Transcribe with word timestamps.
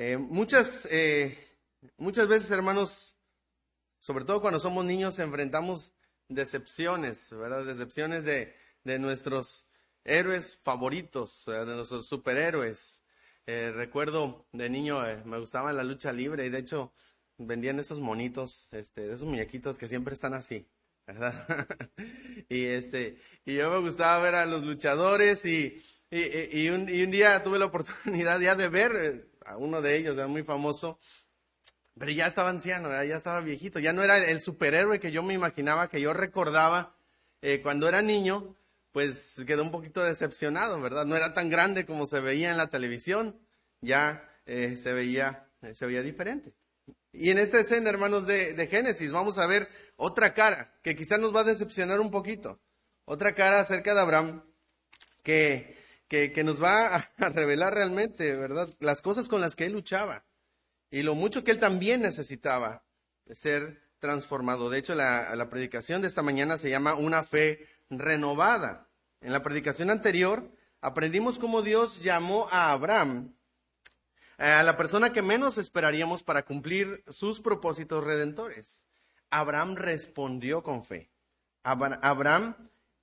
Eh, 0.00 0.16
muchas, 0.16 0.86
eh, 0.92 1.36
muchas 1.96 2.28
veces, 2.28 2.48
hermanos, 2.52 3.16
sobre 3.98 4.24
todo 4.24 4.40
cuando 4.40 4.60
somos 4.60 4.84
niños, 4.84 5.18
enfrentamos 5.18 5.92
decepciones, 6.28 7.28
¿verdad? 7.30 7.64
Decepciones 7.64 8.24
de, 8.24 8.54
de 8.84 9.00
nuestros 9.00 9.66
héroes 10.04 10.56
favoritos, 10.62 11.46
de 11.46 11.66
nuestros 11.66 12.06
superhéroes. 12.06 13.02
Eh, 13.48 13.72
recuerdo 13.74 14.46
de 14.52 14.70
niño 14.70 15.02
me 15.24 15.40
gustaba 15.40 15.72
la 15.72 15.82
lucha 15.82 16.12
libre 16.12 16.46
y 16.46 16.50
de 16.50 16.58
hecho 16.58 16.92
vendían 17.36 17.80
esos 17.80 17.98
monitos, 17.98 18.68
este, 18.70 19.08
esos 19.12 19.24
muñequitos 19.24 19.78
que 19.78 19.88
siempre 19.88 20.14
están 20.14 20.32
así, 20.32 20.68
¿verdad? 21.08 21.34
y 22.48 22.66
este, 22.66 23.18
y 23.44 23.56
yo 23.56 23.68
me 23.68 23.80
gustaba 23.80 24.22
ver 24.22 24.36
a 24.36 24.46
los 24.46 24.62
luchadores 24.62 25.44
y, 25.44 25.82
y, 26.08 26.60
y, 26.62 26.68
un, 26.68 26.86
día 26.86 27.42
tuve 27.42 27.58
la 27.58 27.64
oportunidad 27.64 28.38
ya 28.38 28.54
de 28.54 28.68
ver 28.68 29.28
uno 29.56 29.80
de 29.80 29.96
ellos, 29.96 30.16
era 30.16 30.26
muy 30.26 30.42
famoso, 30.42 30.98
pero 31.98 32.12
ya 32.12 32.26
estaba 32.26 32.50
anciano, 32.50 32.90
ya 33.04 33.16
estaba 33.16 33.40
viejito, 33.40 33.78
ya 33.78 33.92
no 33.92 34.02
era 34.02 34.18
el 34.18 34.40
superhéroe 34.40 35.00
que 35.00 35.10
yo 35.10 35.22
me 35.22 35.34
imaginaba, 35.34 35.88
que 35.88 36.00
yo 36.00 36.12
recordaba 36.12 36.96
eh, 37.42 37.60
cuando 37.62 37.88
era 37.88 38.02
niño, 38.02 38.56
pues 38.92 39.42
quedó 39.46 39.62
un 39.62 39.70
poquito 39.70 40.02
decepcionado, 40.02 40.80
¿verdad? 40.80 41.06
No 41.06 41.16
era 41.16 41.34
tan 41.34 41.48
grande 41.48 41.86
como 41.86 42.06
se 42.06 42.20
veía 42.20 42.50
en 42.50 42.56
la 42.56 42.68
televisión, 42.68 43.38
ya 43.80 44.28
eh, 44.46 44.76
se, 44.76 44.92
veía, 44.92 45.48
eh, 45.62 45.74
se 45.74 45.86
veía 45.86 46.02
diferente. 46.02 46.52
Y 47.12 47.30
en 47.30 47.38
esta 47.38 47.60
escena, 47.60 47.90
hermanos 47.90 48.26
de, 48.26 48.54
de, 48.54 48.66
Génesis, 48.66 49.12
vamos 49.12 49.38
a 49.38 49.46
ver 49.46 49.68
otra 49.96 50.34
cara 50.34 50.78
que 50.82 50.94
quizás 50.94 51.18
nos 51.18 51.34
va 51.34 51.40
a 51.40 51.44
decepcionar 51.44 52.00
un 52.00 52.10
poquito. 52.10 52.60
Otra 53.04 53.34
cara 53.34 53.60
acerca 53.60 53.94
de 53.94 54.00
Abraham 54.00 54.42
que 55.22 55.77
que, 56.08 56.42
nos 56.42 56.62
va 56.62 56.96
a, 57.18 57.28
revelar 57.28 57.74
realmente, 57.74 58.34
¿verdad? 58.34 58.68
Las 58.80 59.02
cosas 59.02 59.28
con 59.28 59.40
las 59.40 59.54
que 59.54 59.66
él 59.66 59.72
luchaba 59.72 60.24
y 60.90 61.02
lo 61.02 61.14
mucho 61.14 61.44
que 61.44 61.50
él 61.50 61.58
también 61.58 62.00
necesitaba 62.00 62.84
ser 63.30 63.82
transformado. 63.98 64.70
De 64.70 64.78
hecho, 64.78 64.94
la, 64.94 65.34
la 65.36 65.50
predicación 65.50 66.02
de 66.02 66.08
esta 66.08 66.22
mañana 66.22 66.56
se 66.56 66.70
llama 66.70 66.94
una 66.94 67.22
fe 67.22 67.66
renovada. 67.90 68.88
En 69.20 69.32
la 69.32 69.42
predicación 69.42 69.90
anterior 69.90 70.50
aprendimos 70.80 71.38
cómo 71.38 71.62
Dios 71.62 72.02
llamó 72.02 72.48
a 72.50 72.72
Abraham, 72.72 73.34
a 74.38 74.62
la 74.62 74.76
persona 74.76 75.12
que 75.12 75.20
menos 75.20 75.58
esperaríamos 75.58 76.22
para 76.22 76.44
cumplir 76.44 77.02
sus 77.08 77.40
propósitos 77.40 78.04
redentores. 78.04 78.86
Abraham 79.30 79.74
respondió 79.76 80.62
con 80.62 80.84
fe. 80.84 81.10
Abraham 81.62 82.54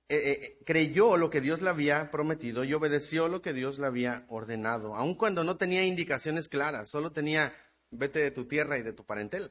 eh, 0.08 0.18
eh, 0.18 0.58
creyó 0.64 1.16
lo 1.16 1.30
que 1.30 1.40
Dios 1.40 1.62
le 1.62 1.70
había 1.70 2.12
prometido 2.12 2.62
y 2.62 2.72
obedeció 2.72 3.26
lo 3.26 3.42
que 3.42 3.52
Dios 3.52 3.80
le 3.80 3.86
había 3.86 4.24
ordenado, 4.28 4.94
aun 4.94 5.16
cuando 5.16 5.42
no 5.42 5.56
tenía 5.56 5.84
indicaciones 5.84 6.48
claras, 6.48 6.88
solo 6.88 7.10
tenía 7.10 7.52
vete 7.90 8.20
de 8.20 8.30
tu 8.30 8.46
tierra 8.46 8.78
y 8.78 8.82
de 8.82 8.92
tu 8.92 9.04
parentela. 9.04 9.50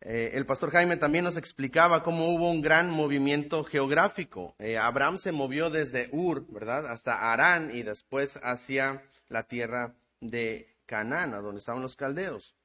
Eh, 0.00 0.32
el 0.34 0.46
pastor 0.46 0.72
Jaime 0.72 0.96
también 0.96 1.24
nos 1.24 1.36
explicaba 1.36 2.02
cómo 2.02 2.28
hubo 2.30 2.50
un 2.50 2.60
gran 2.60 2.90
movimiento 2.90 3.62
geográfico. 3.62 4.56
Abraham 4.80 5.18
se 5.18 5.30
movió 5.30 5.70
desde 5.70 6.08
Ur, 6.10 6.44
¿verdad?, 6.50 6.86
hasta 6.86 7.32
Arán 7.32 7.70
y 7.72 7.84
después 7.84 8.40
hacia 8.42 9.04
la 9.28 9.44
tierra 9.44 9.94
de 10.20 10.76
Canaán, 10.86 11.30
donde 11.30 11.60
estaban 11.60 11.82
los 11.82 11.94
caldeos. 11.94 12.56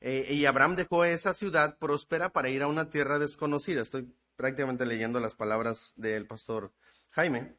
y 0.00 0.44
Abraham 0.46 0.74
dejó 0.74 1.04
esa 1.04 1.32
ciudad 1.32 1.78
próspera 1.78 2.30
para 2.30 2.48
ir 2.48 2.62
a 2.62 2.66
una 2.66 2.90
tierra 2.90 3.20
desconocida. 3.20 3.80
Estoy 3.80 4.12
prácticamente 4.36 4.86
leyendo 4.86 5.20
las 5.20 5.34
palabras 5.34 5.92
del 5.96 6.26
pastor 6.26 6.72
Jaime. 7.10 7.56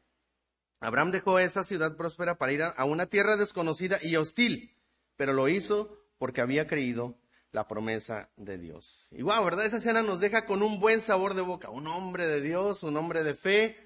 Abraham 0.80 1.10
dejó 1.10 1.38
esa 1.38 1.64
ciudad 1.64 1.96
próspera 1.96 2.36
para 2.36 2.52
ir 2.52 2.62
a, 2.62 2.84
una 2.84 3.06
tierra 3.06 3.36
desconocida 3.36 3.98
y 4.02 4.16
hostil, 4.16 4.76
pero 5.16 5.32
lo 5.32 5.48
hizo 5.48 5.98
porque 6.18 6.40
había 6.40 6.66
creído 6.66 7.18
la 7.52 7.66
promesa 7.66 8.30
de 8.36 8.58
Dios. 8.58 9.08
Y 9.10 9.22
wow, 9.22 9.42
¿verdad? 9.42 9.64
Esa 9.64 9.78
escena 9.78 10.02
nos 10.02 10.20
deja 10.20 10.44
con 10.44 10.62
un 10.62 10.78
buen 10.78 11.00
sabor 11.00 11.34
de 11.34 11.40
boca. 11.40 11.70
Un 11.70 11.86
hombre 11.86 12.26
de 12.26 12.42
Dios, 12.42 12.82
un 12.82 12.96
hombre 12.98 13.22
de 13.22 13.34
fe. 13.34 13.78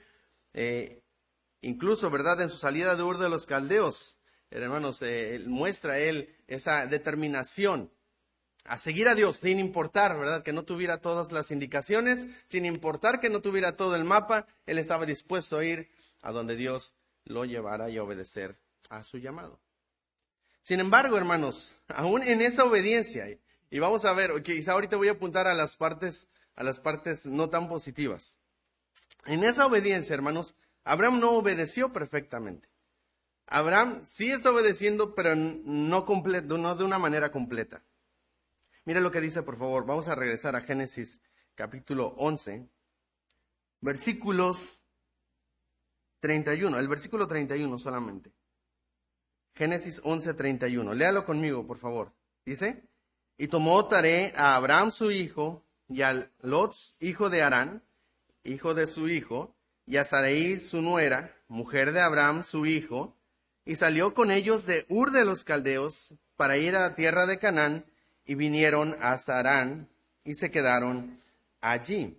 Eh, 0.53 1.05
incluso, 1.61 2.11
¿verdad? 2.11 2.41
En 2.41 2.49
su 2.49 2.56
salida 2.56 2.97
de 2.97 3.05
Ur 3.05 3.19
de 3.19 3.29
los 3.29 3.47
Caldeos, 3.47 4.19
hermanos, 4.50 5.00
eh, 5.03 5.41
muestra 5.47 6.00
él 6.00 6.37
esa 6.49 6.87
determinación 6.87 7.93
a 8.70 8.78
seguir 8.78 9.08
a 9.08 9.16
Dios 9.16 9.38
sin 9.38 9.58
importar, 9.58 10.16
¿verdad? 10.16 10.44
Que 10.44 10.53
no 10.53 10.62
tuviera 10.62 11.00
todas 11.00 11.32
las 11.32 11.50
indicaciones, 11.50 12.28
sin 12.47 12.64
importar 12.64 13.19
que 13.19 13.28
no 13.28 13.41
tuviera 13.41 13.76
todo 13.76 13.97
el 13.97 14.04
mapa, 14.04 14.47
él 14.64 14.78
estaba 14.78 15.06
dispuesto 15.06 15.58
a 15.58 15.64
ir 15.64 15.91
a 16.22 16.31
donde 16.31 16.54
Dios 16.54 16.92
lo 17.25 17.44
llevara 17.44 17.91
y 17.91 17.98
obedecer 17.98 18.60
a 18.88 19.03
su 19.03 19.19
llamado. 19.19 19.58
Sin 20.62 20.78
embargo, 20.78 21.19
hermanos, 21.19 21.75
aún 21.88 22.22
en 22.22 22.42
esa 22.42 22.62
obediencia, 22.62 23.26
y 23.70 23.78
vamos 23.81 24.04
a 24.04 24.12
ver, 24.12 24.41
quizá 24.44 24.70
ahorita 24.72 24.97
voy 24.97 25.08
a 25.08 25.12
apuntar 25.12 25.48
a 25.48 25.54
las 25.54 25.75
partes, 25.75 26.28
a 26.54 26.62
las 26.62 26.78
partes 26.78 27.26
no 27.26 27.50
tan 27.50 27.69
positivas. 27.69 28.38
En 29.26 29.42
esa 29.42 29.66
obediencia, 29.66 30.14
hermanos, 30.14 30.54
Abraham 30.84 31.19
no 31.19 31.32
obedeció 31.32 31.92
perfectamente. 31.92 32.69
Abraham 33.48 34.00
sí 34.04 34.31
está 34.31 34.52
obedeciendo, 34.52 35.16
pero 35.16 35.34
no, 35.34 36.04
no 36.06 36.75
de 36.76 36.84
una 36.84 36.98
manera 37.00 37.32
completa. 37.32 37.82
Mire 38.91 39.03
lo 39.03 39.12
que 39.12 39.21
dice, 39.21 39.45
por 39.45 39.56
favor. 39.56 39.87
Vamos 39.87 40.09
a 40.09 40.17
regresar 40.17 40.56
a 40.56 40.62
Génesis 40.62 41.21
capítulo 41.55 42.09
11, 42.19 42.69
versículos 43.81 44.83
31, 46.19 46.77
el 46.77 46.89
versículo 46.89 47.29
31 47.29 47.79
solamente. 47.79 48.33
Génesis 49.55 50.00
11, 50.03 50.34
31. 50.34 50.93
Léalo 50.95 51.25
conmigo, 51.25 51.65
por 51.69 51.79
favor. 51.79 52.12
Dice, 52.45 52.83
y 53.39 53.47
tomó 53.47 53.87
Taré 53.87 54.33
a 54.34 54.56
Abraham 54.56 54.91
su 54.91 55.12
hijo, 55.12 55.65
y 55.87 56.03
a 56.03 56.29
Lot, 56.41 56.75
hijo 56.99 57.31
de 57.31 57.43
Arán, 57.43 57.84
hijo 58.43 58.75
de 58.75 58.89
su 58.89 59.09
hijo, 59.09 59.55
y 59.87 59.99
a 59.99 60.05
Sarai 60.05 60.59
su 60.59 60.83
nuera, 60.83 61.33
mujer 61.47 61.93
de 61.93 62.00
Abraham 62.00 62.43
su 62.43 62.67
hijo, 62.67 63.17
y 63.65 63.77
salió 63.77 64.15
con 64.15 64.33
ellos 64.33 64.67
de 64.67 64.84
Ur 64.89 65.12
de 65.12 65.25
los 65.25 65.45
Caldeos 65.45 66.17
para 66.34 66.59
ir 66.59 66.75
a 66.75 66.89
la 66.89 66.95
tierra 66.97 67.27
de 67.27 67.39
Canaán, 67.39 67.84
y 68.31 68.37
vinieron 68.37 68.97
hasta 69.01 69.41
Arán 69.41 69.89
y 70.23 70.35
se 70.35 70.53
quedaron 70.53 71.19
allí. 71.61 72.17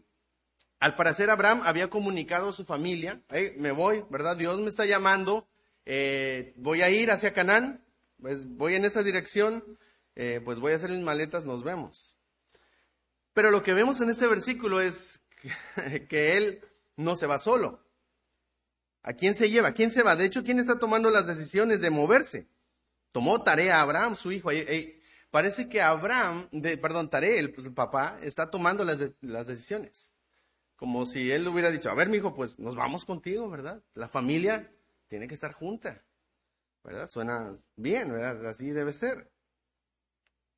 Al 0.82 0.96
parecer 0.96 1.30
Abraham 1.30 1.62
había 1.64 1.90
comunicado 1.90 2.50
a 2.50 2.52
su 2.52 2.66
familia, 2.66 3.22
me 3.56 3.72
voy, 3.72 4.04
¿verdad? 4.10 4.36
Dios 4.36 4.60
me 4.60 4.68
está 4.68 4.86
llamando, 4.86 5.48
eh, 5.86 6.52
voy 6.58 6.82
a 6.82 6.90
ir 6.90 7.12
hacia 7.12 7.32
Canaán, 7.32 7.82
pues 8.22 8.46
voy 8.46 8.76
en 8.76 8.84
esa 8.84 9.04
dirección, 9.04 9.80
eh, 10.16 10.42
pues 10.44 10.60
voy 10.60 10.74
a 10.74 10.76
hacer 10.76 10.90
mis 10.90 11.00
maletas, 11.00 11.46
nos 11.46 11.64
vemos. 11.64 12.18
Pero 13.32 13.50
lo 13.50 13.64
que 13.64 13.74
vemos 13.74 14.02
en 14.02 14.10
este 14.10 14.28
versículo 14.28 14.82
es 14.82 15.22
que, 16.10 16.36
él 16.36 16.60
no 16.98 17.16
se 17.16 17.26
va 17.26 17.40
solo. 17.40 17.86
¿A 19.02 19.14
quién 19.14 19.34
se 19.34 19.50
lleva? 19.50 19.72
quién 19.72 19.94
se 19.94 20.04
va? 20.04 20.18
De 20.18 20.26
hecho, 20.26 20.44
¿quién 20.44 20.60
está 20.60 20.78
tomando 20.78 21.10
las 21.10 21.26
decisiones 21.26 21.80
de 21.80 21.90
moverse? 21.90 22.50
Tomó 23.14 23.42
tarea 23.44 23.78
a 23.78 23.84
Abraham, 23.84 24.18
su 24.18 24.34
hijo 24.34 24.52
parece 25.31 25.69
que 25.69 25.81
Abraham, 25.81 26.50
perdón, 26.81 27.09
Taré, 27.09 27.47
pues, 27.50 27.66
el, 27.66 27.74
papá, 27.74 28.19
está 28.22 28.52
tomando 28.52 28.84
las, 28.84 29.00
decisiones. 29.47 30.14
Como 30.75 31.06
si 31.06 31.31
él 31.31 31.47
hubiera 31.47 31.72
dicho, 31.72 31.90
a 31.90 31.96
ver, 31.96 32.09
mi 32.09 32.18
hijo, 32.18 32.34
pues 32.34 32.59
nos 32.59 32.75
vamos 32.75 33.06
contigo, 33.06 33.50
¿verdad? 33.50 33.81
La 33.94 34.08
familia 34.08 34.72
tiene 35.08 35.28
que 35.28 35.34
estar 35.34 35.53
junta, 35.53 36.03
¿verdad? 36.84 37.09
Suena 37.09 37.58
bien, 37.75 38.12
¿verdad? 38.12 38.46
Así 38.47 38.72
debe 38.72 38.92
ser. 38.92 39.31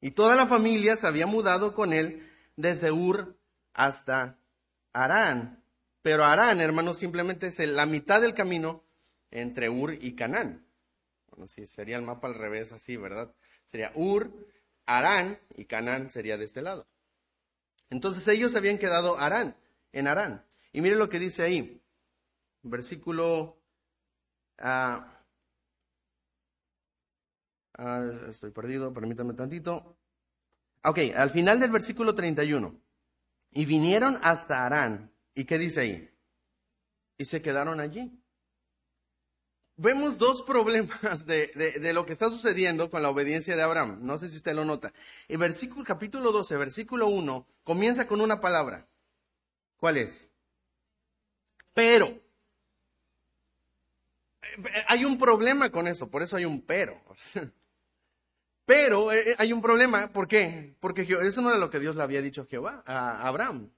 Y 0.02 0.12
toda 0.12 0.36
la 0.36 0.48
familia 0.48 0.96
se 0.96 1.08
había 1.08 1.28
mudado 1.28 1.74
con 1.74 1.94
él 1.94 2.30
desde 2.56 2.92
Ur 2.92 3.38
hasta 3.74 4.38
Arán. 4.92 5.64
Pero 6.02 6.26
Arán, 6.26 6.62
hermanos, 6.62 6.98
simplemente 6.98 7.48
es 7.48 7.60
la 7.60 7.86
mitad 7.86 8.22
del 8.22 8.34
camino 8.34 8.84
entre 9.32 9.70
Ur 9.70 9.94
y 9.94 10.16
Canaán. 10.16 10.66
Bueno, 11.28 11.48
si 11.48 11.66
sería 11.66 11.98
el 11.98 12.04
mapa 12.04 12.28
al 12.28 12.36
revés 12.36 12.72
así, 12.72 12.98
¿verdad? 12.98 13.34
Sería 13.66 13.92
Ur 13.96 14.32
Arán 14.86 15.40
y 15.56 15.66
Canaán 15.66 16.10
sería 16.10 16.38
de 16.38 16.46
este 16.46 16.62
lado. 16.62 16.88
Entonces 17.90 18.28
ellos 18.28 18.56
habían 18.56 18.78
quedado 18.78 19.18
Arán, 19.18 19.56
en 19.92 20.08
Arán. 20.08 20.46
Y 20.72 20.82
mire 20.82 20.96
lo 20.96 21.10
que 21.10 21.20
dice 21.20 21.44
ahí, 21.44 21.82
versículo... 22.62 23.60
Uh, 24.60 25.02
estoy 28.30 28.52
perdido, 28.52 28.94
permítanme 28.94 29.34
tantito. 29.34 29.98
Ok, 30.84 31.00
al 31.16 31.32
final 31.32 31.60
del 31.60 31.72
versículo 31.72 32.14
31. 32.14 32.80
Y 33.52 33.66
vinieron 33.66 34.18
hasta 34.22 34.66
Arán. 34.66 35.12
¿Y 35.34 35.46
qué 35.46 35.58
dice 35.58 35.82
ahí? 35.82 36.10
Y 37.18 37.26
se 37.26 37.42
quedaron 37.42 37.80
allí 37.80 38.23
vemos 39.84 40.18
dos 40.18 40.42
problemas 40.42 41.28
de, 41.28 41.92
lo 41.94 42.06
que 42.06 42.14
está 42.14 42.30
sucediendo 42.30 42.90
con 42.90 43.04
la 43.04 43.10
obediencia 43.10 43.56
de 43.56 43.62
Abraham. 43.62 44.00
No 44.02 44.18
sé 44.18 44.30
si 44.30 44.38
usted 44.38 44.56
lo 44.56 44.64
nota. 44.64 44.94
El 45.28 45.38
versículo, 45.38 45.84
capítulo 45.84 46.32
12, 46.32 46.56
versículo 46.58 47.08
1, 47.08 47.46
comienza 47.64 48.08
con 48.08 48.22
una 48.22 48.40
palabra. 48.40 48.88
¿Cuál 49.78 49.98
es? 49.98 50.30
Pero. 51.74 52.22
hay 54.88 55.04
un 55.04 55.18
problema 55.18 55.70
con 55.70 55.88
eso, 55.88 56.10
por 56.10 56.24
eso 56.24 56.38
hay 56.38 56.46
un 56.46 56.62
pero. 56.62 57.00
Pero 58.66 59.12
eh, 59.12 59.32
eh, 59.32 59.36
hay 59.40 59.52
un 59.52 59.62
problema, 59.62 60.14
¿por 60.14 60.26
qué? 60.26 60.74
Porque 60.80 61.02
eso 61.02 61.42
no 61.42 61.50
era 61.50 61.60
lo 61.60 61.70
que 61.70 61.82
Dios 61.82 61.98
le 61.98 62.04
había 62.04 62.22
dicho 62.22 62.48
a 62.86 63.28
Abraham. 63.28 63.74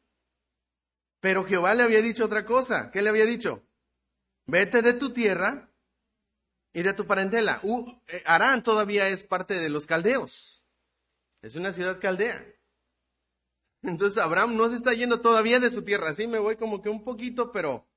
Pero 1.20 1.44
Jehová 1.44 1.74
le 1.74 1.82
había 1.82 2.04
dicho 2.04 2.26
otra 2.26 2.46
cosa. 2.46 2.92
¿Qué 2.92 3.02
le 3.02 3.10
había 3.10 3.26
dicho? 3.26 3.64
Vete 4.46 4.84
de 4.84 4.94
tu 4.94 5.12
tierra 5.12 5.72
y 6.76 6.84
de 6.84 6.94
tu 6.94 7.08
parentela. 7.08 7.62
Uh, 7.64 7.90
Arán 8.26 8.62
todavía 8.62 9.08
es 9.08 9.24
parte 9.24 9.54
de 9.54 9.70
los 9.70 9.88
caldeos. 9.88 10.62
Es 11.42 11.56
una 11.56 11.72
ciudad 11.72 12.02
caldea. 12.02 12.46
Entonces 13.82 14.22
Abraham 14.22 14.58
no 14.58 14.68
se 14.68 14.76
está 14.76 14.94
yendo 14.94 15.22
todavía 15.22 15.62
de 15.62 15.70
su 15.70 15.84
tierra. 15.84 16.14
Sí, 16.14 16.28
me 16.28 16.38
voy 16.38 16.58
como 16.58 16.82
que 16.82 16.90
un 16.90 17.02
poquito, 17.02 17.54
pero, 17.54 17.88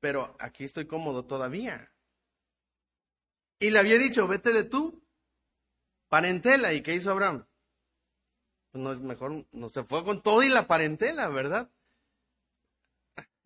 pero 0.00 0.36
aquí 0.38 0.64
estoy 0.64 0.86
cómodo 0.86 1.24
todavía. 1.24 1.94
Y 3.58 3.70
le 3.70 3.78
había 3.78 3.96
dicho, 3.96 4.28
vete 4.28 4.52
de 4.52 4.64
tu 4.64 5.02
parentela. 6.10 6.74
¿Y 6.74 6.82
qué 6.82 6.94
hizo 6.94 7.10
Abraham? 7.10 7.46
Pues 8.70 8.84
no 8.84 8.92
es 8.92 9.00
mejor, 9.00 9.46
no 9.50 9.70
se 9.70 9.82
fue 9.82 10.04
con 10.04 10.22
todo 10.22 10.42
y 10.42 10.50
la 10.50 10.66
parentela, 10.66 11.28
¿verdad? 11.28 11.70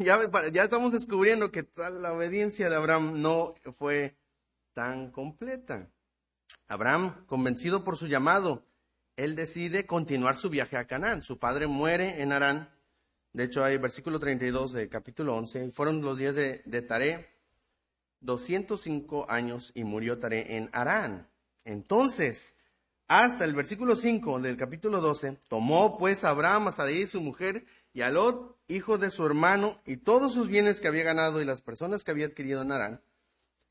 Ya, 0.00 0.18
ya 0.50 0.64
estamos 0.64 0.92
descubriendo 0.92 1.52
que 1.52 1.68
la 2.00 2.12
obediencia 2.12 2.68
de 2.68 2.76
Abraham 2.76 3.20
no 3.20 3.54
fue 3.72 4.16
tan 4.72 5.10
completa. 5.10 5.90
Abraham, 6.66 7.24
convencido 7.26 7.84
por 7.84 7.96
su 7.96 8.06
llamado, 8.06 8.64
él 9.16 9.34
decide 9.34 9.86
continuar 9.86 10.36
su 10.36 10.50
viaje 10.50 10.76
a 10.76 10.86
Canaán. 10.86 11.22
Su 11.22 11.38
padre 11.38 11.66
muere 11.66 12.22
en 12.22 12.32
Arán. 12.32 12.70
De 13.32 13.44
hecho, 13.44 13.64
hay 13.64 13.76
versículo 13.78 14.18
32 14.20 14.72
del 14.72 14.88
capítulo 14.88 15.34
11. 15.36 15.70
Fueron 15.70 16.02
los 16.02 16.18
días 16.18 16.34
de, 16.34 16.62
de 16.64 16.82
Taré, 16.82 17.28
205 18.20 19.26
años, 19.28 19.72
y 19.74 19.84
murió 19.84 20.18
Taré 20.18 20.56
en 20.56 20.70
Arán. 20.72 21.28
Entonces, 21.64 22.56
hasta 23.08 23.46
el 23.46 23.54
versículo 23.54 23.96
5 23.96 24.40
del 24.40 24.58
capítulo 24.58 25.00
12, 25.00 25.38
tomó 25.48 25.96
pues 25.96 26.24
Abraham 26.24 26.68
a 26.68 26.72
Sarai 26.72 27.06
su 27.06 27.22
mujer 27.22 27.64
y 27.94 28.02
a 28.02 28.10
Lot, 28.10 28.58
hijo 28.68 28.98
de 28.98 29.08
su 29.08 29.24
hermano, 29.24 29.80
y 29.86 29.96
todos 29.96 30.34
sus 30.34 30.48
bienes 30.48 30.80
que 30.80 30.88
había 30.88 31.04
ganado 31.04 31.40
y 31.40 31.46
las 31.46 31.62
personas 31.62 32.04
que 32.04 32.10
había 32.10 32.26
adquirido 32.26 32.60
en 32.60 32.70
Arán, 32.70 33.00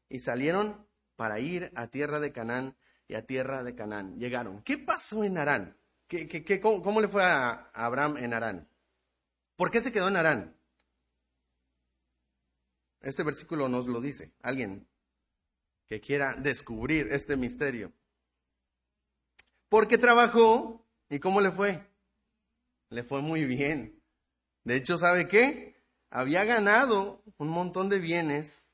y 0.10 0.20
salieron 0.20 0.87
para 1.18 1.40
ir 1.40 1.72
a 1.76 1.88
tierra 1.88 2.22
de 2.22 2.32
Canaán 2.32 2.78
y 3.10 3.16
a 3.16 3.26
tierra 3.26 3.64
de 3.64 3.76
Canaán. 3.76 4.18
Llegaron. 4.18 4.62
¿Qué 4.62 4.78
pasó 4.78 5.26
en 5.26 5.38
Arán? 5.38 5.76
¿Qué, 6.08 6.28
qué, 6.28 6.62
cómo, 6.62 7.02
le 7.02 7.10
fue 7.10 7.24
a, 7.24 7.70
Abraham 7.74 8.16
en 8.18 8.34
Arán? 8.34 8.70
¿Por 9.58 9.72
qué 9.72 9.82
se 9.82 9.92
quedó 9.92 10.08
en 10.08 10.16
Arán? 10.16 10.56
Este 13.02 13.24
versículo 13.24 13.68
nos 13.68 13.88
lo 13.88 14.00
dice. 14.00 14.32
Alguien 14.42 14.88
que 15.88 16.00
quiera 16.00 16.34
descubrir 16.34 17.08
este 17.12 17.36
misterio. 17.36 17.92
Porque 19.70 19.98
trabajó 19.98 20.86
y 21.10 21.20
¿cómo 21.20 21.42
le 21.42 21.52
fue? 21.52 21.84
Le 22.90 23.04
fue 23.04 23.22
muy 23.22 23.46
bien. 23.46 24.02
De 24.64 24.76
hecho, 24.76 24.98
¿sabe 24.98 25.28
qué? 25.28 25.76
Había 26.10 26.46
ganado 26.46 27.24
un 27.38 27.50
montón 27.50 27.90
de 27.90 28.00
bienes 28.00 28.67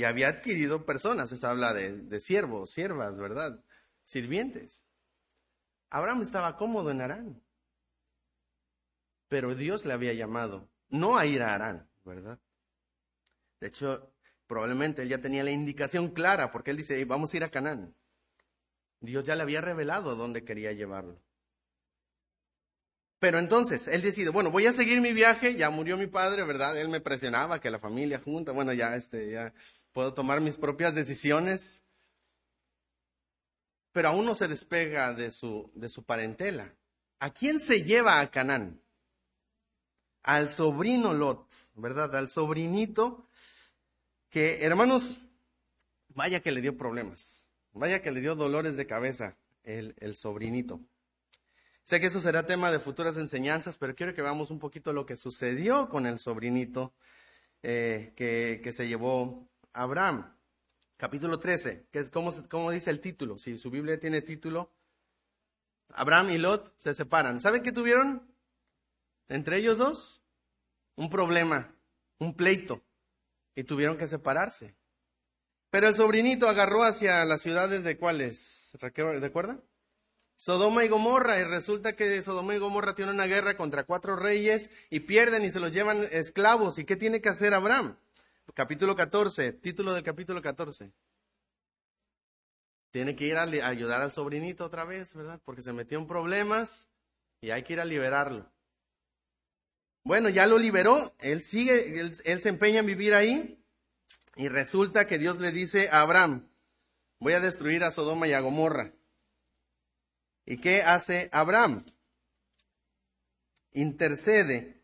y 0.00 0.04
había 0.04 0.28
adquirido 0.28 0.86
personas. 0.86 1.28
Se 1.28 1.46
habla 1.46 1.74
de, 1.74 2.20
siervos, 2.20 2.70
siervas, 2.70 3.18
¿verdad? 3.18 3.62
Sirvientes. 4.04 4.82
Abraham 5.90 6.22
estaba 6.22 6.56
cómodo 6.56 6.90
en 6.90 7.02
Arán. 7.02 7.42
Pero 9.28 9.54
Dios 9.54 9.84
le 9.84 9.92
había 9.92 10.14
llamado 10.14 10.70
no 10.88 11.18
a 11.18 11.26
ir 11.26 11.42
a 11.42 11.54
Arán, 11.54 11.86
¿verdad? 12.02 12.40
De 13.60 13.66
hecho, 13.66 14.10
probablemente 14.46 15.02
él 15.02 15.10
ya 15.10 15.20
tenía 15.20 15.44
la 15.44 15.50
indicación 15.50 16.08
clara 16.08 16.50
porque 16.50 16.70
él 16.70 16.78
dice, 16.78 17.04
vamos 17.04 17.34
a 17.34 17.36
ir 17.36 17.44
a 17.44 17.50
Canaán. 17.50 17.94
Dios 19.00 19.22
ya 19.24 19.36
le 19.36 19.42
había 19.42 19.60
revelado 19.60 20.16
dónde 20.16 20.44
quería 20.44 20.72
llevarlo. 20.72 21.20
Pero 23.18 23.38
entonces, 23.38 23.86
él 23.86 24.00
decide, 24.00 24.30
bueno, 24.30 24.50
voy 24.50 24.64
a 24.64 24.72
seguir 24.72 25.02
mi 25.02 25.12
viaje, 25.12 25.56
ya 25.56 25.68
murió 25.68 25.98
mi 25.98 26.06
padre, 26.06 26.42
¿verdad? 26.42 26.78
Él 26.78 26.88
me 26.88 27.02
presionaba 27.02 27.60
que 27.60 27.70
la 27.70 27.78
familia 27.78 28.18
junta, 28.18 28.52
bueno, 28.52 28.72
ya 28.72 28.96
este, 28.96 29.30
ya 29.30 29.52
puedo 29.92 30.14
tomar 30.14 30.40
mis 30.40 30.56
propias 30.56 30.94
decisiones. 30.94 31.84
Pero 33.92 34.08
aún 34.08 34.24
no 34.24 34.34
se 34.34 34.48
despega 34.48 35.12
de 35.14 35.30
su, 35.30 35.70
de 35.74 35.88
su 35.88 36.04
parentela. 36.04 36.74
¿A 37.18 37.32
quién 37.32 37.58
se 37.58 37.82
lleva 37.82 38.20
a 38.20 38.30
Canaán? 38.30 38.80
Al 40.22 40.50
sobrino 40.50 41.12
Lot, 41.12 41.48
¿verdad? 41.74 42.14
Al 42.14 42.28
sobrinito 42.28 43.26
que, 44.28 44.64
hermanos, 44.64 45.18
vaya 46.08 46.40
que 46.40 46.52
le 46.52 46.60
dio 46.60 46.76
problemas, 46.76 47.48
vaya 47.72 48.00
que 48.00 48.12
le 48.12 48.20
dio 48.20 48.36
dolores 48.36 48.76
de 48.76 48.86
cabeza 48.86 49.36
el, 49.64 49.94
el 49.98 50.14
sobrinito. 50.14 50.80
Sé 51.82 52.00
que 52.00 52.06
eso 52.06 52.20
será 52.20 52.46
tema 52.46 52.70
de 52.70 52.78
futuras 52.78 53.16
enseñanzas, 53.16 53.76
pero 53.76 53.96
quiero 53.96 54.14
que 54.14 54.22
veamos 54.22 54.50
un 54.52 54.60
poquito 54.60 54.92
lo 54.92 55.06
que 55.06 55.16
sucedió 55.16 55.88
con 55.88 56.06
el 56.06 56.20
sobrinito 56.20 56.94
eh, 57.62 58.12
que, 58.16 58.72
se 58.72 58.88
llevó 58.88 59.49
Abraham. 59.72 60.36
Capítulo 60.96 61.38
13, 61.38 61.86
que 61.90 61.98
es 61.98 62.10
como, 62.10 62.70
dice 62.70 62.90
el 62.90 63.00
título. 63.00 63.38
Si 63.38 63.56
su 63.56 63.70
Biblia 63.70 63.98
tiene 63.98 64.20
título, 64.20 64.70
Abraham 65.94 66.30
y 66.30 66.38
Lot 66.38 66.74
se 66.78 66.92
separan. 66.92 67.40
¿Saben 67.40 67.62
qué 67.62 67.72
tuvieron? 67.72 68.30
Entre 69.28 69.56
ellos 69.56 69.78
dos, 69.78 70.22
un 70.96 71.08
problema, 71.08 71.74
un 72.18 72.34
pleito, 72.34 72.82
y 73.54 73.64
tuvieron 73.64 73.96
que 73.96 74.08
separarse. 74.08 74.74
Pero 75.70 75.88
el 75.88 75.94
sobrinito 75.94 76.48
agarró 76.48 76.82
hacia 76.82 77.24
las 77.24 77.40
ciudades 77.40 77.84
de 77.84 77.96
cuáles, 77.96 78.76
¿recuerdan? 78.80 79.62
Sodoma 80.34 80.84
y 80.84 80.88
Gomorra, 80.88 81.38
y 81.38 81.44
resulta 81.44 81.96
que 81.96 82.20
Sodoma 82.22 82.54
y 82.54 82.58
Gomorra 82.58 82.94
tienen 82.94 83.14
una 83.14 83.26
guerra 83.26 83.56
contra 83.56 83.84
cuatro 83.84 84.16
reyes 84.16 84.70
y 84.90 85.00
pierden 85.00 85.44
y 85.44 85.50
se 85.50 85.60
los 85.60 85.72
llevan 85.72 86.08
esclavos. 86.10 86.78
¿Y 86.78 86.84
qué 86.84 86.96
tiene 86.96 87.20
que 87.20 87.28
hacer 87.28 87.54
Abraham? 87.54 87.96
Capítulo 88.54 88.96
14, 88.96 89.52
título 89.52 89.94
del 89.94 90.02
capítulo 90.02 90.42
14. 90.42 90.92
Tiene 92.90 93.14
que 93.14 93.26
ir 93.26 93.36
a, 93.36 93.42
ayudar 93.42 94.02
al 94.02 94.12
sobrinito 94.12 94.64
otra 94.64 94.84
vez, 94.84 95.14
¿verdad? 95.14 95.40
Porque 95.44 95.62
se 95.62 95.72
metió 95.72 95.98
en 95.98 96.08
problemas 96.08 96.88
y 97.40 97.50
hay 97.50 97.62
que 97.62 97.74
ir 97.74 97.80
a 97.80 97.84
liberarlo. 97.84 98.50
Bueno, 100.02 100.28
ya 100.28 100.46
lo 100.46 100.58
liberó, 100.58 101.14
él 101.18 101.42
sigue, 101.42 102.00
él, 102.00 102.40
se 102.40 102.48
empeña 102.48 102.80
en 102.80 102.86
vivir 102.86 103.14
ahí 103.14 103.62
y 104.36 104.48
resulta 104.48 105.06
que 105.06 105.18
Dios 105.18 105.38
le 105.38 105.52
dice 105.52 105.88
a 105.90 106.00
Abraham, 106.00 106.48
voy 107.20 107.34
a 107.34 107.40
destruir 107.40 107.84
a 107.84 107.90
Sodoma 107.90 108.26
y 108.26 108.32
a 108.32 108.40
Gomorra. 108.40 108.92
¿Y 110.46 110.56
qué 110.56 110.82
hace 110.82 111.28
Abraham? 111.32 111.84
Intercede. 113.72 114.80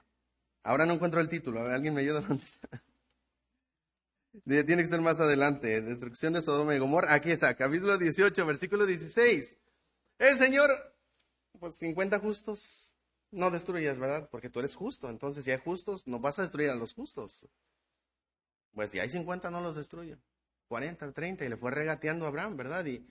Ahora 0.63 0.87
no 0.87 0.95
encuentro 0.95 1.21
el 1.21 1.29
título. 1.29 1.67
¿Alguien 1.67 1.95
me 1.95 2.03
ayuda? 2.03 2.23
Tiene 4.45 4.83
que 4.83 4.87
ser 4.87 5.01
más 5.01 5.21
adelante. 5.21 5.81
Destrucción 5.81 6.33
de 6.33 6.43
Sodoma 6.43 6.75
y 6.75 6.79
Gomorra. 6.79 7.15
Aquí 7.15 7.31
está, 7.31 7.55
capítulo 7.57 7.99
18, 7.99 8.47
versículo 8.47 8.87
16. 8.87 9.57
El 10.19 10.39
Señor, 10.39 10.71
pues 11.59 11.77
50 11.77 12.19
justos, 12.19 12.95
no 13.31 13.51
destruyas, 13.51 13.99
¿verdad? 13.99 14.29
Porque 14.31 14.51
tú 14.51 14.61
eres 14.61 14.75
justo. 14.75 15.09
Entonces, 15.09 15.45
si 15.45 15.51
hay 15.51 15.59
justos, 15.59 16.07
no 16.07 16.21
vas 16.21 16.39
a 16.39 16.43
destruir 16.43 16.71
a 16.71 16.75
los 16.75 16.95
justos. 16.95 17.49
Pues 18.75 18.91
si 18.91 18.99
hay 18.99 19.09
50, 19.09 19.51
no 19.51 19.61
los 19.61 19.77
destruyo. 19.77 20.19
40, 20.69 21.13
30, 21.13 21.45
y 21.45 21.49
le 21.49 21.57
fue 21.57 21.71
regateando 21.71 22.25
a 22.25 22.29
Abraham, 22.29 22.57
¿verdad? 22.57 22.85
Y 22.87 23.07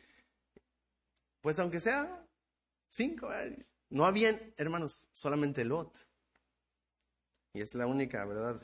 pues 1.42 1.58
aunque 1.60 1.80
sea 1.80 2.26
Cinco. 2.88 3.30
No 3.90 4.06
habían, 4.06 4.54
hermanos, 4.58 5.08
solamente 5.12 5.66
Lot. 5.66 6.08
Y 7.54 7.62
es 7.62 7.76
la 7.76 7.88
única, 7.88 8.26
¿verdad? 8.26 8.62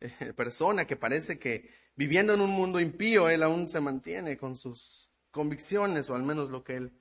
persona 0.36 0.86
que 0.86 0.96
parece 0.96 1.38
que 1.38 1.70
viviendo 2.00 2.32
en 2.32 2.40
un 2.40 2.48
mundo 2.48 2.80
impío, 2.80 3.28
él 3.28 3.42
aún 3.42 3.68
se 3.68 3.78
mantiene 3.78 4.38
con 4.38 4.56
sus 4.56 5.10
convicciones, 5.30 6.08
o 6.08 6.14
al 6.14 6.22
menos 6.22 6.48
lo 6.48 6.64
que 6.64 6.76
él 6.76 6.92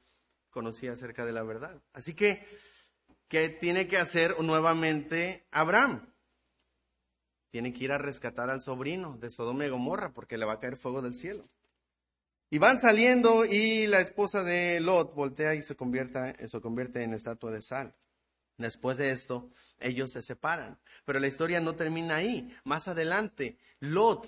conocía 0.50 0.92
acerca 0.92 1.24
de 1.24 1.32
la 1.32 1.42
verdad. 1.42 1.82
Así 1.94 2.14
que, 2.14 2.46
¿qué 3.30 3.48
tiene 3.48 3.88
que 3.88 3.96
hacer 3.96 4.38
nuevamente 4.42 5.48
Abraham? 5.52 6.14
Tiene 7.50 7.72
que 7.72 7.86
ir 7.86 7.94
a 7.94 7.98
rescatar 7.98 8.50
al 8.50 8.60
sobrino 8.60 9.16
de 9.16 9.32
Sodoma 9.32 9.66
y 9.66 9.70
Gomorra 9.70 10.12
porque 10.12 10.38
le 10.38 10.44
va 10.44 10.56
a 10.56 10.60
caer 10.60 10.76
fuego 10.76 11.02
del 11.02 11.16
cielo. 11.16 11.46
Y 12.50 12.58
van 12.58 12.78
saliendo 12.78 13.46
y 13.46 13.88
la 13.88 14.02
esposa 14.02 14.44
de 14.44 14.82
Lot 14.82 15.16
voltea 15.16 15.56
y 15.56 15.62
se, 15.62 15.78
se 16.48 16.62
convierte 16.62 17.04
en 17.04 17.14
estatua 17.14 17.52
de 17.52 17.62
sal. 17.62 17.96
Después 18.58 18.98
de 18.98 19.12
esto, 19.12 19.50
ellos 19.80 20.12
se 20.12 20.22
separan. 20.22 20.78
Pero 21.06 21.22
la 21.22 21.28
historia 21.28 21.62
no 21.62 21.78
termina 21.78 22.18
ahí. 22.18 22.54
Más 22.66 22.90
adelante, 22.90 23.58
Lot, 23.80 24.28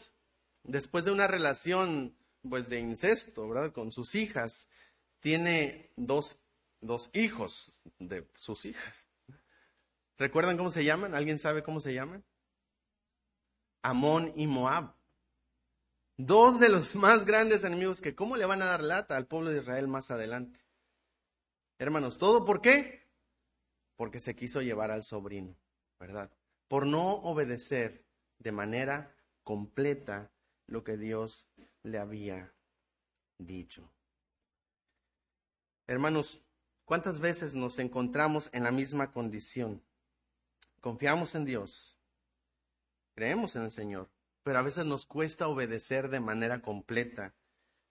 después 0.63 1.06
de 1.06 1.12
una 1.12 1.27
relación 1.27 2.15
pues 2.50 2.70
de 2.70 2.80
incesto, 2.80 3.48
¿verdad? 3.48 3.72
Con 3.72 3.91
sus 3.91 4.15
hijas, 4.15 4.68
tiene 5.20 5.91
dos, 5.96 6.39
dos 6.80 7.10
hijos 7.13 7.80
de 8.00 8.27
sus 8.36 8.65
hijas. 8.65 9.08
¿Recuerdan 10.18 10.58
cómo 10.58 10.70
se 10.70 10.84
llaman? 10.84 11.15
¿Alguien 11.15 11.39
sabe 11.39 11.63
cómo 11.63 11.80
se 11.80 11.94
llaman? 11.94 12.24
Amón 13.82 14.32
y 14.36 14.48
Moab. 14.48 14.94
Dos 16.18 16.60
de 16.60 16.70
los 16.70 16.96
más 16.96 17.25
grandes 17.25 17.63
enemigos 17.63 18.01
que 18.01 18.15
cómo 18.15 18.38
le 18.38 18.46
van 18.46 18.62
a 18.62 18.65
dar 18.65 18.84
lata 18.84 19.18
al 19.18 19.27
pueblo 19.27 19.50
de 19.50 19.62
Israel 19.62 19.88
más 19.88 20.12
adelante. 20.12 20.60
Hermanos, 21.80 22.18
¿todo 22.18 22.46
por 22.46 22.62
qué? 22.62 23.08
Porque 23.96 24.20
se 24.20 24.36
quiso 24.36 24.62
llevar 24.62 24.91
al 24.91 25.03
sobrino, 25.03 25.56
¿verdad? 26.00 26.32
Por 26.68 26.86
no 26.86 27.13
obedecer 27.13 28.06
de 28.38 28.51
manera 28.51 29.15
completa 29.44 30.31
lo 30.72 30.86
que 30.86 30.96
Dios 30.98 31.46
le 31.84 32.00
había 32.00 32.54
dicho. 33.38 33.92
Hermanos, 35.86 36.42
¿cuántas 36.86 37.20
veces 37.20 37.54
nos 37.54 37.78
encontramos 37.78 38.50
en 38.54 38.63
la 38.63 38.72
misma 38.72 39.12
condición? 39.12 39.84
Confiamos 40.80 41.36
en 41.36 41.44
Dios, 41.44 41.98
creemos 43.13 43.58
en 43.58 43.63
el 43.63 43.72
Señor, 43.72 44.10
pero 44.44 44.60
a 44.60 44.62
veces 44.62 44.86
nos 44.86 45.06
cuesta 45.06 45.50
obedecer 45.50 46.10
de 46.10 46.22
manera 46.22 46.62
completa 46.62 47.36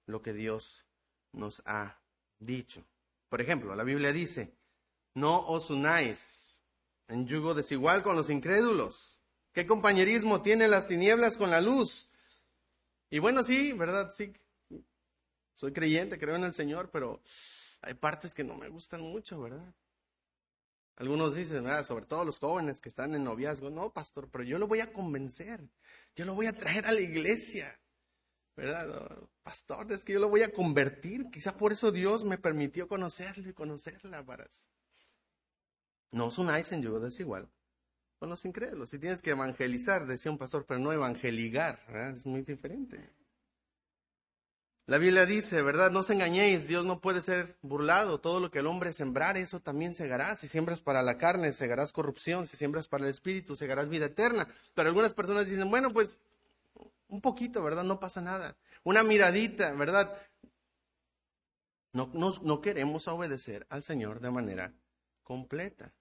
lo 0.07 0.23
que 0.23 0.33
Dios 0.33 0.87
nos 1.33 1.63
ha 1.67 2.01
dicho. 2.39 2.83
Por 3.29 3.43
ejemplo, 3.43 3.77
la 3.77 3.85
Biblia 3.85 4.13
dice, 4.13 4.57
no 5.15 5.47
os 5.47 5.69
unáis 5.69 6.63
en 7.09 7.27
yugo 7.27 7.53
desigual 7.53 8.03
con 8.03 8.17
los 8.17 8.31
incrédulos. 8.31 9.21
¿Qué 9.53 9.67
compañerismo 9.67 10.41
tiene 10.41 10.67
las 10.67 10.89
tinieblas 10.89 11.37
con 11.37 11.51
la 11.51 11.61
luz? 11.61 12.10
Y 13.11 13.19
bueno, 13.19 13.43
sí, 13.43 13.73
¿verdad? 13.73 14.11
Sí, 14.13 14.33
soy 15.55 15.73
creyente, 15.73 16.19
creo 16.19 16.37
en 16.37 16.45
el 16.45 16.55
Señor, 16.55 16.91
pero 16.93 17.21
hay 17.83 17.95
partes 17.95 18.35
que 18.35 18.45
no 18.45 18.57
me 18.57 18.69
gustan 18.69 19.03
mucho, 19.03 19.41
¿verdad? 19.41 19.75
Algunos 20.95 21.35
dicen, 21.35 21.65
¿verdad? 21.65 21.85
sobre 21.85 22.07
todo 22.07 22.25
los 22.25 22.39
jóvenes 22.39 22.81
que 22.81 22.89
están 22.89 23.15
en 23.15 23.25
noviazgo, 23.25 23.69
no, 23.69 23.93
pastor, 23.93 24.31
pero 24.31 24.45
yo 24.45 24.59
lo 24.59 24.69
voy 24.69 24.81
a 24.81 24.93
convencer, 24.93 25.69
yo 26.15 26.25
lo 26.25 26.35
voy 26.35 26.47
a 26.47 26.53
traer 26.53 26.87
a 26.87 26.93
la 26.93 27.01
iglesia, 27.01 27.81
¿verdad? 28.55 29.19
pastor, 29.43 29.91
es 29.93 30.05
que 30.05 30.13
yo 30.13 30.21
lo 30.21 30.29
voy 30.29 30.43
a 30.43 30.53
convertir, 30.53 31.31
quizá 31.33 31.57
por 31.57 31.73
eso 31.73 31.91
Dios 31.91 32.25
me 32.25 32.39
permitió 32.39 32.87
conocerle 32.87 33.51
y 33.51 33.55
conocerla 33.55 34.25
para... 34.25 34.47
No 36.13 36.27
os 36.27 36.39
unáis 36.39 36.71
en 36.71 36.83
yugo 36.83 37.01
desigual 37.01 37.51
con 38.21 38.29
los 38.29 38.45
incrédulos. 38.45 38.91
Si 38.91 38.99
tienes 38.99 39.23
que 39.23 39.31
evangelizar, 39.31 40.07
decía 40.07 40.31
un 40.31 40.37
pastor, 40.37 40.67
pero 40.67 40.79
no 40.79 40.93
evangeligar, 40.93 41.81
es 42.15 42.27
muy 42.27 42.43
diferente. 42.43 43.11
La 44.87 44.99
Biblia 44.99 45.25
dice, 45.25 45.63
¿verdad? 45.63 45.91
No 45.91 46.01
os 46.01 46.11
engañéis, 46.11 46.69
Dios 46.69 46.85
no 46.85 47.01
puede 47.01 47.23
ser 47.23 47.57
burlado. 47.63 48.21
Todo 48.21 48.39
lo 48.39 48.51
que 48.51 48.59
el 48.59 48.67
hombre 48.67 48.93
sembrar, 48.93 49.39
eso 49.39 49.61
también 49.61 49.95
segará. 49.95 50.37
Si 50.37 50.49
siembras 50.49 50.83
para 50.83 51.01
la 51.01 51.17
carne, 51.17 51.53
segarás 51.53 51.93
corrupción. 51.93 52.47
Si 52.47 52.57
siembras 52.57 52.89
para 52.89 53.05
el 53.05 53.11
espíritu, 53.11 53.57
segarás 53.57 53.89
vida 53.89 54.07
eterna. 54.07 54.49
Pero 54.75 54.89
algunas 54.89 55.15
personas 55.15 55.49
dicen, 55.49 55.71
bueno, 55.71 55.91
pues 55.91 56.21
un 57.09 57.21
poquito, 57.21 57.63
¿verdad? 57.63 57.85
No 57.85 58.01
pasa 58.01 58.21
nada. 58.21 58.57
Una 58.83 59.03
miradita, 59.03 59.73
¿verdad? 59.73 60.13
No, 61.93 62.11
no, 62.13 62.35
no 62.43 62.61
queremos 62.61 63.07
obedecer 63.09 63.67
al 63.71 63.83
Señor 63.83 64.21
de 64.21 64.31
manera 64.31 64.75
completa. 65.23 65.93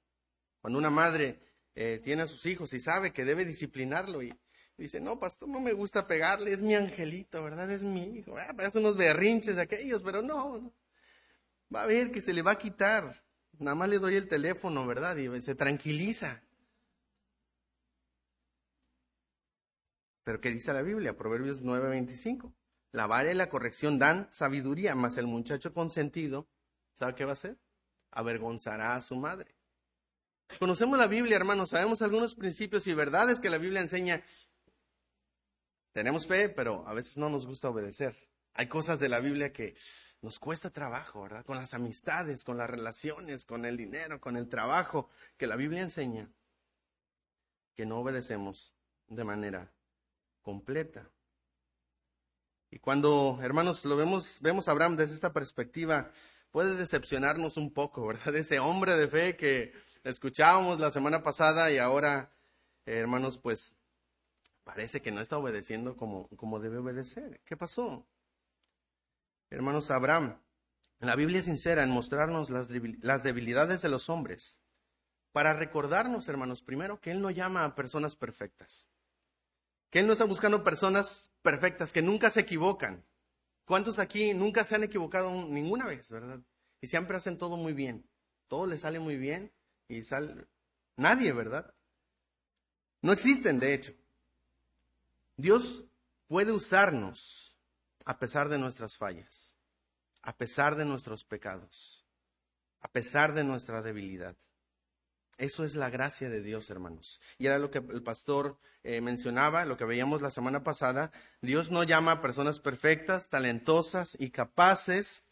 Cuando 0.62 0.80
una 0.80 0.90
madre 0.90 1.49
eh, 1.82 1.98
tiene 2.04 2.24
a 2.24 2.28
sus 2.28 2.46
hijos 2.46 2.74
y 2.74 2.80
sabe 2.82 3.14
que 3.14 3.24
debe 3.24 3.46
disciplinarlo 3.46 4.22
y 4.22 4.38
dice, 4.76 5.00
no, 5.00 5.18
pastor, 5.18 5.48
no 5.48 5.62
me 5.62 5.72
gusta 5.72 6.06
pegarle, 6.06 6.52
es 6.52 6.62
mi 6.62 6.76
angelito, 6.76 7.42
¿verdad? 7.42 7.72
Es 7.72 7.84
mi 7.84 8.18
hijo. 8.18 8.36
Ah, 8.38 8.54
parece 8.54 8.80
unos 8.80 8.98
berrinches 8.98 9.58
aquellos, 9.58 10.02
pero 10.02 10.22
no, 10.22 10.74
Va 11.74 11.84
a 11.84 11.86
ver 11.86 12.12
que 12.12 12.20
se 12.20 12.34
le 12.34 12.42
va 12.42 12.52
a 12.52 12.58
quitar. 12.58 13.24
Nada 13.60 13.76
más 13.76 13.88
le 13.88 14.00
doy 14.00 14.16
el 14.16 14.28
teléfono, 14.28 14.86
¿verdad? 14.86 15.16
Y 15.16 15.42
se 15.42 15.56
tranquiliza. 15.56 16.44
Pero 20.26 20.42
¿qué 20.42 20.50
dice 20.50 20.74
la 20.74 20.82
Biblia? 20.82 21.16
Proverbios 21.16 21.62
9:25. 21.62 22.54
La 22.92 23.08
vara 23.08 23.32
y 23.32 23.36
la 23.36 23.50
corrección 23.50 24.00
dan 24.00 24.28
sabiduría, 24.34 24.96
mas 24.96 25.18
el 25.18 25.28
muchacho 25.28 25.74
consentido, 25.74 26.50
¿sabe 26.92 27.16
qué 27.16 27.24
va 27.24 27.32
a 27.32 27.34
hacer? 27.34 27.58
Avergonzará 28.12 28.96
a 28.96 29.02
su 29.02 29.16
madre. 29.16 29.59
Conocemos 30.58 30.98
la 30.98 31.08
Biblia, 31.08 31.36
hermanos, 31.36 31.70
sabemos 31.70 32.02
algunos 32.02 32.34
principios 32.34 32.88
y 32.88 32.94
verdades 32.94 33.40
que 33.40 33.50
la 33.50 33.58
Biblia 33.58 33.82
enseña. 33.82 34.24
Tenemos 35.92 36.28
fe, 36.28 36.50
pero 36.50 36.88
a 36.88 36.94
veces 36.94 37.18
no 37.18 37.30
nos 37.30 37.46
gusta 37.46 37.70
obedecer. 37.70 38.16
Hay 38.54 38.68
cosas 38.68 39.00
de 39.00 39.10
la 39.10 39.20
Biblia 39.20 39.54
que 39.54 39.76
nos 40.22 40.40
cuesta 40.40 40.70
trabajo, 40.70 41.22
¿verdad? 41.22 41.46
Con 41.46 41.58
las 41.58 41.74
amistades, 41.74 42.44
con 42.44 42.58
las 42.58 42.70
relaciones, 42.70 43.46
con 43.46 43.66
el 43.66 43.78
dinero, 43.78 44.20
con 44.20 44.38
el 44.38 44.50
trabajo, 44.50 45.10
que 45.38 45.48
la 45.48 45.56
Biblia 45.56 45.82
enseña 45.82 46.30
que 47.76 47.86
no 47.86 48.00
obedecemos 48.00 48.74
de 49.08 49.24
manera 49.24 49.72
completa. 50.42 51.10
Y 52.72 52.80
cuando, 52.80 53.40
hermanos, 53.42 53.86
lo 53.86 53.96
vemos, 53.96 54.40
vemos 54.42 54.68
a 54.68 54.72
Abraham 54.72 54.98
desde 54.98 55.16
esta 55.16 55.32
perspectiva, 55.32 56.12
puede 56.52 56.76
decepcionarnos 56.76 57.56
un 57.56 57.74
poco, 57.74 58.06
¿verdad? 58.08 58.36
Ese 58.36 58.60
hombre 58.60 58.98
de 58.98 59.08
fe 59.08 59.38
que 59.38 59.74
escuchábamos 60.04 60.80
la 60.80 60.92
semana 60.92 61.24
pasada 61.24 61.72
y 61.72 61.78
ahora, 61.78 62.32
eh, 62.86 62.98
hermanos, 62.98 63.38
pues 63.38 63.76
parece 64.64 65.02
que 65.02 65.12
no 65.12 65.22
está 65.22 65.38
obedeciendo 65.38 65.98
como, 65.98 66.28
como 66.30 66.60
debe 66.60 66.78
obedecer. 66.78 67.42
¿Qué 67.46 67.58
pasó? 67.58 68.06
Hermanos, 69.50 69.90
Abraham, 69.92 70.40
la 71.00 71.16
Biblia 71.16 71.40
es 71.40 71.46
sincera 71.46 71.84
en 71.84 71.90
mostrarnos 71.90 72.50
las, 72.50 72.70
las 73.02 73.24
debilidades 73.24 73.82
de 73.82 73.90
los 73.90 74.10
hombres 74.10 74.60
para 75.32 75.54
recordarnos, 75.54 76.28
hermanos, 76.28 76.62
primero 76.62 77.00
que 77.00 77.12
Él 77.12 77.22
no 77.22 77.32
llama 77.32 77.64
a 77.64 77.76
personas 77.76 78.16
perfectas, 78.16 78.88
que 79.90 80.00
Él 80.00 80.08
no 80.08 80.14
está 80.14 80.26
buscando 80.26 80.64
personas 80.64 81.32
perfectas, 81.42 81.94
que 81.94 82.02
nunca 82.02 82.30
se 82.30 82.42
equivocan. 82.42 83.06
¿Cuántos 83.66 84.00
aquí 84.00 84.34
nunca 84.34 84.64
se 84.64 84.76
han 84.76 84.84
equivocado 84.84 85.32
ninguna 85.32 85.86
vez, 85.86 86.10
verdad? 86.10 86.40
Y 86.82 86.88
siempre 86.88 87.18
hacen 87.18 87.38
todo 87.38 87.56
muy 87.56 87.74
bien. 87.74 88.10
Todo 88.48 88.66
les 88.66 88.82
sale 88.82 89.00
muy 89.00 89.16
bien 89.16 89.52
y 89.90 90.04
sale 90.04 90.48
nadie, 90.96 91.34
¿verdad? 91.34 91.74
No 93.02 93.12
existen, 93.12 93.60
de 93.60 93.74
hecho. 93.74 93.94
Dios 95.36 95.84
puede 96.28 96.52
usarnos 96.52 97.58
a 98.06 98.20
pesar 98.20 98.50
de 98.50 98.58
nuestras 98.58 98.98
fallas, 98.98 99.58
a 100.22 100.38
pesar 100.38 100.76
de 100.76 100.86
nuestros 100.86 101.26
pecados, 101.26 102.06
a 102.82 102.88
pesar 102.90 103.34
de 103.34 103.44
nuestra 103.44 103.82
debilidad. 103.82 104.36
Eso 105.38 105.64
es 105.64 105.76
la 105.76 105.90
gracia 105.90 106.30
de 106.30 106.42
Dios, 106.42 106.70
hermanos. 106.70 107.22
Y 107.38 107.46
era 107.46 107.58
lo 107.60 107.72
que 107.72 107.78
el 107.78 108.04
pastor 108.04 108.58
eh, 108.84 109.00
mencionaba, 109.00 109.64
lo 109.64 109.78
que 109.78 109.86
veíamos 109.86 110.22
la 110.22 110.32
semana 110.32 110.64
pasada. 110.64 111.14
Dios 111.42 111.72
no 111.72 111.84
llama 111.84 112.12
a 112.12 112.22
personas 112.22 112.60
perfectas, 112.60 113.30
talentosas 113.30 114.18
y 114.20 114.32
capaces, 114.32 115.24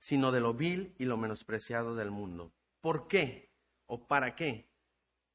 sino 0.00 0.32
de 0.32 0.40
lo 0.40 0.52
vil 0.54 0.96
y 0.98 1.04
lo 1.04 1.16
menospreciado 1.16 1.94
del 1.94 2.10
mundo. 2.10 2.52
¿Por 2.80 3.08
qué? 3.08 3.52
¿O 3.86 4.06
para 4.06 4.34
qué? 4.34 4.70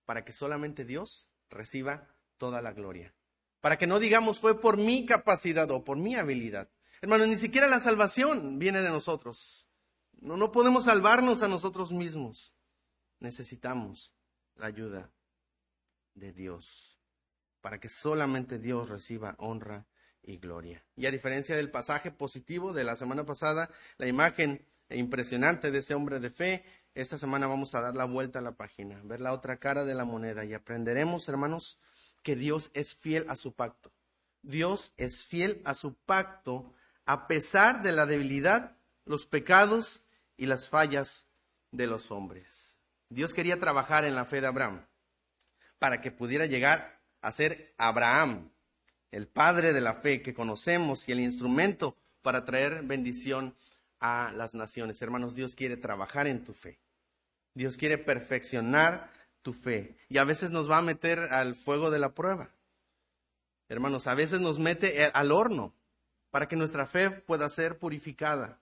Para 0.06 0.24
que 0.26 0.32
solamente 0.32 0.86
Dios 0.86 1.30
reciba 1.50 2.08
toda 2.38 2.62
la 2.62 2.74
gloria. 2.74 3.14
Para 3.62 3.78
que 3.78 3.88
no 3.88 4.00
digamos 4.00 4.40
fue 4.40 4.60
por 4.60 4.78
mi 4.78 5.06
capacidad 5.06 5.70
o 5.72 5.84
por 5.84 5.98
mi 5.98 6.16
habilidad. 6.16 6.70
Hermano, 7.02 7.26
ni 7.26 7.36
siquiera 7.36 7.68
la 7.68 7.80
salvación 7.80 8.60
viene 8.60 8.82
de 8.82 8.90
nosotros. 8.90 9.68
No, 10.14 10.38
no 10.38 10.52
podemos 10.52 10.86
salvarnos 10.86 11.42
a 11.42 11.48
nosotros 11.48 11.92
mismos. 11.92 12.56
Necesitamos 13.20 14.14
la 14.56 14.68
ayuda 14.68 15.12
de 16.14 16.34
Dios. 16.34 17.00
Para 17.62 17.80
que 17.80 17.90
solamente 17.90 18.60
Dios 18.60 18.90
reciba 18.90 19.36
honra 19.38 19.86
y 20.22 20.38
gloria. 20.38 20.86
Y 20.96 21.06
a 21.06 21.12
diferencia 21.12 21.56
del 21.56 21.72
pasaje 21.72 22.12
positivo 22.12 22.74
de 22.74 22.84
la 22.84 22.96
semana 22.96 23.26
pasada, 23.26 23.70
la 23.98 24.08
imagen 24.08 24.66
impresionante 24.90 25.72
de 25.72 25.80
ese 25.80 25.96
hombre 25.96 26.20
de 26.20 26.30
fe 26.30 26.66
esta 26.96 27.18
semana 27.18 27.48
vamos 27.48 27.74
a 27.74 27.82
dar 27.82 27.96
la 27.96 28.06
vuelta 28.06 28.40
a 28.40 28.42
la 28.42 28.54
página, 28.54 29.02
ver 29.04 29.20
la 29.20 29.34
otra 29.34 29.58
cara 29.58 29.84
de 29.86 29.96
la 29.96 30.06
moneda 30.06 30.46
y 30.46 30.54
aprenderemos, 30.54 31.28
hermanos, 31.28 31.80
que 32.22 32.36
Dios 32.36 32.72
es 32.74 32.96
fiel 32.96 33.26
a 33.30 33.36
su 33.36 33.54
pacto. 33.54 33.92
Dios 34.42 34.94
es 34.98 35.26
fiel 35.26 35.62
a 35.66 35.74
su 35.74 35.96
pacto 35.96 36.74
a 37.06 37.28
pesar 37.28 37.82
de 37.82 37.92
la 37.92 38.06
debilidad, 38.06 38.78
los 39.06 39.26
pecados 39.26 40.04
y 40.38 40.46
las 40.46 40.70
fallas 40.70 41.28
de 41.72 41.88
los 41.88 42.12
hombres. 42.12 42.80
Dios 43.10 43.34
quería 43.34 43.60
trabajar 43.60 44.06
en 44.06 44.16
la 44.16 44.26
fe 44.26 44.42
de 44.42 44.48
Abraham 44.48 44.86
para 45.80 46.00
que 46.02 46.12
pudiera 46.12 46.46
llegar 46.46 47.02
a 47.22 47.32
ser 47.32 47.74
Abraham, 47.78 48.52
el 49.12 49.28
padre 49.28 49.74
de 49.74 49.82
la 49.82 49.96
fe 49.96 50.22
que 50.22 50.34
conocemos 50.34 51.08
y 51.08 51.12
el 51.12 51.20
instrumento 51.20 51.98
para 52.22 52.46
traer 52.46 52.84
bendición 52.84 53.56
a 54.04 54.34
las 54.36 54.54
naciones. 54.54 55.02
Hermanos, 55.02 55.34
Dios 55.34 55.56
quiere 55.56 55.78
trabajar 55.78 56.28
en 56.28 56.44
tu 56.44 56.54
fe. 56.54 56.78
Dios 57.54 57.78
quiere 57.78 57.98
perfeccionar 57.98 59.10
tu 59.42 59.54
fe. 59.54 59.96
Y 60.10 60.18
a 60.18 60.26
veces 60.26 60.52
nos 60.52 60.70
va 60.70 60.80
a 60.80 60.82
meter 60.82 61.20
al 61.20 61.56
fuego 61.56 61.90
de 61.90 62.00
la 62.00 62.14
prueba. 62.14 62.50
Hermanos, 63.70 64.08
a 64.08 64.14
veces 64.14 64.42
nos 64.42 64.60
mete 64.60 65.06
al 65.06 65.32
horno 65.32 65.74
para 66.32 66.50
que 66.50 66.58
nuestra 66.58 66.86
fe 66.86 67.12
pueda 67.12 67.48
ser 67.48 67.80
purificada. 67.80 68.60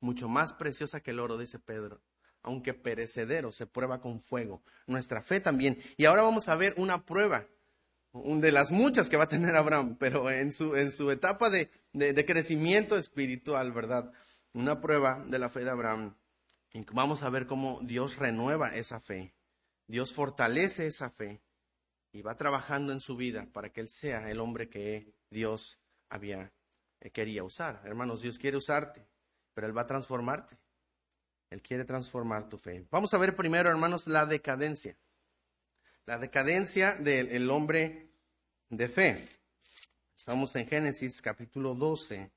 Mucho 0.00 0.28
más 0.28 0.54
preciosa 0.54 1.00
que 1.00 1.10
el 1.10 1.20
oro, 1.20 1.36
dice 1.36 1.58
Pedro. 1.58 2.00
Aunque 2.42 2.72
perecedero, 2.72 3.52
se 3.52 3.66
prueba 3.66 4.00
con 4.00 4.18
fuego. 4.18 4.62
Nuestra 4.86 5.20
fe 5.20 5.40
también. 5.40 5.76
Y 5.98 6.06
ahora 6.06 6.22
vamos 6.22 6.48
a 6.48 6.56
ver 6.56 6.72
una 6.78 7.04
prueba 7.04 7.46
de 8.14 8.50
las 8.50 8.70
muchas 8.70 9.10
que 9.10 9.18
va 9.18 9.24
a 9.24 9.28
tener 9.28 9.54
Abraham, 9.56 9.98
pero 10.00 10.30
en 10.30 10.52
su, 10.52 10.74
en 10.74 10.90
su 10.90 11.10
etapa 11.10 11.50
de, 11.50 11.70
de 11.92 12.24
crecimiento 12.24 12.96
espiritual, 12.96 13.72
¿verdad? 13.72 14.10
Una 14.58 14.80
prueba 14.80 15.22
de 15.24 15.38
la 15.38 15.48
fe 15.48 15.60
de 15.60 15.70
Abraham. 15.70 16.16
Vamos 16.90 17.22
a 17.22 17.30
ver 17.30 17.46
cómo 17.46 17.78
Dios 17.80 18.16
renueva 18.16 18.74
esa 18.74 18.98
fe. 18.98 19.32
Dios 19.86 20.12
fortalece 20.12 20.88
esa 20.88 21.10
fe 21.10 21.40
y 22.10 22.22
va 22.22 22.36
trabajando 22.36 22.92
en 22.92 22.98
su 22.98 23.14
vida 23.14 23.46
para 23.52 23.70
que 23.70 23.80
él 23.80 23.88
sea 23.88 24.28
el 24.28 24.40
hombre 24.40 24.68
que 24.68 25.14
Dios 25.30 25.78
había 26.08 26.52
eh, 26.98 27.10
quería 27.12 27.44
usar. 27.44 27.82
Hermanos, 27.84 28.20
Dios 28.20 28.36
quiere 28.36 28.56
usarte, 28.56 29.06
pero 29.54 29.68
él 29.68 29.78
va 29.78 29.82
a 29.82 29.86
transformarte. 29.86 30.58
Él 31.50 31.62
quiere 31.62 31.84
transformar 31.84 32.48
tu 32.48 32.58
fe. 32.58 32.84
Vamos 32.90 33.14
a 33.14 33.18
ver 33.18 33.36
primero, 33.36 33.70
hermanos, 33.70 34.08
la 34.08 34.26
decadencia. 34.26 34.98
La 36.04 36.18
decadencia 36.18 36.96
del 36.96 37.48
hombre 37.48 38.10
de 38.70 38.88
fe. 38.88 39.28
Estamos 40.16 40.56
en 40.56 40.66
Génesis 40.66 41.22
capítulo 41.22 41.76
12. 41.76 42.32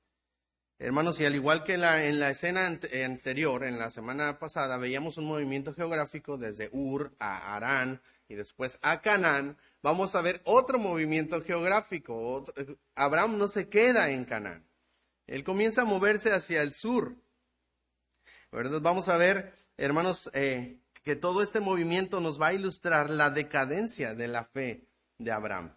Hermanos, 0.82 1.20
y 1.20 1.24
al 1.24 1.36
igual 1.36 1.62
que 1.62 1.74
en 1.74 2.18
la 2.18 2.30
escena 2.30 2.66
anterior, 2.66 3.62
en 3.62 3.78
la 3.78 3.88
semana 3.90 4.40
pasada, 4.40 4.78
veíamos 4.78 5.16
un 5.16 5.26
movimiento 5.26 5.72
geográfico 5.72 6.36
desde 6.36 6.70
Ur 6.72 7.14
a 7.20 7.54
Arán 7.54 8.02
y 8.26 8.34
después 8.34 8.80
a 8.82 9.00
Canaán, 9.00 9.56
vamos 9.80 10.16
a 10.16 10.22
ver 10.22 10.40
otro 10.42 10.80
movimiento 10.80 11.40
geográfico. 11.40 12.44
Abraham 12.96 13.38
no 13.38 13.46
se 13.46 13.68
queda 13.68 14.10
en 14.10 14.24
Canaán. 14.24 14.66
Él 15.28 15.44
comienza 15.44 15.82
a 15.82 15.84
moverse 15.84 16.32
hacia 16.32 16.62
el 16.62 16.74
sur. 16.74 17.14
Vamos 18.50 19.08
a 19.08 19.16
ver, 19.16 19.54
hermanos, 19.76 20.32
eh, 20.34 20.80
que 21.04 21.14
todo 21.14 21.44
este 21.44 21.60
movimiento 21.60 22.18
nos 22.18 22.42
va 22.42 22.48
a 22.48 22.54
ilustrar 22.54 23.08
la 23.08 23.30
decadencia 23.30 24.16
de 24.16 24.26
la 24.26 24.46
fe 24.46 24.88
de 25.18 25.30
Abraham 25.30 25.76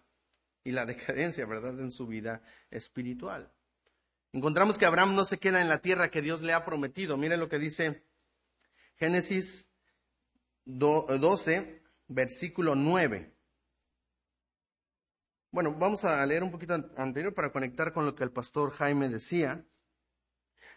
y 0.64 0.72
la 0.72 0.84
decadencia, 0.84 1.46
¿verdad?, 1.46 1.78
en 1.78 1.92
su 1.92 2.08
vida 2.08 2.42
espiritual. 2.72 3.52
Encontramos 4.32 4.78
que 4.78 4.86
Abraham 4.86 5.14
no 5.14 5.24
se 5.24 5.38
queda 5.38 5.60
en 5.60 5.68
la 5.68 5.80
tierra 5.80 6.10
que 6.10 6.22
Dios 6.22 6.42
le 6.42 6.52
ha 6.52 6.64
prometido. 6.64 7.16
Mire 7.16 7.36
lo 7.36 7.48
que 7.48 7.58
dice 7.58 8.04
Génesis 8.96 9.68
12, 10.64 11.82
versículo 12.08 12.74
9. 12.74 13.34
Bueno, 15.50 15.72
vamos 15.72 16.04
a 16.04 16.24
leer 16.26 16.42
un 16.42 16.50
poquito 16.50 16.74
anterior 16.96 17.32
para 17.32 17.50
conectar 17.50 17.92
con 17.92 18.04
lo 18.04 18.14
que 18.14 18.24
el 18.24 18.32
pastor 18.32 18.72
Jaime 18.72 19.08
decía. 19.08 19.64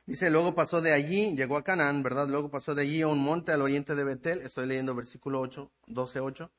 Dice, 0.06 0.29
luego 0.29 0.56
pasó 0.56 0.82
de 0.82 0.94
allí, 0.94 1.36
llegó 1.36 1.58
a 1.58 1.63
Canaán, 1.63 2.01
¿verdad? 2.01 2.27
Luego 2.27 2.50
pasó 2.50 2.74
de 2.74 2.84
allí 2.84 3.01
a 3.01 3.08
un 3.08 3.20
monte 3.20 3.51
al 3.51 3.62
oriente 3.62 3.94
de 3.94 4.03
Betel, 4.03 4.39
estoy 4.39 4.68
leyendo 4.68 4.96
versículo 4.96 5.39
8, 5.41 5.72
12, 5.88 6.20
8, 6.20 6.51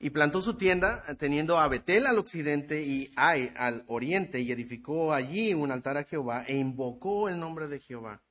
y 0.00 0.10
plantó 0.10 0.40
su 0.40 0.54
tienda 0.54 1.02
teniendo 1.18 1.58
a 1.58 1.68
Betel 1.68 2.06
al 2.06 2.18
occidente 2.18 2.82
y 2.82 3.10
Ai 3.16 3.52
al 3.56 3.84
oriente, 3.88 4.40
y 4.40 4.52
edificó 4.52 5.12
allí 5.12 5.54
un 5.54 5.72
altar 5.72 5.96
a 5.96 6.04
Jehová 6.04 6.44
e 6.46 6.56
invocó 6.56 7.28
el 7.28 7.38
nombre 7.38 7.66
de 7.66 7.80
Jehová. 7.80 8.22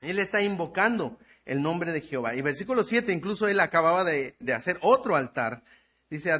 Él 0.00 0.18
está 0.18 0.42
invocando 0.42 1.18
el 1.46 1.62
nombre 1.62 1.92
de 1.92 2.02
Jehová. 2.02 2.34
Y 2.34 2.42
versículo 2.42 2.84
7, 2.84 3.12
incluso 3.12 3.48
él 3.48 3.60
acababa 3.60 4.04
de, 4.04 4.34
hacer 4.54 4.78
otro 4.82 5.16
altar. 5.16 5.62
Dice, 6.10 6.30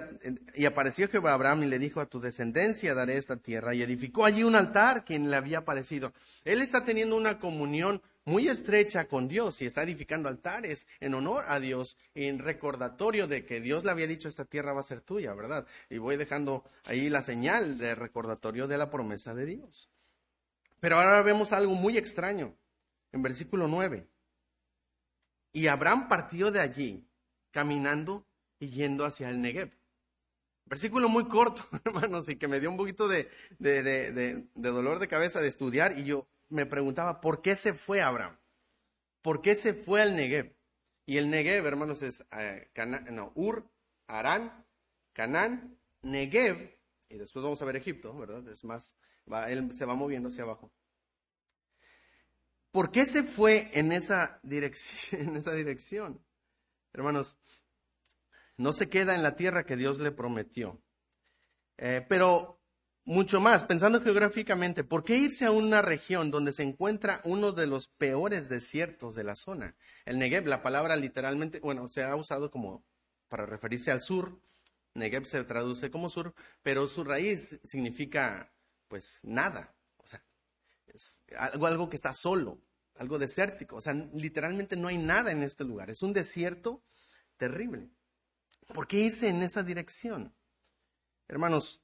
y 0.54 0.66
apareció 0.66 1.08
Jehová 1.08 1.30
a 1.30 1.34
Abraham 1.34 1.64
y 1.64 1.66
le 1.66 1.78
dijo, 1.78 2.00
a 2.00 2.06
tu 2.06 2.20
descendencia 2.20 2.94
daré 2.94 3.16
esta 3.16 3.36
tierra. 3.36 3.74
Y 3.74 3.82
edificó 3.82 4.26
allí 4.26 4.42
un 4.42 4.56
altar 4.56 5.04
quien 5.04 5.30
le 5.30 5.36
había 5.36 5.58
aparecido. 5.58 6.12
Él 6.44 6.60
está 6.60 6.84
teniendo 6.84 7.16
una 7.16 7.38
comunión 7.38 8.02
muy 8.24 8.48
estrecha 8.48 9.06
con 9.06 9.28
Dios 9.28 9.60
y 9.62 9.66
está 9.66 9.82
edificando 9.82 10.28
altares 10.28 10.86
en 11.00 11.14
honor 11.14 11.44
a 11.48 11.60
Dios, 11.60 11.96
en 12.14 12.38
recordatorio 12.38 13.26
de 13.26 13.44
que 13.44 13.60
Dios 13.60 13.84
le 13.84 13.90
había 13.90 14.06
dicho, 14.06 14.28
esta 14.28 14.44
tierra 14.44 14.72
va 14.72 14.80
a 14.80 14.84
ser 14.84 15.00
tuya, 15.00 15.34
¿verdad? 15.34 15.66
Y 15.90 15.98
voy 15.98 16.16
dejando 16.16 16.64
ahí 16.86 17.10
la 17.10 17.22
señal 17.22 17.78
de 17.78 17.94
recordatorio 17.94 18.66
de 18.66 18.78
la 18.78 18.90
promesa 18.90 19.34
de 19.34 19.46
Dios. 19.46 19.90
Pero 20.80 20.96
ahora 20.96 21.22
vemos 21.22 21.52
algo 21.52 21.74
muy 21.74 21.96
extraño 21.96 22.54
en 23.12 23.22
versículo 23.22 23.68
9. 23.68 24.06
Y 25.52 25.68
Abraham 25.68 26.08
partió 26.08 26.50
de 26.50 26.60
allí, 26.60 27.06
caminando 27.50 28.26
y 28.58 28.70
yendo 28.70 29.04
hacia 29.04 29.28
el 29.28 29.40
Negev. 29.40 29.70
Versículo 30.66 31.08
muy 31.08 31.28
corto, 31.28 31.62
hermanos, 31.84 32.28
y 32.28 32.36
que 32.36 32.48
me 32.48 32.58
dio 32.58 32.70
un 32.70 32.76
poquito 32.76 33.06
de, 33.06 33.28
dolor 34.54 34.98
de 34.98 35.08
cabeza 35.08 35.40
de 35.40 35.48
estudiar. 35.48 35.98
Y 35.98 36.04
yo 36.04 36.26
me 36.54 36.66
preguntaba, 36.66 37.20
¿por 37.20 37.42
qué 37.42 37.56
se 37.56 37.74
fue 37.74 38.00
Abraham? 38.00 38.38
¿Por 39.20 39.42
qué 39.42 39.54
se 39.54 39.74
fue 39.74 40.02
al 40.02 40.16
Negev? 40.16 40.54
Y 41.06 41.18
el 41.18 41.28
Negev, 41.28 41.66
hermanos, 41.66 42.02
es 42.02 42.24
eh, 42.32 42.70
no, 43.10 43.32
Ur, 43.34 43.68
Arán, 44.06 44.64
Canaán, 45.12 45.78
Negev, 46.02 46.78
y 47.08 47.18
después 47.18 47.42
vamos 47.42 47.60
a 47.60 47.64
ver 47.64 47.76
Egipto, 47.76 48.16
¿verdad? 48.16 48.46
Es 48.48 48.64
más, 48.64 48.96
él 49.48 49.74
se 49.74 49.84
va 49.84 49.94
moviendo 49.94 50.28
hacia 50.28 50.44
abajo. 50.44 50.72
¿Por 52.70 52.90
qué 52.90 53.06
se 53.06 53.22
fue 53.22 53.70
en 53.72 53.92
esa 53.92 54.40
dirección? 54.42 55.20
En 55.28 55.36
esa 55.36 55.52
dirección? 55.52 56.24
Hermanos, 56.92 57.36
no 58.56 58.72
se 58.72 58.88
queda 58.88 59.14
en 59.14 59.22
la 59.22 59.36
tierra 59.36 59.64
que 59.64 59.76
Dios 59.76 59.98
le 59.98 60.12
prometió. 60.12 60.80
Eh, 61.76 62.04
pero 62.08 62.60
mucho 63.04 63.40
más, 63.40 63.64
pensando 63.64 64.00
geográficamente, 64.00 64.84
¿por 64.84 65.04
qué 65.04 65.16
irse 65.16 65.44
a 65.44 65.50
una 65.50 65.82
región 65.82 66.30
donde 66.30 66.52
se 66.52 66.62
encuentra 66.62 67.20
uno 67.24 67.52
de 67.52 67.66
los 67.66 67.88
peores 67.88 68.48
desiertos 68.48 69.14
de 69.14 69.24
la 69.24 69.36
zona? 69.36 69.76
El 70.04 70.18
Negev, 70.18 70.46
la 70.46 70.62
palabra 70.62 70.96
literalmente, 70.96 71.60
bueno, 71.60 71.86
se 71.88 72.02
ha 72.02 72.16
usado 72.16 72.50
como 72.50 72.84
para 73.28 73.46
referirse 73.46 73.90
al 73.90 74.02
sur. 74.02 74.40
Negev 74.94 75.26
se 75.26 75.42
traduce 75.44 75.90
como 75.90 76.08
sur, 76.08 76.34
pero 76.62 76.88
su 76.88 77.04
raíz 77.04 77.58
significa, 77.62 78.52
pues, 78.88 79.20
nada 79.22 79.74
algo, 81.36 81.66
algo 81.66 81.90
que 81.90 81.96
está 81.96 82.12
solo, 82.12 82.60
algo 82.96 83.18
desértico. 83.18 83.76
O 83.76 83.80
sea, 83.80 83.94
literalmente 83.94 84.76
no 84.76 84.88
hay 84.88 84.98
nada 84.98 85.32
en 85.32 85.42
este 85.42 85.64
lugar. 85.64 85.90
Es 85.90 86.02
un 86.02 86.12
desierto 86.12 86.82
terrible. 87.36 87.90
¿Por 88.72 88.86
qué 88.86 88.98
irse 88.98 89.28
en 89.28 89.42
esa 89.42 89.62
dirección? 89.62 90.34
Hermanos, 91.28 91.82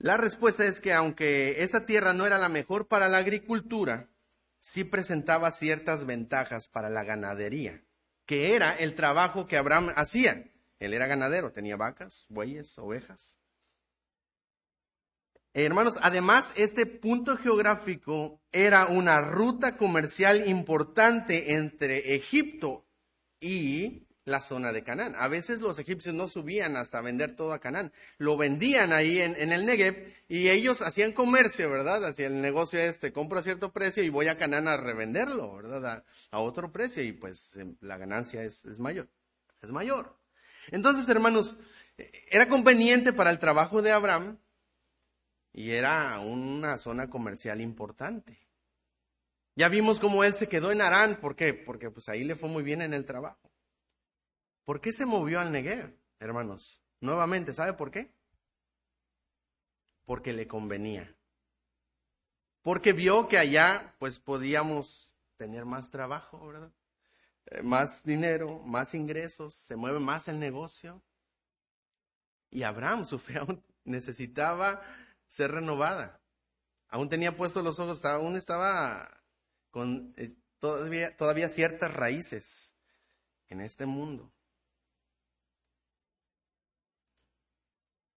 la 0.00 0.16
respuesta 0.16 0.64
es 0.64 0.80
que 0.80 0.94
aunque 0.94 1.62
esa 1.62 1.84
tierra 1.84 2.14
no 2.14 2.24
era 2.26 2.38
la 2.38 2.48
mejor 2.48 2.88
para 2.88 3.10
la 3.10 3.18
agricultura, 3.18 4.08
sí 4.58 4.82
presentaba 4.84 5.50
ciertas 5.50 6.06
ventajas 6.06 6.68
para 6.68 6.88
la 6.88 7.04
ganadería, 7.04 7.84
que 8.24 8.56
era 8.56 8.72
el 8.72 8.94
trabajo 8.94 9.46
que 9.46 9.58
Abraham 9.58 9.92
hacía. 9.94 10.50
Él 10.78 10.94
era 10.94 11.06
ganadero, 11.06 11.52
tenía 11.52 11.76
vacas, 11.76 12.24
bueyes, 12.30 12.78
ovejas. 12.78 13.36
Hermanos, 15.52 15.98
además 16.00 16.54
este 16.56 16.86
punto 16.86 17.36
geográfico 17.36 18.40
era 18.52 18.86
una 18.86 19.20
ruta 19.20 19.76
comercial 19.76 20.48
importante 20.48 21.52
entre 21.52 22.14
Egipto 22.14 22.86
y 23.38 24.06
la 24.24 24.40
zona 24.40 24.72
de 24.72 24.82
Canaán. 24.82 25.14
A 25.16 25.28
veces 25.28 25.60
los 25.60 25.78
egipcios 25.78 26.14
no 26.14 26.28
subían 26.28 26.76
hasta 26.76 27.00
vender 27.00 27.34
todo 27.34 27.52
a 27.52 27.58
Canaán, 27.58 27.92
lo 28.18 28.36
vendían 28.36 28.92
ahí 28.92 29.18
en, 29.20 29.34
el 29.36 29.66
Negev 29.66 30.12
y 30.28 30.48
ellos 30.48 30.82
hacían 30.82 31.12
comercio, 31.12 31.70
¿verdad? 31.70 32.04
Hacían 32.04 32.34
el 32.34 32.42
negocio 32.42 32.80
este, 32.80 33.12
compro 33.12 33.38
a 33.38 33.42
cierto 33.42 33.72
precio 33.72 34.02
y 34.02 34.08
voy 34.08 34.28
a 34.28 34.36
Canaán 34.36 34.68
a 34.68 34.76
revenderlo, 34.76 35.56
¿verdad? 35.56 36.04
A, 36.30 36.38
otro 36.40 36.70
precio 36.72 37.02
y 37.02 37.12
pues 37.12 37.56
em, 37.56 37.76
la 37.80 37.98
ganancia 37.98 38.42
es, 38.42 38.64
es 38.64 38.78
mayor, 38.78 39.08
es 39.62 39.70
mayor. 39.70 40.16
Entonces, 40.70 41.08
hermanos, 41.08 41.58
era 42.30 42.48
conveniente 42.48 43.12
para 43.12 43.30
el 43.30 43.38
trabajo 43.38 43.82
de 43.82 43.92
Abraham 43.92 44.38
y 45.52 45.72
era 45.72 46.18
una 46.20 46.76
zona 46.76 47.10
comercial 47.10 47.60
importante. 47.60 48.38
Ya 49.56 49.68
vimos 49.68 50.00
cómo 50.00 50.24
él 50.24 50.34
se 50.34 50.48
quedó 50.48 50.70
en 50.70 50.80
Arán, 50.80 51.20
¿por 51.20 51.36
qué? 51.36 51.52
Porque 51.52 51.90
pues 51.90 52.08
ahí 52.08 52.24
le 52.24 52.36
fue 52.36 52.48
muy 52.48 52.62
bien 52.62 52.82
en 52.82 52.94
el 52.94 53.04
trabajo. 53.04 53.49
¿Por 54.64 54.80
qué 54.80 54.92
se 54.92 55.06
movió 55.06 55.40
al 55.40 55.52
Negev, 55.52 55.96
hermanos? 56.18 56.82
Nuevamente, 57.00 57.54
¿sabe 57.54 57.72
por 57.72 57.90
qué? 57.90 58.12
Porque 60.04 60.32
le 60.32 60.46
convenía. 60.46 61.16
Porque 62.62 62.92
vio 62.92 63.28
que 63.28 63.38
allá 63.38 63.94
pues 63.98 64.18
podíamos 64.18 65.14
tener 65.36 65.64
más 65.64 65.90
trabajo, 65.90 66.46
¿verdad? 66.46 66.72
Eh, 67.46 67.62
más 67.62 68.04
dinero, 68.04 68.58
más 68.60 68.94
ingresos, 68.94 69.54
se 69.54 69.76
mueve 69.76 69.98
más 69.98 70.28
el 70.28 70.38
negocio. 70.38 71.02
Y 72.50 72.62
Abraham, 72.62 73.06
su 73.06 73.18
fe 73.18 73.38
aún 73.38 73.64
necesitaba 73.84 74.82
ser 75.26 75.52
renovada. 75.52 76.20
Aún 76.88 77.08
tenía 77.08 77.36
puestos 77.36 77.64
los 77.64 77.78
ojos, 77.78 78.04
aún 78.04 78.36
estaba 78.36 79.22
con 79.70 80.12
eh, 80.16 80.34
todavía, 80.58 81.16
todavía 81.16 81.48
ciertas 81.48 81.92
raíces 81.94 82.74
en 83.48 83.60
este 83.60 83.86
mundo. 83.86 84.32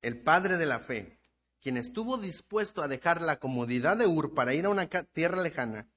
El 0.03 0.21
padre 0.21 0.57
de 0.57 0.65
la 0.65 0.79
fe, 0.79 1.17
quien 1.61 1.77
estuvo 1.77 2.17
dispuesto 2.17 2.83
a 2.83 2.89
dejar 2.89 3.21
la 3.21 3.39
comodidad 3.39 3.95
de 3.95 4.05
Ur 4.05 4.33
para 4.33 4.53
ir 4.53 4.65
a 4.65 4.69
una 4.69 4.89
tierra 4.89 5.41
lejana, 5.41 5.89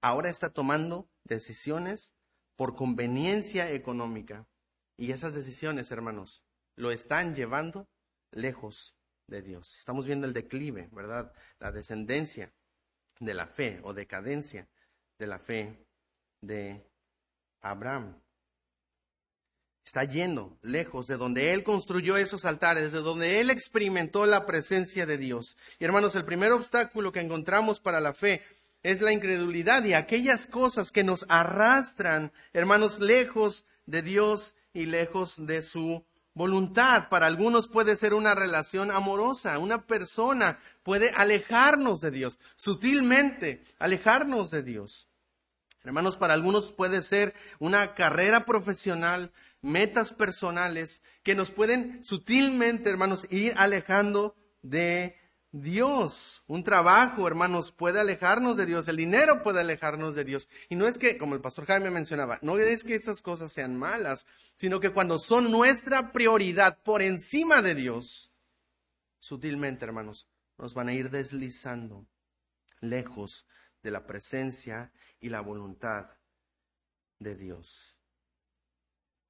ahora 0.00 0.30
está 0.30 0.48
tomando 0.48 1.10
decisiones 1.24 2.14
por 2.56 2.74
conveniencia 2.74 3.70
económica. 3.70 4.48
Y 4.96 5.12
esas 5.12 5.34
decisiones, 5.34 5.90
hermanos, 5.90 6.42
lo 6.74 6.90
están 6.90 7.34
llevando 7.34 7.86
lejos 8.30 8.96
de 9.26 9.42
Dios. 9.42 9.76
Estamos 9.76 10.06
viendo 10.06 10.26
el 10.26 10.32
declive, 10.32 10.88
¿verdad? 10.90 11.30
La 11.58 11.70
descendencia 11.70 12.54
de 13.20 13.34
la 13.34 13.46
fe 13.46 13.80
o 13.84 13.92
decadencia 13.92 14.70
de 15.18 15.26
la 15.26 15.38
fe 15.38 15.86
de 16.40 16.90
Abraham. 17.60 18.23
Está 19.84 20.04
yendo 20.04 20.56
lejos 20.62 21.06
de 21.06 21.16
donde 21.16 21.52
él 21.52 21.62
construyó 21.62 22.16
esos 22.16 22.44
altares, 22.44 22.92
de 22.92 23.00
donde 23.00 23.40
él 23.40 23.50
experimentó 23.50 24.24
la 24.24 24.46
presencia 24.46 25.04
de 25.04 25.18
Dios. 25.18 25.56
Y 25.78 25.84
hermanos, 25.84 26.14
el 26.14 26.24
primer 26.24 26.52
obstáculo 26.52 27.12
que 27.12 27.20
encontramos 27.20 27.80
para 27.80 28.00
la 28.00 28.14
fe 28.14 28.42
es 28.82 29.00
la 29.00 29.12
incredulidad 29.12 29.84
y 29.84 29.94
aquellas 29.94 30.46
cosas 30.46 30.90
que 30.90 31.04
nos 31.04 31.26
arrastran, 31.28 32.32
hermanos, 32.52 32.98
lejos 32.98 33.66
de 33.86 34.02
Dios 34.02 34.54
y 34.72 34.86
lejos 34.86 35.46
de 35.46 35.62
su 35.62 36.04
voluntad. 36.34 37.08
Para 37.08 37.26
algunos 37.26 37.68
puede 37.68 37.96
ser 37.96 38.14
una 38.14 38.34
relación 38.34 38.90
amorosa. 38.90 39.58
Una 39.58 39.86
persona 39.86 40.58
puede 40.82 41.10
alejarnos 41.10 42.00
de 42.00 42.10
Dios, 42.10 42.38
sutilmente 42.56 43.62
alejarnos 43.78 44.50
de 44.50 44.62
Dios. 44.62 45.08
Hermanos, 45.84 46.16
para 46.16 46.32
algunos 46.32 46.72
puede 46.72 47.02
ser 47.02 47.34
una 47.58 47.94
carrera 47.94 48.46
profesional, 48.46 49.32
metas 49.64 50.12
personales 50.12 51.02
que 51.22 51.34
nos 51.34 51.50
pueden 51.50 52.04
sutilmente, 52.04 52.90
hermanos, 52.90 53.26
ir 53.30 53.54
alejando 53.56 54.36
de 54.62 55.16
Dios. 55.50 56.42
Un 56.46 56.64
trabajo, 56.64 57.26
hermanos, 57.26 57.72
puede 57.72 58.00
alejarnos 58.00 58.56
de 58.56 58.66
Dios. 58.66 58.88
El 58.88 58.96
dinero 58.96 59.42
puede 59.42 59.60
alejarnos 59.60 60.14
de 60.14 60.24
Dios. 60.24 60.48
Y 60.68 60.76
no 60.76 60.86
es 60.86 60.98
que, 60.98 61.16
como 61.16 61.34
el 61.34 61.40
pastor 61.40 61.66
Jaime 61.66 61.90
mencionaba, 61.90 62.38
no 62.42 62.58
es 62.58 62.84
que 62.84 62.94
estas 62.94 63.22
cosas 63.22 63.52
sean 63.52 63.76
malas, 63.76 64.26
sino 64.56 64.80
que 64.80 64.90
cuando 64.90 65.18
son 65.18 65.50
nuestra 65.50 66.12
prioridad 66.12 66.82
por 66.82 67.02
encima 67.02 67.62
de 67.62 67.74
Dios, 67.74 68.32
sutilmente, 69.18 69.84
hermanos, 69.84 70.28
nos 70.58 70.74
van 70.74 70.88
a 70.88 70.94
ir 70.94 71.10
deslizando 71.10 72.06
lejos 72.80 73.46
de 73.82 73.90
la 73.90 74.06
presencia 74.06 74.92
y 75.20 75.28
la 75.28 75.40
voluntad 75.40 76.10
de 77.18 77.36
Dios. 77.36 77.93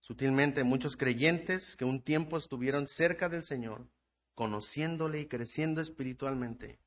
Sutilmente 0.07 0.65
muchos 0.65 0.99
creyentes 0.99 1.77
que 1.77 1.87
un 1.87 2.03
tiempo 2.03 2.37
estuvieron 2.37 2.89
cerca 2.89 3.31
del 3.31 3.43
Señor, 3.43 3.89
conociéndole 4.35 5.21
y 5.21 5.29
creciendo 5.29 5.81
espiritualmente, 5.81 6.79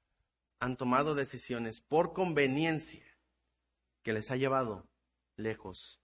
han 0.60 0.78
tomado 0.78 1.16
decisiones 1.16 1.82
por 1.82 2.14
conveniencia 2.14 3.04
que 4.04 4.14
les 4.14 4.30
ha 4.30 4.36
llevado 4.36 4.88
lejos 5.36 6.00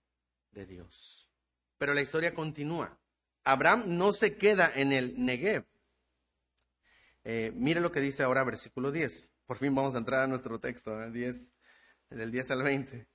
de 0.53 0.65
Dios. 0.65 1.29
Pero 1.77 1.93
la 1.93 2.01
historia 2.01 2.33
continúa. 2.33 2.99
Abraham 3.43 3.83
no 3.89 4.11
se 4.11 4.35
queda 4.35 4.71
en 4.73 4.91
el 4.91 5.23
Negev. 5.23 5.67
Eh, 7.25 7.51
mire 7.53 7.79
lo 7.79 7.91
que 7.91 8.01
dice 8.01 8.23
ahora 8.23 8.43
versículo 8.43 8.91
10. 8.91 9.29
Por 9.45 9.59
fin 9.59 9.75
vamos 9.75 9.93
a 9.93 9.99
entrar 9.99 10.21
a 10.21 10.27
nuestro 10.27 10.59
texto, 10.59 10.99
10, 11.11 11.53
del 12.09 12.31
10 12.31 12.49
al 12.49 12.63
20. 12.63 13.12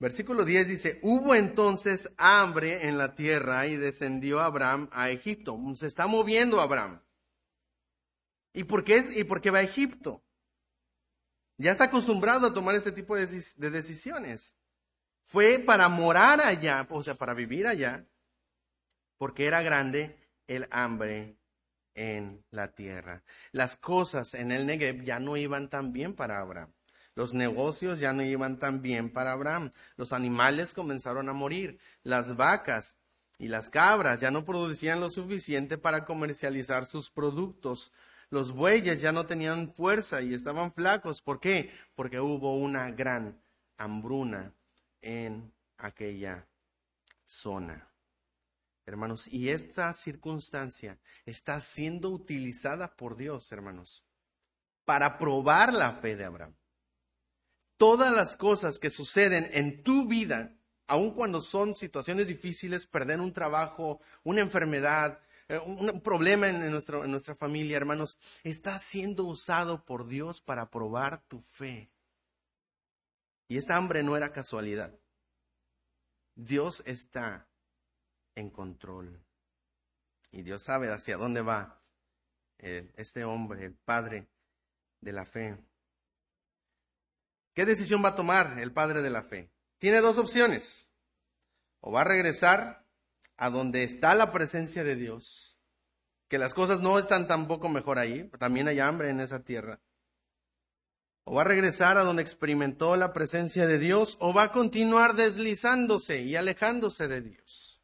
Versículo 0.00 0.44
10 0.44 0.68
dice, 0.68 0.98
hubo 1.02 1.34
entonces 1.34 2.12
hambre 2.18 2.86
en 2.86 2.98
la 2.98 3.16
tierra 3.16 3.66
y 3.66 3.76
descendió 3.76 4.40
Abraham 4.40 4.88
a 4.92 5.10
Egipto. 5.10 5.58
Se 5.74 5.88
está 5.88 6.06
moviendo 6.06 6.60
Abraham. 6.60 7.02
¿Y 8.52 8.64
por 8.64 8.84
qué, 8.84 8.98
es, 8.98 9.16
y 9.16 9.24
por 9.24 9.40
qué 9.40 9.50
va 9.50 9.58
a 9.58 9.62
Egipto? 9.62 10.24
Ya 11.56 11.72
está 11.72 11.84
acostumbrado 11.84 12.46
a 12.46 12.54
tomar 12.54 12.76
este 12.76 12.92
tipo 12.92 13.16
de, 13.16 13.26
de 13.26 13.70
decisiones. 13.70 14.54
Fue 15.24 15.58
para 15.58 15.88
morar 15.88 16.40
allá, 16.40 16.86
o 16.90 17.02
sea, 17.02 17.14
para 17.14 17.34
vivir 17.34 17.66
allá, 17.66 18.06
porque 19.18 19.46
era 19.46 19.62
grande 19.62 20.16
el 20.46 20.68
hambre 20.70 21.38
en 21.94 22.44
la 22.50 22.72
tierra. 22.72 23.24
Las 23.50 23.76
cosas 23.76 24.34
en 24.34 24.52
el 24.52 24.64
Negev 24.64 25.02
ya 25.02 25.18
no 25.18 25.36
iban 25.36 25.68
tan 25.68 25.92
bien 25.92 26.14
para 26.14 26.38
Abraham. 26.38 26.72
Los 27.18 27.34
negocios 27.34 27.98
ya 27.98 28.12
no 28.12 28.22
iban 28.22 28.60
tan 28.60 28.80
bien 28.80 29.10
para 29.10 29.32
Abraham. 29.32 29.72
Los 29.96 30.12
animales 30.12 30.72
comenzaron 30.72 31.28
a 31.28 31.32
morir. 31.32 31.80
Las 32.04 32.36
vacas 32.36 32.94
y 33.38 33.48
las 33.48 33.70
cabras 33.70 34.20
ya 34.20 34.30
no 34.30 34.44
producían 34.44 35.00
lo 35.00 35.10
suficiente 35.10 35.78
para 35.78 36.04
comercializar 36.04 36.86
sus 36.86 37.10
productos. 37.10 37.90
Los 38.30 38.52
bueyes 38.52 39.00
ya 39.00 39.10
no 39.10 39.26
tenían 39.26 39.74
fuerza 39.74 40.22
y 40.22 40.32
estaban 40.32 40.70
flacos. 40.70 41.20
¿Por 41.20 41.40
qué? 41.40 41.72
Porque 41.96 42.20
hubo 42.20 42.54
una 42.54 42.92
gran 42.92 43.42
hambruna 43.78 44.54
en 45.02 45.52
aquella 45.76 46.46
zona. 47.24 47.90
Hermanos, 48.86 49.26
y 49.26 49.48
esta 49.48 49.92
circunstancia 49.92 51.00
está 51.26 51.58
siendo 51.58 52.10
utilizada 52.10 52.94
por 52.94 53.16
Dios, 53.16 53.50
hermanos, 53.50 54.04
para 54.84 55.18
probar 55.18 55.72
la 55.72 55.94
fe 55.94 56.14
de 56.14 56.24
Abraham 56.24 56.54
todas 57.78 58.12
las 58.14 58.36
cosas 58.36 58.78
que 58.78 58.90
suceden 58.90 59.48
en 59.52 59.82
tu 59.82 60.06
vida, 60.06 60.54
aun 60.86 61.12
cuando 61.12 61.40
son 61.40 61.74
situaciones 61.74 62.26
difíciles, 62.26 62.86
perder 62.86 63.20
un 63.20 63.32
trabajo, 63.32 64.00
una 64.24 64.42
enfermedad, 64.42 65.20
eh, 65.48 65.58
un 65.58 66.00
problema 66.02 66.48
en, 66.48 66.70
nuestra 66.70 67.34
familia, 67.34 67.78
hermanos, 67.78 68.18
está 68.42 68.78
siendo 68.78 69.24
usado 69.24 69.84
por 69.84 70.06
Dios 70.06 70.42
para 70.42 70.70
probar 70.70 71.22
tu 71.26 71.40
fe. 71.40 71.90
Y 73.48 73.56
esta 73.56 73.76
hambre 73.76 74.02
no 74.02 74.16
era 74.16 74.32
casualidad. 74.32 74.94
Dios 76.34 76.82
está 76.84 77.48
en 78.34 78.50
control. 78.50 79.24
Y 80.30 80.42
Dios 80.42 80.62
sabe 80.62 80.92
hacia 80.92 81.16
dónde 81.16 81.40
va 81.40 81.80
eh, 82.58 82.92
este 82.96 83.24
hombre, 83.24 83.64
el 83.64 83.74
padre 83.74 84.28
de 85.00 85.12
la 85.12 85.24
fe. 85.24 85.56
¿Qué 87.58 87.66
decisión 87.66 88.04
va 88.04 88.10
a 88.10 88.14
tomar 88.14 88.60
el 88.60 88.70
padre 88.70 89.02
de 89.02 89.10
la 89.10 89.24
fe? 89.24 89.50
Tiene 89.78 90.00
dos 90.00 90.16
opciones. 90.16 90.88
O 91.80 91.90
va 91.90 92.02
a 92.02 92.04
regresar 92.04 92.86
a 93.36 93.50
donde 93.50 93.82
está 93.82 94.14
la 94.14 94.30
presencia 94.30 94.84
de 94.84 94.94
Dios, 94.94 95.58
que 96.28 96.38
las 96.38 96.54
cosas 96.54 96.82
no 96.82 97.00
están 97.00 97.26
tampoco 97.26 97.68
mejor 97.68 97.98
ahí, 97.98 98.30
también 98.38 98.68
hay 98.68 98.78
hambre 98.78 99.10
en 99.10 99.18
esa 99.18 99.40
tierra. 99.40 99.80
O 101.24 101.34
va 101.34 101.40
a 101.40 101.46
regresar 101.46 101.98
a 101.98 102.04
donde 102.04 102.22
experimentó 102.22 102.96
la 102.96 103.12
presencia 103.12 103.66
de 103.66 103.80
Dios, 103.80 104.16
o 104.20 104.32
va 104.32 104.44
a 104.44 104.52
continuar 104.52 105.16
deslizándose 105.16 106.20
y 106.22 106.36
alejándose 106.36 107.08
de 107.08 107.22
Dios. 107.22 107.82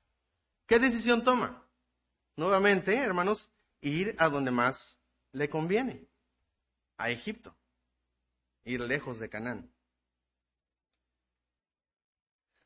¿Qué 0.69 0.79
decisión 0.79 1.25
toma? 1.25 1.67
Nuevamente, 2.37 2.97
hermanos, 2.97 3.51
ir 3.81 4.15
a 4.21 4.29
donde 4.29 4.53
más 4.53 5.01
le 5.33 5.51
conviene, 5.51 6.07
a 6.97 7.11
Egipto 7.11 7.57
ir 8.65 8.81
lejos 8.81 9.19
de 9.19 9.29
Canaán. 9.29 9.71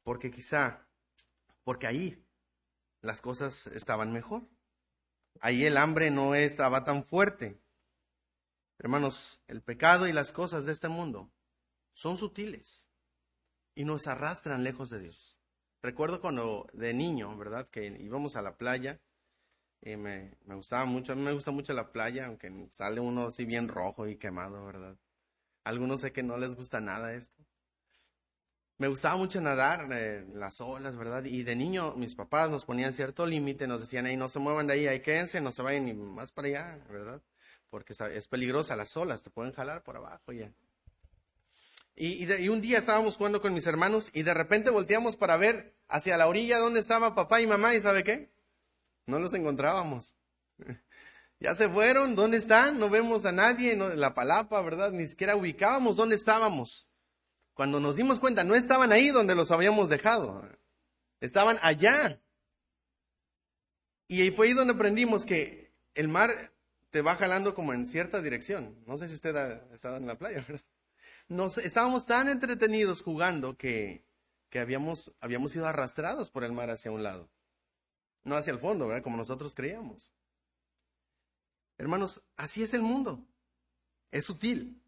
Porque 0.03 0.31
quizá, 0.31 0.87
porque 1.65 1.87
ahí 1.87 2.25
las 3.01 3.21
cosas 3.21 3.67
estaban 3.69 4.13
mejor. 4.13 4.49
Ahí 5.41 5.65
el 5.65 5.77
hambre 5.77 6.11
no 6.11 6.35
estaba 6.35 6.85
tan 6.85 7.05
fuerte. 7.05 7.61
Hermanos, 8.79 9.41
el 9.47 9.63
pecado 9.63 10.09
y 10.09 10.13
las 10.13 10.33
cosas 10.33 10.65
de 10.65 10.73
este 10.73 10.89
mundo 10.89 11.31
son 11.93 12.17
sutiles 12.17 12.89
y 13.75 13.85
nos 13.85 14.07
arrastran 14.07 14.65
lejos 14.65 14.91
de 14.91 15.01
Dios. 15.01 15.39
Recuerdo 15.83 16.21
cuando 16.21 16.69
de 16.73 16.95
niño, 16.95 17.37
¿verdad? 17.37 17.69
Que 17.69 17.87
íbamos 17.87 18.37
a 18.37 18.43
la 18.43 18.57
playa 18.57 19.01
y 19.81 19.97
me, 19.97 20.37
me 20.45 20.57
gustaba 20.57 20.85
mucho, 20.85 21.13
a 21.13 21.17
mí 21.17 21.23
me 21.23 21.33
gusta 21.33 21.51
mucho 21.51 21.73
la 21.73 21.93
playa, 21.93 22.27
aunque 22.27 22.69
sale 22.71 23.01
uno 23.01 23.27
así 23.27 23.45
bien 23.45 23.69
rojo 23.69 24.09
y 24.09 24.17
quemado, 24.17 24.65
¿verdad? 24.65 24.97
Algunos 25.65 26.01
sé 26.01 26.13
que 26.13 26.23
no 26.23 26.39
les 26.39 26.55
gusta 26.55 26.81
nada 26.81 27.15
esto. 27.15 27.45
Me 28.79 28.87
gustaba 28.87 29.17
mucho 29.17 29.41
nadar 29.41 29.91
en 29.93 30.39
las 30.39 30.61
olas, 30.61 30.97
¿verdad? 30.97 31.25
Y 31.25 31.43
de 31.43 31.57
niño 31.57 31.95
mis 31.97 32.15
papás 32.15 32.49
nos 32.49 32.65
ponían 32.65 32.93
cierto 32.93 33.27
límite, 33.27 33.67
nos 33.67 33.81
decían, 33.81 34.07
ahí 34.07 34.17
no 34.17 34.29
se 34.29 34.39
muevan 34.39 34.69
de 34.69 34.75
ahí, 34.75 34.87
ahí 34.87 35.01
quédense, 35.01 35.41
no 35.41 35.51
se 35.51 35.63
vayan 35.63 35.87
ni 35.87 35.95
más 35.95 36.31
para 36.31 36.49
allá, 36.49 36.79
¿verdad? 36.89 37.21
Porque 37.71 37.93
es 37.93 38.29
peligrosa 38.29 38.77
las 38.77 38.97
olas, 38.97 39.23
te 39.23 39.31
pueden 39.31 39.53
jalar 39.53 39.83
por 39.83 39.97
abajo 39.97 40.33
ya. 40.33 40.53
Y, 41.97 42.33
y, 42.33 42.49
un 42.49 42.61
día 42.61 42.79
estábamos 42.79 43.17
jugando 43.17 43.43
con 43.43 43.53
mis 43.53 43.67
hermanos 43.67 44.11
y 44.15 44.23
de 44.23 44.33
repente 44.33 44.71
volteamos 44.71 45.17
para 45.17 45.37
ver 45.37 45.75
hacia 45.89 46.17
la 46.17 46.29
orilla 46.29 46.59
donde 46.59 46.79
estaba 46.79 47.17
papá 47.17 47.41
y 47.41 47.49
mamá 47.49 47.75
y 47.75 47.81
¿sabe 47.81 48.05
qué? 48.05 48.31
No 49.07 49.19
los 49.19 49.35
encontrábamos. 49.35 50.15
Ya 51.41 51.55
se 51.55 51.69
fueron, 51.69 52.17
¿dónde 52.17 52.37
están? 52.37 52.79
No 52.79 52.91
vemos 52.91 53.25
a 53.25 53.33
nadie, 53.33 53.73
en 53.73 54.01
la 54.01 54.15
palapa, 54.15 54.61
¿verdad? 54.61 54.91
Ni 54.91 55.07
siquiera 55.07 55.37
ubicábamos 55.37 55.97
dónde 55.97 56.17
estábamos. 56.17 56.89
Cuando 57.55 57.79
nos 57.79 57.97
dimos 57.97 58.19
cuenta, 58.19 58.45
no 58.45 58.55
estaban 58.55 58.93
ahí 58.93 59.11
donde 59.11 59.35
los 59.35 59.51
habíamos 59.51 59.89
dejado. 59.89 60.49
Estaban 61.21 61.59
allá. 61.63 62.21
Y 64.09 64.23
ahí 64.23 64.31
fue 64.31 64.49
ahí 64.49 64.53
donde 64.53 64.75
aprendimos 64.75 65.25
que 65.25 65.73
el 65.95 66.09
mar 66.09 66.53
te 66.91 67.03
va 67.03 67.15
jalando 67.15 67.55
como 67.55 67.73
en 67.73 67.87
cierta 67.87 68.21
dirección. 68.21 68.83
No 68.87 68.97
sé 68.97 69.07
si 69.07 69.15
usted 69.15 69.37
ha 69.37 69.75
estado 69.75 69.97
en 69.97 70.07
la 70.07 70.19
playa, 70.19 70.45
¿verdad? 70.49 70.65
Nos, 71.29 71.59
estábamos 71.59 72.07
tan 72.07 72.29
entretenidos 72.29 73.03
jugando 73.03 73.57
que, 73.57 74.03
que 74.51 74.59
habíamos, 74.59 75.13
habíamos 75.21 75.53
sido 75.53 75.67
arrastrados 75.67 76.31
por 76.31 76.43
el 76.43 76.53
mar 76.53 76.71
hacia 76.71 76.91
un 76.91 77.03
lado. 77.03 77.29
no 78.25 78.37
hacia 78.37 78.53
el 78.53 78.59
fondo, 78.59 78.89
¿verdad? 78.89 79.03
Como 79.03 79.17
nosotros 79.17 79.55
creíamos. 79.55 80.13
Hermanos, 81.79 82.23
así 82.37 82.63
es 82.63 82.75
el 82.75 82.83
mundo. 82.83 83.25
Es 84.11 84.27
sutil. 84.27 84.83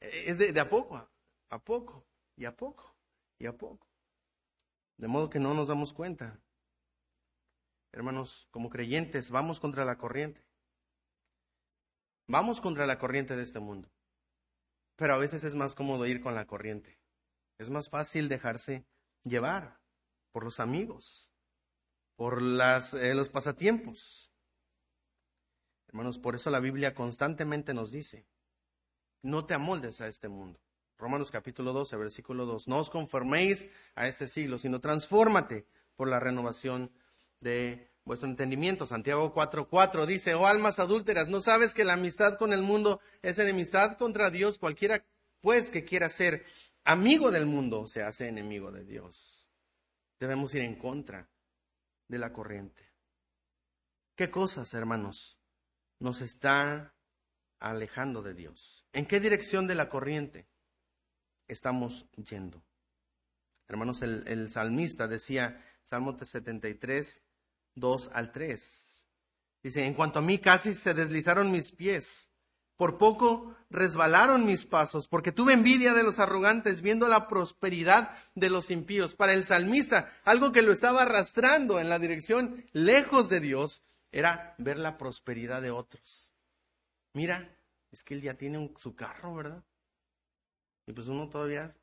Es 0.00 0.38
de, 0.38 0.58
a 0.58 0.68
poco, 0.68 1.08
a 1.50 1.58
poco, 1.62 2.04
y 2.36 2.44
a 2.44 2.56
poco, 2.56 2.96
y 3.38 3.46
a 3.46 3.56
poco. 3.56 3.86
De 4.96 5.06
modo 5.06 5.30
que 5.30 5.38
no 5.38 5.54
nos 5.54 5.68
damos 5.68 5.92
cuenta. 5.92 6.40
Hermanos, 7.92 8.48
como 8.50 8.70
creyentes, 8.70 9.30
vamos 9.30 9.60
contra 9.60 9.84
la 9.84 9.98
corriente. 9.98 10.44
Vamos 12.26 12.60
contra 12.60 12.86
la 12.86 12.98
corriente 12.98 13.36
de 13.36 13.42
este 13.42 13.60
mundo. 13.60 13.90
Pero 14.96 15.14
a 15.14 15.18
veces 15.18 15.44
es 15.44 15.54
más 15.54 15.74
cómodo 15.74 16.06
ir 16.06 16.22
con 16.22 16.34
la 16.34 16.46
corriente. 16.46 16.98
Es 17.58 17.70
más 17.70 17.90
fácil 17.90 18.28
dejarse 18.28 18.86
llevar 19.22 19.80
por 20.32 20.44
los 20.44 20.58
amigos, 20.60 21.30
por 22.16 22.40
las, 22.40 22.94
eh, 22.94 23.14
los 23.14 23.28
pasatiempos. 23.28 24.31
Hermanos, 25.92 26.18
por 26.18 26.34
eso 26.34 26.48
la 26.48 26.58
Biblia 26.58 26.94
constantemente 26.94 27.74
nos 27.74 27.92
dice, 27.92 28.24
no 29.20 29.44
te 29.44 29.52
amoldes 29.52 30.00
a 30.00 30.08
este 30.08 30.28
mundo. 30.28 30.58
Romanos 30.96 31.30
capítulo 31.30 31.74
12, 31.74 31.96
versículo 31.96 32.46
2, 32.46 32.66
no 32.66 32.78
os 32.78 32.88
conforméis 32.88 33.66
a 33.94 34.08
este 34.08 34.26
siglo, 34.26 34.56
sino 34.56 34.80
transfórmate 34.80 35.66
por 35.94 36.08
la 36.08 36.18
renovación 36.18 36.90
de 37.40 37.90
vuestro 38.04 38.26
entendimiento. 38.26 38.86
Santiago 38.86 39.34
4:4 39.34 39.68
4 39.68 40.06
dice, 40.06 40.34
oh 40.34 40.46
almas 40.46 40.78
adúlteras, 40.78 41.28
¿no 41.28 41.42
sabes 41.42 41.74
que 41.74 41.84
la 41.84 41.92
amistad 41.92 42.38
con 42.38 42.54
el 42.54 42.62
mundo 42.62 43.00
es 43.20 43.38
enemistad 43.38 43.98
contra 43.98 44.30
Dios? 44.30 44.58
Cualquiera 44.58 45.04
pues 45.42 45.70
que 45.70 45.84
quiera 45.84 46.08
ser 46.08 46.46
amigo 46.84 47.30
del 47.30 47.44
mundo 47.44 47.86
se 47.86 48.02
hace 48.02 48.28
enemigo 48.28 48.72
de 48.72 48.84
Dios. 48.84 49.46
Debemos 50.18 50.54
ir 50.54 50.62
en 50.62 50.76
contra 50.76 51.28
de 52.08 52.18
la 52.18 52.32
corriente. 52.32 52.82
¿Qué 54.14 54.30
cosas, 54.30 54.72
hermanos, 54.72 55.41
nos 56.02 56.20
está 56.20 56.94
alejando 57.60 58.22
de 58.22 58.34
Dios? 58.34 58.84
¿En 58.92 59.06
qué 59.06 59.20
dirección 59.20 59.66
de 59.66 59.76
la 59.76 59.88
corriente 59.88 60.48
estamos 61.48 62.06
yendo? 62.16 62.62
Hermanos, 63.68 64.02
el, 64.02 64.50
salmista 64.50 65.06
decía, 65.08 65.64
Salmo 65.84 66.18
73, 66.18 67.22
2 67.76 68.10
al 68.12 68.32
3. 68.32 69.06
Dice, 69.62 69.86
en 69.86 69.94
cuanto 69.94 70.18
a 70.18 70.22
mí 70.22 70.38
casi 70.38 70.74
se 70.74 70.92
deslizaron 70.92 71.52
mis 71.52 71.70
pies, 71.70 72.30
por 72.76 72.98
poco 72.98 73.56
resbalaron 73.70 74.44
mis 74.44 74.66
pasos, 74.66 75.06
porque 75.06 75.30
tuve 75.30 75.52
envidia 75.52 75.94
de 75.94 76.02
los 76.02 76.18
arrogantes 76.18 76.82
viendo 76.82 77.06
la 77.06 77.28
prosperidad 77.28 78.18
de 78.34 78.50
los 78.50 78.72
impíos. 78.72 79.14
Para 79.14 79.34
el 79.34 79.44
salmista, 79.44 80.12
algo 80.24 80.50
que 80.50 80.62
lo 80.62 80.72
estaba 80.72 81.02
arrastrando 81.02 81.78
en 81.78 81.88
la 81.88 82.00
dirección 82.00 82.66
lejos 82.72 83.28
de 83.28 83.38
Dios 83.38 83.84
era 84.12 84.54
ver 84.58 84.78
la 84.78 84.98
prosperidad 84.98 85.62
de 85.62 85.70
otros. 85.70 86.32
Mira, 87.14 87.58
es 87.90 88.04
que 88.04 88.14
él 88.14 88.22
ya 88.22 88.34
tiene 88.34 88.72
su 88.76 88.94
carro, 88.94 89.34
¿verdad? 89.34 89.64
Y 90.86 90.92
pues 90.92 91.08
uno 91.08 91.28
todavía 91.28 91.74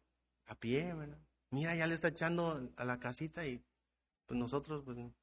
a 0.45 0.55
pie, 0.55 0.93
¿verdad? 0.93 1.19
Mira, 1.51 1.75
ya 1.75 1.87
le 1.87 1.95
está 1.95 2.09
echando 2.09 2.71
a 2.77 2.85
la 2.85 2.99
casita 2.99 3.45
y 3.45 3.61
pues 4.25 4.39
nosotros 4.39 4.83
pues 4.85 4.97
no 4.97 5.13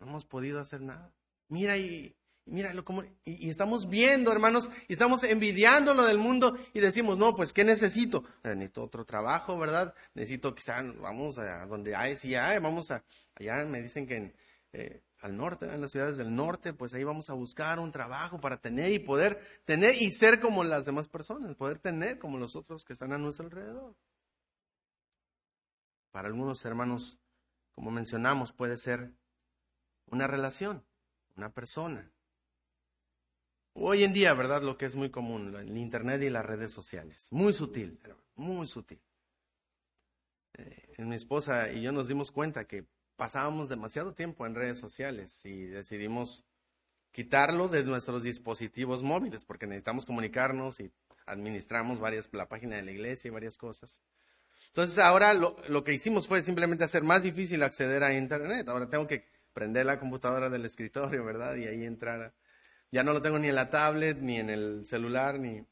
hemos 0.00 0.24
podido 0.24 0.60
hacer 0.60 0.80
nada. 0.80 1.12
Mira 1.48 1.76
y, 1.78 2.16
míralo 2.46 2.84
como, 2.84 3.04
y, 3.24 3.48
estamos 3.48 3.88
viendo, 3.88 4.32
hermanos, 4.32 4.70
y 4.88 4.94
estamos 4.94 5.22
envidiando 5.22 5.94
lo 5.94 6.04
del 6.04 6.18
mundo 6.18 6.58
y 6.72 6.80
decimos, 6.80 7.18
no, 7.18 7.34
pues, 7.36 7.52
¿qué 7.52 7.64
necesito? 7.64 8.24
Eh, 8.42 8.54
necesito 8.54 8.82
otro 8.82 9.04
trabajo, 9.04 9.58
¿verdad? 9.58 9.94
Necesito 10.14 10.54
quizá, 10.54 10.82
vamos 10.82 11.38
a 11.38 11.66
donde 11.66 11.94
hay, 11.94 12.16
sí 12.16 12.34
hay, 12.34 12.58
vamos 12.58 12.90
a, 12.90 13.04
allá 13.34 13.64
me 13.64 13.82
dicen 13.82 14.06
que 14.06 14.34
eh, 14.72 15.02
al 15.22 15.36
norte, 15.36 15.66
en 15.66 15.80
las 15.80 15.92
ciudades 15.92 16.16
del 16.16 16.34
norte, 16.34 16.72
pues 16.74 16.92
ahí 16.94 17.04
vamos 17.04 17.30
a 17.30 17.34
buscar 17.34 17.78
un 17.78 17.92
trabajo 17.92 18.40
para 18.40 18.60
tener 18.60 18.92
y 18.92 18.98
poder 18.98 19.40
tener 19.64 19.94
y 20.02 20.10
ser 20.10 20.40
como 20.40 20.64
las 20.64 20.84
demás 20.84 21.06
personas, 21.06 21.54
poder 21.54 21.78
tener 21.78 22.18
como 22.18 22.38
los 22.38 22.56
otros 22.56 22.84
que 22.84 22.92
están 22.92 23.12
a 23.12 23.18
nuestro 23.18 23.46
alrededor. 23.46 23.94
Para 26.10 26.26
algunos 26.26 26.64
hermanos, 26.64 27.20
como 27.70 27.92
mencionamos, 27.92 28.52
puede 28.52 28.76
ser 28.76 29.12
una 30.06 30.26
relación, 30.26 30.84
una 31.36 31.52
persona. 31.52 32.10
Hoy 33.74 34.02
en 34.02 34.12
día, 34.12 34.34
¿verdad? 34.34 34.62
Lo 34.62 34.76
que 34.76 34.86
es 34.86 34.96
muy 34.96 35.10
común, 35.10 35.54
el 35.54 35.78
Internet 35.78 36.20
y 36.22 36.30
las 36.30 36.44
redes 36.44 36.72
sociales. 36.72 37.28
Muy 37.30 37.52
sutil, 37.52 38.00
muy 38.34 38.66
sutil. 38.66 39.00
Eh, 40.54 40.96
mi 40.98 41.14
esposa 41.14 41.70
y 41.70 41.80
yo 41.80 41.92
nos 41.92 42.08
dimos 42.08 42.32
cuenta 42.32 42.66
que 42.66 42.86
pasábamos 43.22 43.68
demasiado 43.68 44.14
tiempo 44.14 44.46
en 44.46 44.56
redes 44.56 44.78
sociales 44.78 45.44
y 45.44 45.66
decidimos 45.66 46.44
quitarlo 47.12 47.68
de 47.68 47.84
nuestros 47.84 48.24
dispositivos 48.24 49.00
móviles 49.00 49.44
porque 49.44 49.68
necesitamos 49.68 50.04
comunicarnos 50.04 50.80
y 50.80 50.90
administramos 51.26 52.00
varias, 52.00 52.28
la 52.32 52.48
página 52.48 52.74
de 52.74 52.82
la 52.82 52.90
iglesia 52.90 53.28
y 53.28 53.30
varias 53.30 53.56
cosas. 53.56 54.00
Entonces 54.70 54.98
ahora 54.98 55.34
lo, 55.34 55.56
lo 55.68 55.84
que 55.84 55.94
hicimos 55.94 56.26
fue 56.26 56.42
simplemente 56.42 56.82
hacer 56.82 57.04
más 57.04 57.22
difícil 57.22 57.62
acceder 57.62 58.02
a 58.02 58.12
Internet. 58.12 58.68
Ahora 58.68 58.90
tengo 58.90 59.06
que 59.06 59.28
prender 59.52 59.86
la 59.86 60.00
computadora 60.00 60.50
del 60.50 60.64
escritorio, 60.64 61.24
¿verdad? 61.24 61.54
Y 61.54 61.68
ahí 61.68 61.84
entrar. 61.84 62.34
Ya 62.90 63.04
no 63.04 63.12
lo 63.12 63.22
tengo 63.22 63.38
ni 63.38 63.46
en 63.46 63.54
la 63.54 63.70
tablet, 63.70 64.18
ni 64.18 64.38
en 64.38 64.50
el 64.50 64.84
celular, 64.84 65.38
ni... 65.38 65.64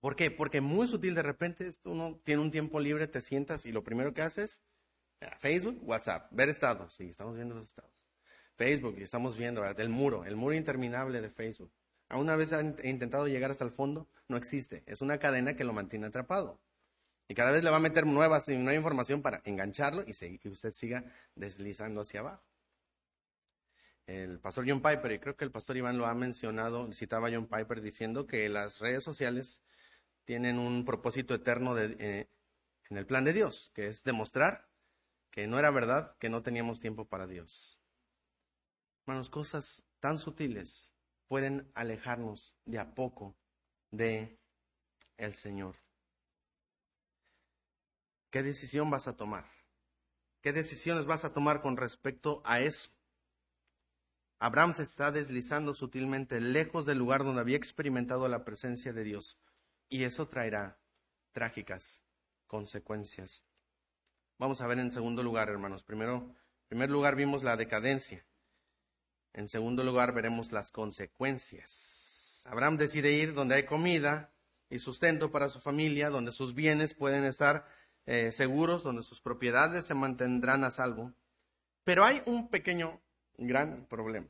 ¿Por 0.00 0.16
qué? 0.16 0.30
Porque 0.30 0.62
muy 0.62 0.88
sutil 0.88 1.14
de 1.14 1.22
repente 1.24 1.68
uno 1.84 2.18
tiene 2.24 2.40
un 2.40 2.50
tiempo 2.50 2.80
libre, 2.80 3.06
te 3.06 3.20
sientas 3.20 3.66
y 3.66 3.72
lo 3.72 3.84
primero 3.84 4.14
que 4.14 4.22
haces, 4.22 4.62
Facebook, 5.38 5.78
WhatsApp, 5.82 6.28
ver 6.30 6.48
estados. 6.48 6.92
Sí, 6.92 7.08
estamos 7.08 7.36
viendo 7.36 7.54
los 7.54 7.66
estados. 7.66 7.92
Facebook, 8.56 8.96
y 8.98 9.02
estamos 9.02 9.36
viendo. 9.36 9.64
El 9.64 9.88
muro, 9.88 10.24
el 10.24 10.36
muro 10.36 10.54
interminable 10.54 11.20
de 11.20 11.30
Facebook. 11.30 11.72
¿A 12.08 12.18
una 12.18 12.36
vez 12.36 12.52
han 12.52 12.76
intentado 12.84 13.26
llegar 13.26 13.50
hasta 13.50 13.64
el 13.64 13.70
fondo? 13.70 14.08
No 14.28 14.36
existe. 14.36 14.82
Es 14.86 15.00
una 15.00 15.18
cadena 15.18 15.56
que 15.56 15.64
lo 15.64 15.72
mantiene 15.72 16.06
atrapado. 16.06 16.60
Y 17.26 17.34
cada 17.34 17.52
vez 17.52 17.64
le 17.64 17.70
va 17.70 17.76
a 17.76 17.80
meter 17.80 18.06
nuevas 18.06 18.48
y 18.48 18.56
nueva 18.56 18.74
información 18.74 19.22
para 19.22 19.40
engancharlo 19.44 20.04
y, 20.06 20.12
y 20.20 20.48
usted 20.48 20.72
siga 20.72 21.04
deslizando 21.34 22.02
hacia 22.02 22.20
abajo 22.20 22.44
el 24.06 24.38
pastor 24.38 24.66
John 24.68 24.82
Piper, 24.82 25.12
y 25.12 25.18
creo 25.18 25.36
que 25.36 25.44
el 25.44 25.50
pastor 25.50 25.76
Iván 25.76 25.98
lo 25.98 26.06
ha 26.06 26.14
mencionado, 26.14 26.90
citaba 26.92 27.28
a 27.28 27.32
John 27.32 27.46
Piper 27.46 27.80
diciendo 27.80 28.26
que 28.26 28.48
las 28.48 28.80
redes 28.80 29.02
sociales 29.02 29.62
tienen 30.24 30.58
un 30.58 30.84
propósito 30.84 31.34
eterno 31.34 31.76
eh, 31.78 32.28
en 32.90 32.96
el 32.96 33.06
plan 33.06 33.24
de 33.24 33.32
Dios, 33.32 33.70
que 33.74 33.86
es 33.86 34.04
demostrar 34.04 34.68
que 35.34 35.48
no 35.48 35.58
era 35.58 35.72
verdad, 35.72 36.16
que 36.18 36.28
no 36.28 36.44
teníamos 36.44 36.78
tiempo 36.78 37.08
para 37.08 37.26
Dios. 37.26 37.76
Hermanos, 39.00 39.30
cosas 39.30 39.84
tan 39.98 40.16
sutiles 40.16 40.92
pueden 41.26 41.72
alejarnos 41.74 42.56
de 42.66 42.78
a 42.78 42.94
poco 42.94 43.34
de 43.90 44.38
el 45.16 45.34
Señor. 45.34 45.74
¿Qué 48.30 48.44
decisión 48.44 48.90
vas 48.90 49.08
a 49.08 49.16
tomar? 49.16 49.44
¿Qué 50.40 50.52
decisiones 50.52 51.04
vas 51.04 51.24
a 51.24 51.32
tomar 51.32 51.62
con 51.62 51.76
respecto 51.76 52.40
a 52.44 52.60
eso? 52.60 52.92
Abraham 54.38 54.72
se 54.72 54.84
está 54.84 55.10
deslizando 55.10 55.74
sutilmente 55.74 56.40
lejos 56.40 56.86
del 56.86 56.98
lugar 56.98 57.24
donde 57.24 57.40
había 57.40 57.56
experimentado 57.56 58.28
la 58.28 58.44
presencia 58.44 58.92
de 58.92 59.02
Dios. 59.02 59.36
Y 59.88 60.04
eso 60.04 60.28
traerá 60.28 60.78
trágicas 61.32 62.02
consecuencias. 62.46 63.42
Vamos 64.38 64.60
a 64.60 64.66
ver 64.66 64.78
en 64.78 64.90
segundo 64.90 65.22
lugar, 65.22 65.48
hermanos. 65.48 65.82
Primero, 65.84 66.16
en 66.16 66.68
primer 66.68 66.90
lugar 66.90 67.14
vimos 67.14 67.42
la 67.44 67.56
decadencia. 67.56 68.24
En 69.32 69.48
segundo 69.48 69.84
lugar 69.84 70.12
veremos 70.12 70.52
las 70.52 70.70
consecuencias. 70.70 72.42
Abraham 72.46 72.76
decide 72.76 73.12
ir 73.12 73.34
donde 73.34 73.54
hay 73.54 73.64
comida 73.64 74.32
y 74.68 74.78
sustento 74.78 75.30
para 75.30 75.48
su 75.48 75.60
familia, 75.60 76.10
donde 76.10 76.32
sus 76.32 76.54
bienes 76.54 76.94
pueden 76.94 77.24
estar 77.24 77.66
eh, 78.06 78.32
seguros, 78.32 78.82
donde 78.82 79.02
sus 79.02 79.20
propiedades 79.20 79.86
se 79.86 79.94
mantendrán 79.94 80.64
a 80.64 80.70
salvo. 80.70 81.12
Pero 81.84 82.04
hay 82.04 82.22
un 82.26 82.48
pequeño, 82.48 83.00
gran 83.38 83.86
problema. 83.86 84.26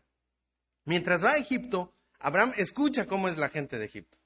Mientras 0.85 1.25
va 1.25 1.33
a 1.33 1.39
Egipto, 1.39 1.93
Abraham 2.19 2.53
escucha 2.57 3.07
cómo 3.07 3.29
es 3.29 3.39
la 3.39 3.49
gente 3.49 3.79
de 3.79 3.87
Egipto. 3.87 4.19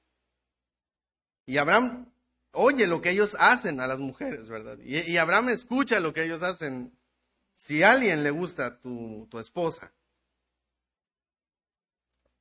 Y 1.45 1.57
Abraham 1.57 2.11
oye 2.51 2.87
lo 2.87 3.01
que 3.01 3.11
ellos 3.11 3.35
hacen 3.39 3.79
a 3.79 3.87
las 3.87 3.99
mujeres, 3.99 4.49
¿verdad? 4.49 4.77
Y, 4.79 5.17
Abraham 5.17 5.49
escucha 5.49 5.99
lo 5.99 6.13
que 6.13 6.23
ellos 6.23 6.43
hacen. 6.43 6.97
Si 7.53 7.83
a 7.83 7.91
alguien 7.91 8.23
le 8.23 8.31
gusta 8.31 8.79
tu, 8.79 9.27
tu 9.29 9.39
esposa, 9.39 9.91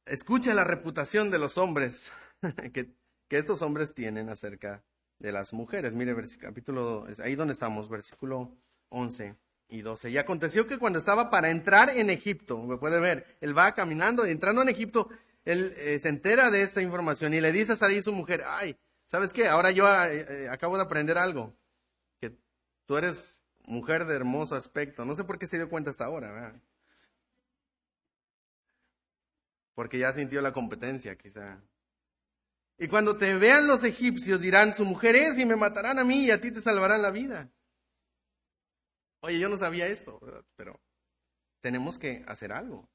escucha 0.06 0.54
la 0.54 0.64
reputación 0.64 1.30
de 1.30 1.38
los 1.38 1.58
hombres 1.58 2.12
que, 2.72 2.92
que, 3.28 3.38
estos 3.38 3.62
hombres 3.62 3.94
tienen 3.94 4.28
acerca 4.28 4.82
de 5.18 5.32
las 5.32 5.52
mujeres. 5.52 5.94
Mire, 5.94 6.14
capítulo, 6.40 7.04
ahí 7.22 7.34
donde 7.34 7.54
estamos, 7.54 7.88
versículo 7.88 8.56
11 8.90 9.34
y 9.68 9.82
12. 9.82 10.10
Y 10.10 10.18
aconteció 10.18 10.66
que 10.66 10.78
cuando 10.78 10.98
estaba 10.98 11.30
para 11.30 11.50
entrar 11.50 11.90
en 11.90 12.10
Egipto, 12.10 12.58
me 12.62 12.78
puede 12.78 13.00
ver, 13.00 13.36
él 13.40 13.56
va 13.56 13.74
caminando, 13.74 14.24
entrando 14.24 14.62
en 14.62 14.68
Egipto, 14.68 15.08
él 15.44 15.74
eh, 15.78 15.98
se 15.98 16.08
entera 16.08 16.50
de 16.50 16.62
esta 16.62 16.82
información 16.82 17.34
y 17.34 17.40
le 17.40 17.52
dice 17.52 17.72
a 17.72 17.76
Sarai 17.76 18.02
su 18.02 18.12
mujer, 18.12 18.44
ay, 18.46 18.76
¿sabes 19.08 19.32
qué? 19.32 19.48
Ahora 19.48 19.72
yo 19.72 19.88
eh, 19.88 20.44
eh, 20.44 20.48
acabo 20.48 20.76
de 20.76 20.84
aprender 20.84 21.18
algo, 21.18 21.56
que 22.20 22.38
tú 22.86 22.96
eres 22.96 23.42
mujer 23.64 24.04
de 24.04 24.14
hermoso 24.14 24.54
aspecto. 24.54 25.04
No 25.04 25.14
sé 25.16 25.24
por 25.24 25.38
qué 25.38 25.46
se 25.46 25.56
dio 25.56 25.68
cuenta 25.68 25.90
hasta 25.90 26.04
ahora, 26.04 26.60
porque 29.74 29.98
ya 29.98 30.12
sintió 30.12 30.40
la 30.40 30.52
competencia, 30.52 31.16
quizá. 31.16 31.60
Y 32.78 32.86
cuando 32.86 33.16
te 33.16 33.34
vean 33.34 33.66
los 33.66 33.82
egipcios 33.82 34.40
dirán, 34.40 34.72
su 34.72 34.84
mujer 34.84 35.16
es 35.16 35.38
y 35.38 35.44
me 35.44 35.56
matarán 35.56 35.98
a 35.98 36.04
mí 36.04 36.26
y 36.26 36.30
a 36.30 36.40
ti 36.40 36.52
te 36.52 36.60
salvarán 36.60 37.02
la 37.02 37.10
vida. 37.10 37.50
Oye, 39.20 39.40
yo 39.40 39.48
no 39.48 39.56
sabía 39.56 39.88
esto, 39.88 40.20
¿verdad? 40.20 40.44
pero 40.54 40.80
tenemos 41.60 41.98
que 41.98 42.24
hacer 42.28 42.52
algo. 42.52 42.88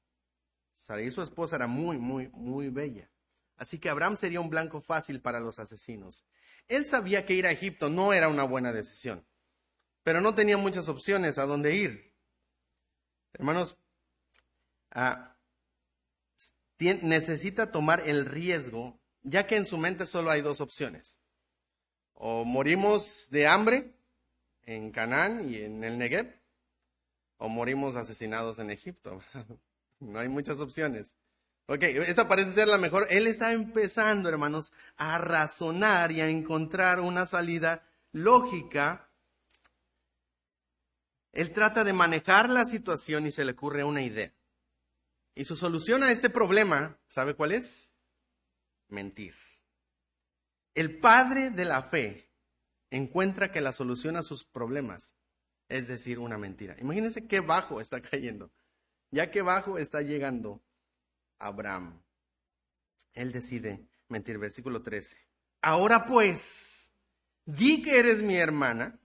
Sarai, 0.75 1.11
su 1.11 1.21
esposa, 1.21 1.57
era 1.57 1.67
muy, 1.67 1.97
muy, 1.97 2.29
muy 2.29 2.69
bella. 2.69 3.12
Así 3.57 3.79
que 3.79 3.89
Abraham 3.89 4.17
sería 4.17 4.41
un 4.41 4.49
blanco 4.49 4.81
fácil 4.81 5.21
para 5.21 5.39
los 5.39 5.59
asesinos. 5.59 6.25
Él 6.67 6.85
sabía 6.85 7.25
que 7.25 7.33
ir 7.33 7.45
a 7.45 7.51
Egipto 7.51 7.89
no 7.89 8.13
era 8.13 8.29
una 8.29 8.43
buena 8.43 8.71
decisión, 8.71 9.25
pero 10.03 10.21
no 10.21 10.35
tenía 10.35 10.57
muchas 10.57 10.89
opciones 10.89 11.37
a 11.37 11.45
dónde 11.45 11.75
ir. 11.75 12.13
Hermanos, 13.33 13.77
ah, 14.91 15.35
necesita 16.79 17.71
tomar 17.71 18.07
el 18.07 18.25
riesgo, 18.25 18.99
ya 19.21 19.47
que 19.47 19.55
en 19.55 19.65
su 19.65 19.77
mente 19.77 20.05
solo 20.05 20.31
hay 20.31 20.41
dos 20.41 20.61
opciones. 20.61 21.19
O 22.13 22.45
morimos 22.45 23.29
de 23.29 23.47
hambre 23.47 23.95
en 24.63 24.91
Canaán 24.91 25.49
y 25.49 25.57
en 25.57 25.83
el 25.83 25.97
Negev, 25.97 26.41
o 27.37 27.49
morimos 27.49 27.95
asesinados 27.95 28.59
en 28.59 28.69
Egipto. 28.69 29.21
no 29.99 30.19
hay 30.19 30.29
muchas 30.29 30.59
opciones. 30.59 31.15
Ok, 31.65 31.83
esta 31.83 32.27
parece 32.27 32.51
ser 32.51 32.67
la 32.67 32.77
mejor. 32.77 33.07
Él 33.09 33.25
está 33.27 33.53
empezando, 33.53 34.27
hermanos, 34.27 34.73
a 34.97 35.17
razonar 35.17 36.11
y 36.11 36.19
a 36.19 36.27
encontrar 36.27 36.99
una 36.99 37.25
salida 37.25 37.87
lógica. 38.11 39.09
Él 41.31 41.51
trata 41.53 41.83
de 41.83 41.93
manejar 41.93 42.49
la 42.49 42.65
situación 42.65 43.27
y 43.27 43.31
se 43.31 43.45
le 43.45 43.53
ocurre 43.53 43.83
una 43.83 44.01
idea. 44.01 44.33
Y 45.35 45.45
su 45.45 45.55
solución 45.55 46.03
a 46.03 46.11
este 46.11 46.29
problema, 46.29 46.99
¿sabe 47.07 47.33
cuál 47.33 47.53
es? 47.53 47.91
Mentir. 48.89 49.33
El 50.75 50.99
padre 50.99 51.49
de 51.49 51.65
la 51.65 51.81
fe 51.81 52.29
encuentra 52.91 53.51
que 53.51 53.61
la 53.61 53.71
solución 53.71 54.17
a 54.17 54.23
sus 54.23 54.43
problemas 54.43 55.15
es 55.69 55.87
decir 55.87 56.19
una 56.19 56.37
mentira. 56.37 56.75
Imagínense 56.79 57.25
qué 57.25 57.39
bajo 57.39 57.79
está 57.79 58.01
cayendo. 58.01 58.51
Ya 59.11 59.31
que 59.31 59.41
bajo 59.41 59.77
está 59.77 60.01
llegando 60.01 60.61
Abraham. 61.47 62.01
Él 63.13 63.31
decide 63.31 63.87
mentir. 64.07 64.37
Versículo 64.37 64.81
13. 64.81 65.17
Ahora 65.61 66.05
pues, 66.05 66.91
di 67.45 67.81
que 67.81 67.99
eres 67.99 68.21
mi 68.21 68.35
hermana 68.35 68.99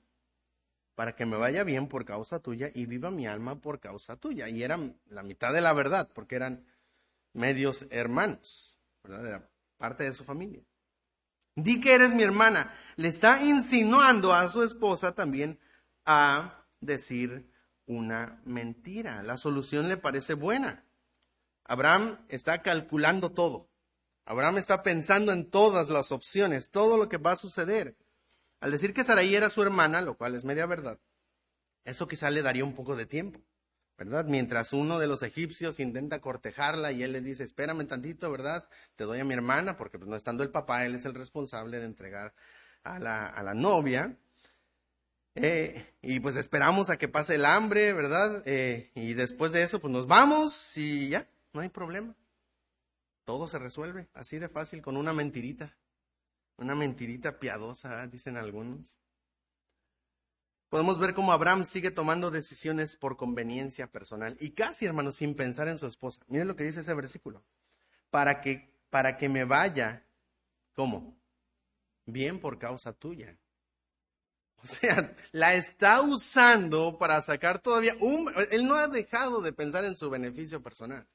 para 0.95 1.15
que 1.15 1.27
me 1.27 1.37
vaya 1.37 1.63
bien 1.63 1.87
por 1.87 2.05
causa 2.05 2.41
tuya 2.41 2.73
y 2.75 2.87
viva 2.87 3.11
mi 3.11 3.27
alma 3.27 3.61
por 3.61 3.79
causa 3.79 4.17
tuya. 4.17 4.49
Y 4.49 4.63
era 4.63 4.79
la 5.07 5.23
mitad 5.23 5.53
de 5.53 5.61
la 5.61 5.73
verdad, 5.73 6.11
porque 6.13 6.37
eran 6.37 6.67
medios 7.33 7.87
hermanos, 7.91 8.81
¿verdad? 9.05 9.27
Era 9.27 9.51
parte 9.77 10.05
de 10.05 10.13
su 10.13 10.25
familia. 10.25 10.65
Di 11.55 11.81
que 11.81 11.95
eres 11.95 12.15
mi 12.15 12.23
hermana. 12.23 12.75
Le 12.97 13.09
está 13.09 13.43
insinuando 13.43 14.35
a 14.35 14.49
su 14.49 14.65
esposa 14.65 15.15
también 15.15 15.61
a 16.05 16.67
decir 16.81 17.49
una 17.87 18.41
mentira. 18.45 19.23
La 19.23 19.37
solución 19.37 19.89
le 19.89 19.97
parece 19.97 20.35
buena. 20.35 20.85
Abraham 21.69 22.19
está 22.29 22.63
calculando 22.63 23.31
todo. 23.31 23.69
Abraham 24.25 24.59
está 24.59 24.83
pensando 24.83 25.33
en 25.33 25.49
todas 25.49 25.89
las 25.89 26.13
opciones, 26.13 26.71
todo 26.71 26.97
lo 26.97 27.09
que 27.09 27.19
va 27.19 27.33
a 27.33 27.37
suceder. 27.37 27.97
Al 28.61 28.73
decir 28.73 28.93
que 28.93 29.05
Sarai 29.05 29.35
era 29.35 29.51
su 29.51 29.63
hermana, 29.63 30.01
lo 30.01 30.17
cual 30.17 30.35
es 30.35 30.45
media 30.45 30.67
verdad, 30.67 30.99
eso 31.85 32.09
quizá 32.09 32.31
le 32.31 32.43
daría 32.43 32.65
un 32.65 32.75
poco 32.75 32.97
de 32.97 33.07
tiempo, 33.07 33.41
¿verdad? 33.97 34.27
Mientras 34.27 34.73
uno 34.73 34.99
de 34.99 35.07
los 35.07 35.23
egipcios 35.23 35.79
intenta 35.79 36.21
cortejarla 36.21 36.93
y 36.93 37.03
él 37.03 37.13
le 37.13 37.21
dice, 37.21 37.45
espérame 37.45 37.87
tantito, 37.87 38.31
¿verdad? 38.31 38.69
Te 38.97 39.05
doy 39.05 39.21
a 39.21 39.25
mi 39.25 39.35
hermana, 39.35 39.77
porque 39.77 39.99
pues, 39.99 40.09
no 40.09 40.17
estando 40.17 40.43
el 40.43 40.51
papá, 40.51 40.85
él 40.85 40.95
es 40.95 41.05
el 41.05 41.15
responsable 41.15 41.79
de 41.79 41.87
entregar 41.87 42.35
a 42.83 42.99
la, 42.99 43.27
a 43.27 43.43
la 43.43 43.55
novia. 43.55 44.17
Eh, 45.35 45.95
y 46.03 46.21
pues 46.21 46.37
esperamos 46.37 46.91
a 46.91 46.97
que 46.97 47.09
pase 47.09 47.37
el 47.37 47.45
hambre, 47.45 47.93
¿verdad? 47.93 48.43
Eh, 48.45 48.91
y 48.95 49.15
después 49.15 49.53
de 49.53 49.63
eso, 49.63 49.81
pues 49.81 49.93
nos 49.93 50.07
vamos 50.07 50.77
y 50.77 51.11
ya, 51.11 51.29
no 51.53 51.61
hay 51.61 51.69
problema. 51.69 52.15
Todo 53.25 53.47
se 53.49 53.59
resuelve 53.59 54.09
así 54.15 54.39
de 54.39 54.49
fácil 54.49 54.83
con 54.83 54.97
una 54.97 55.13
mentirita. 55.13 55.77
Una 56.57 56.75
mentirita 56.75 57.39
piadosa, 57.39 58.07
dicen 58.07 58.37
algunos. 58.37 58.99
Podemos 60.69 60.99
ver 60.99 61.15
cómo 61.15 61.33
Abraham 61.33 61.65
sigue 61.65 61.91
tomando 61.91 62.31
decisiones 62.31 62.97
por 62.97 63.17
conveniencia 63.17 63.91
personal 63.91 64.37
y 64.41 64.51
casi, 64.51 64.85
hermanos, 64.85 65.17
sin 65.17 65.35
pensar 65.35 65.69
en 65.69 65.79
su 65.79 65.87
esposa. 65.87 66.21
Miren 66.27 66.49
lo 66.49 66.57
que 66.57 66.65
dice 66.65 66.81
ese 66.81 66.95
versículo. 66.95 67.43
Para 68.11 68.41
que, 68.41 68.75
para 68.91 69.17
que 69.17 69.29
me 69.29 69.45
vaya, 69.45 70.07
¿cómo? 70.75 71.17
Bien 72.05 72.41
por 72.41 72.59
causa 72.59 72.93
tuya. 72.93 73.39
O 74.63 74.67
sea, 74.67 75.15
la 75.33 75.55
está 75.55 76.01
usando 76.01 76.99
para 76.99 77.23
sacar 77.23 77.61
todavía 77.61 77.95
un... 78.01 78.33
Él 78.51 78.67
no 78.67 78.75
ha 78.75 78.89
dejado 78.89 79.41
de 79.41 79.53
pensar 79.53 79.85
en 79.85 79.97
su 79.97 80.11
beneficio 80.11 80.63
personal. 80.63 81.07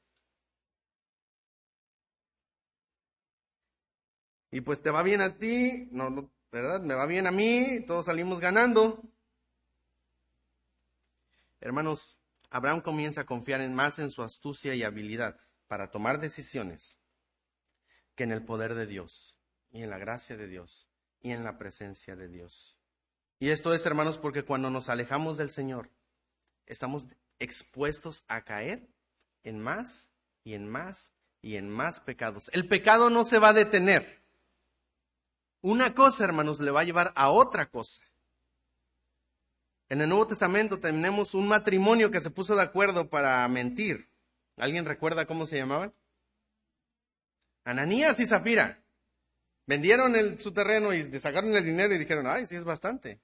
Y 4.54 4.60
pues 4.60 4.80
te 4.80 4.92
va 4.92 5.02
bien 5.02 5.20
a 5.20 5.36
ti, 5.36 5.88
no, 5.90 6.30
¿verdad? 6.52 6.80
Me 6.80 6.94
va 6.94 7.06
bien 7.06 7.26
a 7.26 7.32
mí, 7.32 7.80
todos 7.88 8.06
salimos 8.06 8.38
ganando. 8.38 9.02
Hermanos, 11.60 12.20
Abraham 12.50 12.80
comienza 12.80 13.22
a 13.22 13.26
confiar 13.26 13.60
en 13.62 13.74
más 13.74 13.98
en 13.98 14.12
su 14.12 14.22
astucia 14.22 14.76
y 14.76 14.84
habilidad 14.84 15.40
para 15.66 15.90
tomar 15.90 16.20
decisiones 16.20 17.00
que 18.14 18.22
en 18.22 18.30
el 18.30 18.44
poder 18.44 18.76
de 18.76 18.86
Dios 18.86 19.36
y 19.72 19.82
en 19.82 19.90
la 19.90 19.98
gracia 19.98 20.36
de 20.36 20.46
Dios 20.46 20.88
y 21.20 21.32
en 21.32 21.42
la 21.42 21.58
presencia 21.58 22.14
de 22.14 22.28
Dios. 22.28 22.76
Y 23.40 23.48
esto 23.48 23.74
es, 23.74 23.84
hermanos, 23.86 24.18
porque 24.18 24.44
cuando 24.44 24.70
nos 24.70 24.88
alejamos 24.88 25.36
del 25.36 25.50
Señor, 25.50 25.90
estamos 26.66 27.08
expuestos 27.40 28.24
a 28.28 28.44
caer 28.44 28.86
en 29.42 29.58
más 29.58 30.10
y 30.44 30.54
en 30.54 30.68
más 30.68 31.12
y 31.42 31.56
en 31.56 31.68
más 31.68 31.98
pecados. 31.98 32.50
El 32.52 32.68
pecado 32.68 33.10
no 33.10 33.24
se 33.24 33.40
va 33.40 33.48
a 33.48 33.52
detener. 33.52 34.23
Una 35.64 35.94
cosa, 35.94 36.24
hermanos, 36.24 36.60
le 36.60 36.70
va 36.70 36.82
a 36.82 36.84
llevar 36.84 37.14
a 37.16 37.30
otra 37.30 37.70
cosa. 37.70 38.02
En 39.88 40.02
el 40.02 40.10
Nuevo 40.10 40.26
Testamento 40.26 40.78
tenemos 40.78 41.32
un 41.32 41.48
matrimonio 41.48 42.10
que 42.10 42.20
se 42.20 42.28
puso 42.28 42.54
de 42.54 42.60
acuerdo 42.60 43.08
para 43.08 43.48
mentir. 43.48 44.10
¿Alguien 44.58 44.84
recuerda 44.84 45.24
cómo 45.24 45.46
se 45.46 45.56
llamaba? 45.56 45.90
Ananías 47.64 48.20
y 48.20 48.26
Zafira. 48.26 48.84
Vendieron 49.64 50.38
su 50.38 50.52
terreno 50.52 50.92
y 50.92 51.18
sacaron 51.18 51.56
el 51.56 51.64
dinero 51.64 51.94
y 51.94 51.98
dijeron, 51.98 52.26
ay, 52.26 52.44
sí 52.44 52.56
es 52.56 52.64
bastante. 52.64 53.22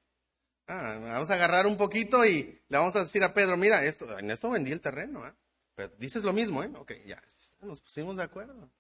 Ah, 0.66 0.98
vamos 0.98 1.30
a 1.30 1.34
agarrar 1.34 1.66
un 1.66 1.76
poquito 1.76 2.24
y 2.24 2.58
le 2.68 2.78
vamos 2.78 2.96
a 2.96 3.00
decir 3.00 3.22
a 3.22 3.34
Pedro, 3.34 3.58
mira, 3.58 3.84
esto, 3.84 4.18
en 4.18 4.30
esto 4.30 4.48
vendí 4.48 4.72
el 4.72 4.80
terreno. 4.80 5.28
¿eh? 5.28 5.34
Pero 5.74 5.92
dices 5.98 6.24
lo 6.24 6.32
mismo, 6.32 6.64
¿eh? 6.64 6.72
Ok, 6.74 6.92
ya, 7.04 7.22
nos 7.60 7.82
pusimos 7.82 8.16
de 8.16 8.22
acuerdo. 8.22 8.70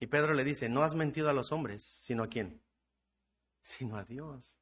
Y 0.00 0.06
Pedro 0.06 0.34
le 0.34 0.44
dice, 0.44 0.68
no 0.68 0.82
has 0.82 0.94
mentido 0.94 1.30
a 1.30 1.32
los 1.32 1.52
hombres, 1.52 1.82
sino 1.82 2.24
a 2.24 2.28
quién? 2.28 2.62
Sino 3.62 3.96
a 3.96 4.04
Dios. 4.04 4.58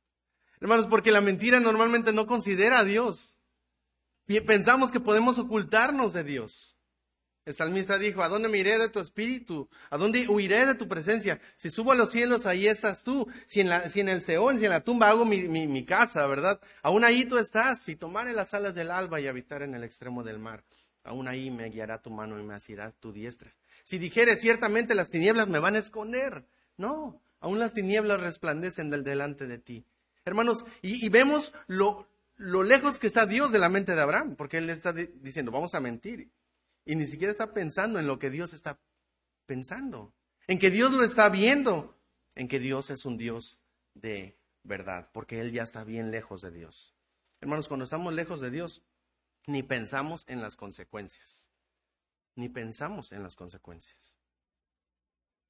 Hermanos, 0.60 0.86
porque 0.86 1.10
la 1.10 1.20
mentira 1.20 1.60
normalmente 1.60 2.12
no 2.12 2.26
considera 2.26 2.80
a 2.80 2.84
Dios. 2.84 3.40
Pensamos 4.46 4.90
que 4.90 5.00
podemos 5.00 5.38
ocultarnos 5.38 6.12
de 6.12 6.24
Dios. 6.24 6.74
El 7.44 7.54
salmista 7.54 7.98
dijo, 7.98 8.22
¿a 8.22 8.28
dónde 8.28 8.48
me 8.48 8.56
iré 8.56 8.78
de 8.78 8.88
tu 8.88 9.00
espíritu? 9.00 9.68
¿A 9.90 9.98
dónde 9.98 10.26
huiré 10.28 10.64
de 10.64 10.74
tu 10.74 10.88
presencia? 10.88 11.38
Si 11.58 11.68
subo 11.68 11.92
a 11.92 11.94
los 11.94 12.10
cielos, 12.10 12.46
ahí 12.46 12.66
estás 12.66 13.04
tú. 13.04 13.28
Si 13.46 13.60
en, 13.60 13.68
la, 13.68 13.90
si 13.90 14.00
en 14.00 14.08
el 14.08 14.22
Seón, 14.22 14.58
si 14.58 14.64
en 14.64 14.70
la 14.70 14.82
tumba 14.82 15.10
hago 15.10 15.26
mi, 15.26 15.84
casa, 15.84 16.26
¿verdad? 16.26 16.58
Aún 16.82 17.04
ahí 17.04 17.26
tú 17.26 17.36
estás. 17.36 17.82
Si 17.82 17.96
tomare 17.96 18.32
las 18.32 18.54
alas 18.54 18.74
del 18.74 18.90
alba 18.90 19.20
y 19.20 19.26
habitar 19.26 19.60
en 19.60 19.74
el 19.74 19.84
extremo 19.84 20.22
del 20.22 20.38
mar, 20.38 20.64
aún 21.02 21.28
ahí 21.28 21.50
me 21.50 21.68
guiará 21.68 22.00
tu 22.00 22.08
mano 22.08 22.40
y 22.40 22.42
me 22.42 22.54
asirá 22.54 22.92
tu 22.92 23.12
diestra. 23.12 23.54
Si 23.84 23.98
dijere 23.98 24.36
ciertamente 24.38 24.94
las 24.94 25.10
tinieblas 25.10 25.48
me 25.48 25.58
van 25.60 25.76
a 25.76 25.78
esconder. 25.78 26.46
No, 26.78 27.22
aún 27.38 27.58
las 27.58 27.74
tinieblas 27.74 28.20
resplandecen 28.20 28.88
del 28.88 29.04
delante 29.04 29.46
de 29.46 29.58
ti. 29.58 29.84
Hermanos, 30.24 30.64
y, 30.80 31.06
vemos 31.10 31.52
lo, 31.66 32.08
lo, 32.36 32.62
lejos 32.62 32.98
que 32.98 33.06
está 33.06 33.26
Dios 33.26 33.52
de 33.52 33.58
la 33.58 33.68
mente 33.68 33.94
de 33.94 34.00
Abraham, 34.00 34.36
porque 34.36 34.56
él 34.56 34.70
está 34.70 34.94
diciendo, 34.94 35.52
vamos 35.52 35.74
a 35.74 35.80
mentir. 35.80 36.30
Y 36.86 36.96
ni 36.96 37.06
siquiera 37.06 37.30
está 37.30 37.52
pensando 37.52 37.98
en 37.98 38.06
lo 38.06 38.18
que 38.18 38.30
Dios 38.30 38.54
está 38.54 38.80
pensando, 39.44 40.14
en 40.46 40.58
que 40.58 40.70
Dios 40.70 40.92
lo 40.92 41.04
está 41.04 41.28
viendo, 41.28 41.94
en 42.36 42.48
que 42.48 42.58
Dios 42.58 42.88
es 42.88 43.04
un 43.04 43.18
Dios 43.18 43.58
de 43.92 44.38
verdad, 44.62 45.10
porque 45.12 45.40
Él 45.40 45.52
ya 45.52 45.62
está 45.62 45.84
bien 45.84 46.10
lejos 46.10 46.40
de 46.40 46.50
Dios. 46.50 46.94
Hermanos, 47.42 47.68
cuando 47.68 47.84
estamos 47.84 48.14
lejos 48.14 48.40
de 48.40 48.50
Dios, 48.50 48.82
ni 49.46 49.62
pensamos 49.62 50.24
en 50.26 50.40
las 50.40 50.56
consecuencias 50.56 51.50
ni 52.36 52.48
pensamos 52.48 53.12
en 53.12 53.22
las 53.22 53.36
consecuencias. 53.36 54.16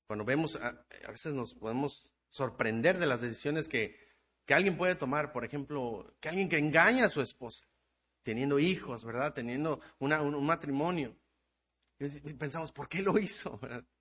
Cuando 0.07 0.25
vemos, 0.25 0.57
a, 0.57 0.85
veces 1.09 1.35
nos 1.35 1.55
podemos 1.55 2.09
sorprender 2.29 2.99
de 2.99 3.07
las 3.07 3.21
decisiones 3.21 3.69
que, 3.69 3.99
que 4.45 4.55
alguien 4.55 4.77
puede 4.77 4.95
tomar, 4.95 5.33
por 5.33 5.45
ejemplo, 5.45 6.15
que 6.21 6.29
alguien 6.29 6.49
que 6.49 6.59
engaña 6.59 7.07
a 7.07 7.11
su 7.11 7.21
esposa, 7.21 7.67
teniendo 8.23 8.59
hijos, 8.59 9.05
¿verdad? 9.05 9.33
Teniendo 9.33 9.81
un, 9.99 10.45
matrimonio. 10.45 11.17
pensamos, 12.39 12.73
¿por 12.73 12.89
qué 12.89 13.03
lo 13.03 13.19
hizo? 13.19 13.59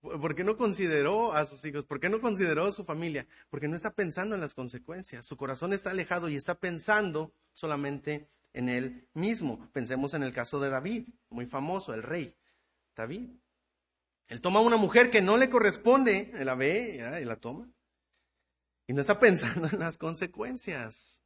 ¿Por 0.00 0.34
qué 0.34 0.42
no 0.42 0.56
consideró 0.56 1.32
a 1.32 1.46
sus 1.46 1.64
hijos? 1.64 1.86
¿Por 1.86 2.00
qué 2.00 2.08
no 2.08 2.20
consideró 2.20 2.66
a 2.66 2.72
su 2.72 2.82
familia? 2.82 3.26
Porque 3.50 3.68
no 3.68 3.76
está 3.76 3.92
pensando 3.92 4.34
en 4.34 4.40
las 4.40 4.52
consecuencias. 4.52 5.24
Su 5.24 5.36
corazón 5.36 5.72
está 5.72 5.90
alejado 5.90 6.28
y 6.28 6.34
está 6.34 6.56
pensando 6.56 7.32
solamente 7.52 8.28
en 8.52 8.68
él 8.68 9.08
mismo. 9.14 9.70
Pensemos 9.72 10.14
en 10.14 10.22
el 10.22 10.32
caso 10.32 10.60
de 10.60 10.70
David, 10.70 11.08
muy 11.30 11.46
famoso, 11.46 11.94
el 11.94 12.02
rey 12.02 12.36
David. 12.94 13.30
Él 14.28 14.40
toma 14.40 14.60
una 14.60 14.76
mujer 14.76 15.10
que 15.10 15.20
no 15.20 15.36
le 15.36 15.50
corresponde, 15.50 16.30
él 16.34 16.46
la 16.46 16.54
ve 16.54 17.20
y 17.20 17.24
la 17.24 17.36
toma. 17.36 17.68
Y 18.86 18.92
no 18.92 19.00
está 19.00 19.18
pensando 19.20 19.68
en 19.70 19.78
las 19.78 19.98
consecuencias. 19.98 21.20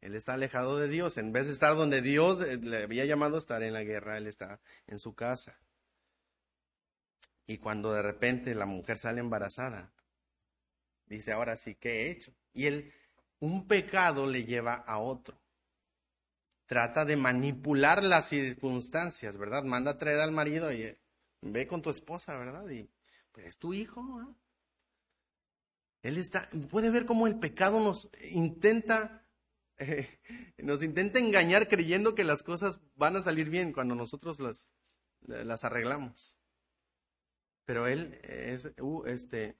Él 0.00 0.16
está 0.16 0.34
alejado 0.34 0.78
de 0.78 0.88
Dios. 0.88 1.16
En 1.18 1.32
vez 1.32 1.46
de 1.46 1.52
estar 1.52 1.76
donde 1.76 2.02
Dios 2.02 2.40
le 2.40 2.82
había 2.82 3.04
llamado 3.04 3.36
a 3.36 3.38
estar 3.38 3.62
en 3.62 3.72
la 3.72 3.84
guerra, 3.84 4.18
él 4.18 4.26
está 4.26 4.60
en 4.86 4.98
su 4.98 5.14
casa. 5.14 5.60
Y 7.46 7.58
cuando 7.58 7.92
de 7.92 8.02
repente 8.02 8.54
la 8.54 8.66
mujer 8.66 8.98
sale 8.98 9.20
embarazada, 9.20 9.92
dice, 11.06 11.32
ahora 11.32 11.56
sí, 11.56 11.74
¿qué 11.74 12.02
he 12.02 12.10
hecho? 12.10 12.32
Y 12.52 12.66
él, 12.66 12.92
un 13.40 13.66
pecado 13.66 14.26
le 14.26 14.44
lleva 14.44 14.74
a 14.74 14.98
otro. 14.98 15.41
Trata 16.72 17.04
de 17.04 17.18
manipular 17.18 18.02
las 18.02 18.30
circunstancias, 18.30 19.36
¿verdad? 19.36 19.62
Manda 19.62 19.90
a 19.90 19.98
traer 19.98 20.20
al 20.20 20.32
marido 20.32 20.72
y 20.72 20.96
ve 21.42 21.66
con 21.66 21.82
tu 21.82 21.90
esposa, 21.90 22.38
¿verdad? 22.38 22.66
Y 22.70 22.88
pues 23.30 23.48
es 23.48 23.58
tu 23.58 23.74
hijo. 23.74 24.34
Él 26.00 26.16
está, 26.16 26.48
puede 26.70 26.88
ver 26.88 27.04
cómo 27.04 27.26
el 27.26 27.38
pecado 27.38 27.78
nos 27.78 28.08
intenta, 28.30 29.28
nos 30.62 30.82
intenta 30.82 31.18
engañar 31.18 31.68
creyendo 31.68 32.14
que 32.14 32.24
las 32.24 32.42
cosas 32.42 32.80
van 32.94 33.16
a 33.16 33.22
salir 33.22 33.50
bien 33.50 33.74
cuando 33.74 33.94
nosotros 33.94 34.40
las, 34.40 34.70
las 35.26 35.64
arreglamos. 35.64 36.38
Pero 37.66 37.86
él 37.86 38.18
es, 38.22 38.72
uh, 38.80 39.04
este, 39.04 39.58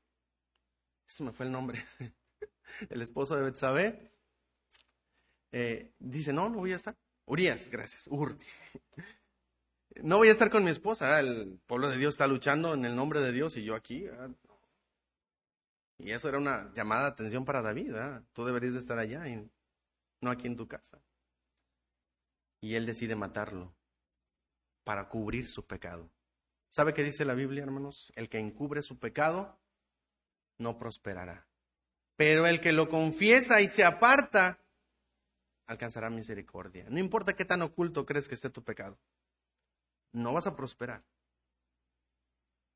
ese 1.06 1.24
me 1.24 1.32
fue 1.32 1.44
el 1.44 1.52
nombre, 1.52 1.84
el 2.88 3.02
esposo 3.02 3.36
de 3.36 3.42
Betsabé, 3.42 4.11
eh, 5.52 5.92
dice, 5.98 6.32
no, 6.32 6.48
no 6.48 6.58
voy 6.58 6.72
a 6.72 6.76
estar. 6.76 6.96
Urias, 7.26 7.70
gracias. 7.70 8.08
No 9.96 10.16
voy 10.16 10.28
a 10.28 10.32
estar 10.32 10.48
con 10.48 10.64
mi 10.64 10.70
esposa, 10.70 11.20
el 11.20 11.60
pueblo 11.66 11.90
de 11.90 11.98
Dios 11.98 12.14
está 12.14 12.26
luchando 12.26 12.72
en 12.72 12.86
el 12.86 12.96
nombre 12.96 13.20
de 13.20 13.30
Dios 13.30 13.58
y 13.58 13.62
yo 13.62 13.74
aquí. 13.74 14.06
Y 15.98 16.12
eso 16.12 16.30
era 16.30 16.38
una 16.38 16.72
llamada 16.74 17.02
de 17.02 17.08
atención 17.08 17.44
para 17.44 17.60
David, 17.60 17.94
tú 18.32 18.46
deberías 18.46 18.72
de 18.72 18.80
estar 18.80 18.98
allá 18.98 19.28
y 19.28 19.46
no 20.22 20.30
aquí 20.30 20.46
en 20.46 20.56
tu 20.56 20.66
casa. 20.66 20.98
Y 22.62 22.74
él 22.74 22.86
decide 22.86 23.16
matarlo 23.16 23.74
para 24.82 25.10
cubrir 25.10 25.46
su 25.46 25.66
pecado. 25.66 26.10
¿Sabe 26.70 26.94
qué 26.94 27.04
dice 27.04 27.26
la 27.26 27.34
Biblia, 27.34 27.62
hermanos? 27.62 28.12
El 28.16 28.30
que 28.30 28.38
encubre 28.38 28.80
su 28.80 28.98
pecado 28.98 29.60
no 30.56 30.78
prosperará. 30.78 31.46
Pero 32.16 32.46
el 32.46 32.62
que 32.62 32.72
lo 32.72 32.88
confiesa 32.88 33.60
y 33.60 33.68
se 33.68 33.84
aparta 33.84 34.61
alcanzará 35.66 36.10
misericordia. 36.10 36.86
No 36.88 36.98
importa 36.98 37.34
qué 37.34 37.44
tan 37.44 37.62
oculto 37.62 38.06
crees 38.06 38.28
que 38.28 38.34
esté 38.34 38.50
tu 38.50 38.62
pecado. 38.62 38.98
No 40.12 40.32
vas 40.32 40.46
a 40.46 40.56
prosperar. 40.56 41.04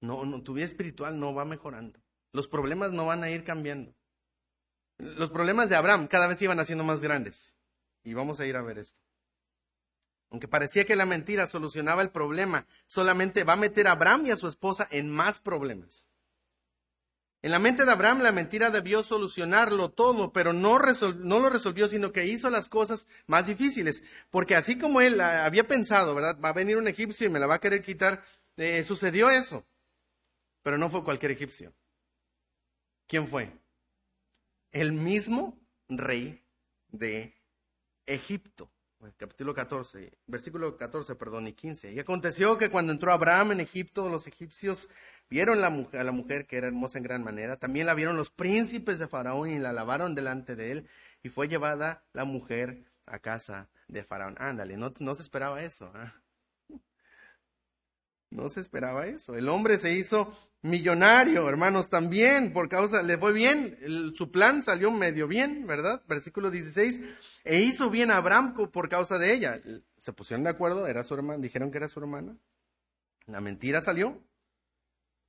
No, 0.01 0.25
no, 0.25 0.43
tu 0.43 0.55
vida 0.55 0.65
espiritual 0.65 1.19
no 1.19 1.35
va 1.35 1.45
mejorando. 1.45 2.01
Los 2.33 2.49
problemas 2.49 2.93
no 2.93 3.07
van 3.07 3.23
a 3.23 3.31
ir 3.31 3.45
cambiando. 3.45 3.95
Los 4.99 5.31
problemas 5.31 5.69
de 5.69 5.77
Abraham 5.77 6.07
cada 6.07 6.27
vez 6.27 6.41
iban 6.43 6.61
haciendo 6.61 6.85
más 6.85 7.01
grandes. 7.03 7.55
Y 8.05 8.15
vamos 8.15 8.41
a 8.41 8.47
ir 8.47 8.57
a 8.57 8.63
ver 8.63 8.79
esto. 8.79 9.01
Aunque 10.31 10.49
parecía 10.49 10.85
que 10.85 10.97
la 10.97 11.07
mentira 11.07 11.47
solucionaba 11.47 12.03
el 12.03 12.11
problema, 12.11 12.67
solamente 12.87 13.45
va 13.45 13.55
a 13.55 13.57
meter 13.57 13.87
a 13.87 13.93
Abraham 13.93 14.27
y 14.27 14.31
a 14.31 14.37
su 14.37 14.49
esposa 14.49 14.89
en 14.91 15.11
más 15.11 15.39
problemas. 15.39 16.09
En 17.43 17.51
la 17.51 17.59
mente 17.59 17.85
de 17.85 17.93
Abraham 17.93 18.23
la 18.23 18.33
mentira 18.33 18.71
debió 18.71 19.03
solucionarlo 19.03 19.91
todo, 19.91 20.33
pero 20.33 20.53
no, 20.53 20.79
lo 20.79 21.51
resolvió, 21.51 21.89
sino 21.89 22.13
que 22.13 22.27
hizo 22.27 22.51
las 22.51 22.69
cosas 22.69 23.07
más 23.27 23.47
difíciles. 23.47 24.03
Porque 24.31 24.57
así 24.57 24.79
como 24.79 25.01
él 25.01 25.21
había 25.21 25.69
pensado, 25.69 26.15
¿verdad? 26.15 26.39
Va 26.43 26.49
a 26.49 26.55
venir 26.55 26.77
un 26.77 26.89
egipcio 26.89 27.27
y 27.27 27.31
me 27.31 27.39
la 27.39 27.47
va 27.47 27.57
a 27.57 27.61
querer 27.61 27.83
quitar, 27.83 28.25
eh, 28.57 28.83
sucedió 28.83 29.31
eso. 29.31 29.67
Pero 30.63 30.79
no 30.79 30.89
fue 30.89 31.05
cualquier 31.05 31.33
egipcio. 31.33 31.73
¿Quién 33.07 33.29
fue? 33.29 33.53
El 34.73 34.93
mismo 34.93 35.57
rey 35.89 36.43
de 36.89 37.37
Egipto 38.07 38.71
capítulo 39.17 39.55
14, 39.55 40.19
versículo 40.27 40.77
14, 40.77 41.15
perdón, 41.15 41.47
y 41.49 41.53
15. 41.53 41.93
Y 41.93 41.99
aconteció 41.99 42.59
que 42.59 42.71
cuando 42.71 42.93
entró 42.93 43.13
Abraham 43.13 43.53
en 43.53 43.61
Egipto, 43.61 44.09
los 44.09 44.27
egipcios 44.27 44.89
vieron 45.29 45.61
la 45.61 45.71
mujer, 45.71 46.01
a 46.01 46.05
la 46.05 46.13
mujer 46.13 46.47
que 46.47 46.59
era 46.59 46.67
hermosa 46.67 46.99
en 46.99 47.05
gran 47.05 47.23
manera. 47.23 47.57
También 47.57 47.87
la 47.87 47.95
vieron 47.95 48.17
los 48.17 48.31
príncipes 48.31 48.99
de 48.99 49.09
Faraón 49.09 49.51
y 49.51 49.59
la 49.59 49.73
lavaron 49.73 50.15
delante 50.15 50.57
de 50.57 50.73
él. 50.73 50.89
Y 51.23 51.29
fue 51.29 51.49
llevada 51.49 52.05
la 52.13 52.25
mujer 52.25 52.85
a 53.07 53.19
casa 53.19 53.69
de 53.89 54.05
Faraón. 54.05 54.37
Ándale, 54.39 54.77
no, 54.77 54.93
no 55.01 55.15
se 55.15 55.23
esperaba 55.23 55.63
eso. 55.63 55.91
¿ah? 55.95 56.15
No 58.31 58.49
se 58.49 58.61
esperaba 58.61 59.07
eso. 59.07 59.37
El 59.37 59.49
hombre 59.49 59.79
se 59.79 59.93
hizo 59.93 60.37
millonario, 60.63 61.49
hermanos, 61.49 61.89
también 61.89 62.53
por 62.53 62.69
causa, 62.69 63.03
le 63.03 63.17
fue 63.19 63.33
bien, 63.33 63.79
su 64.15 64.31
plan 64.31 64.63
salió 64.63 64.91
medio 64.91 65.29
bien, 65.29 65.67
¿verdad? 65.67 66.03
Versículo 66.09 66.51
16, 66.51 67.01
e 67.45 67.61
hizo 67.61 67.89
bien 67.89 68.11
a 68.11 68.17
Abraham 68.17 68.55
por 68.73 68.89
causa 68.89 69.19
de 69.19 69.33
ella. 69.33 69.61
Se 69.97 70.13
pusieron 70.13 70.43
de 70.43 70.51
acuerdo, 70.51 70.87
era 70.87 71.05
su 71.05 71.15
hermana, 71.15 71.41
dijeron 71.41 71.71
que 71.71 71.79
era 71.79 71.89
su 71.89 72.01
hermana. 72.01 72.37
La 73.27 73.41
mentira 73.41 73.81
salió. 73.81 74.21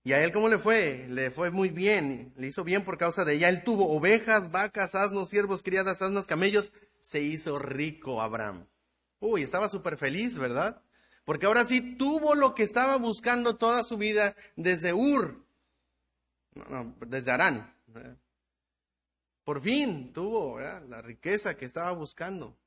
¿Y 0.08 0.14
a 0.14 0.24
él 0.24 0.32
cómo 0.32 0.47
le 0.47 0.58
fue? 0.58 1.05
Le 1.10 1.32
fue 1.32 1.51
muy 1.51 1.68
bien, 1.68 2.32
le 2.38 2.47
hizo 2.47 2.64
bien 2.64 2.86
por 2.86 2.97
causa 2.97 3.26
de 3.26 3.34
ella. 3.34 3.49
Él 3.49 3.66
tuvo 3.66 3.93
ovejas, 3.93 4.51
vacas, 4.51 4.95
asnos, 4.95 5.28
siervos, 5.28 5.64
criadas, 5.64 6.01
asnos, 6.01 6.28
camellos. 6.28 6.72
Se 7.01 7.22
hizo 7.22 7.60
rico 7.60 8.22
Abraham. 8.22 8.66
Uy, 9.20 9.41
estaba 9.41 9.68
súper 9.68 9.97
feliz, 9.97 10.38
¿verdad? 10.38 10.82
Porque 11.26 11.45
ahora 11.45 11.66
sí 11.66 11.97
tuvo 11.97 12.36
lo 12.36 12.55
que 12.55 12.64
estaba 12.64 12.95
buscando 12.95 13.58
toda 13.58 13.84
su 13.84 13.97
vida 13.97 14.34
desde 14.55 14.93
Ur, 14.93 15.45
no, 16.70 16.95
desde 17.05 17.32
Arán. 17.32 17.76
Por 19.43 19.60
fin 19.60 20.14
tuvo 20.14 20.58
la 20.58 21.01
riqueza 21.01 21.58
que 21.58 21.66
estaba 21.66 21.91
buscando. 21.91 22.58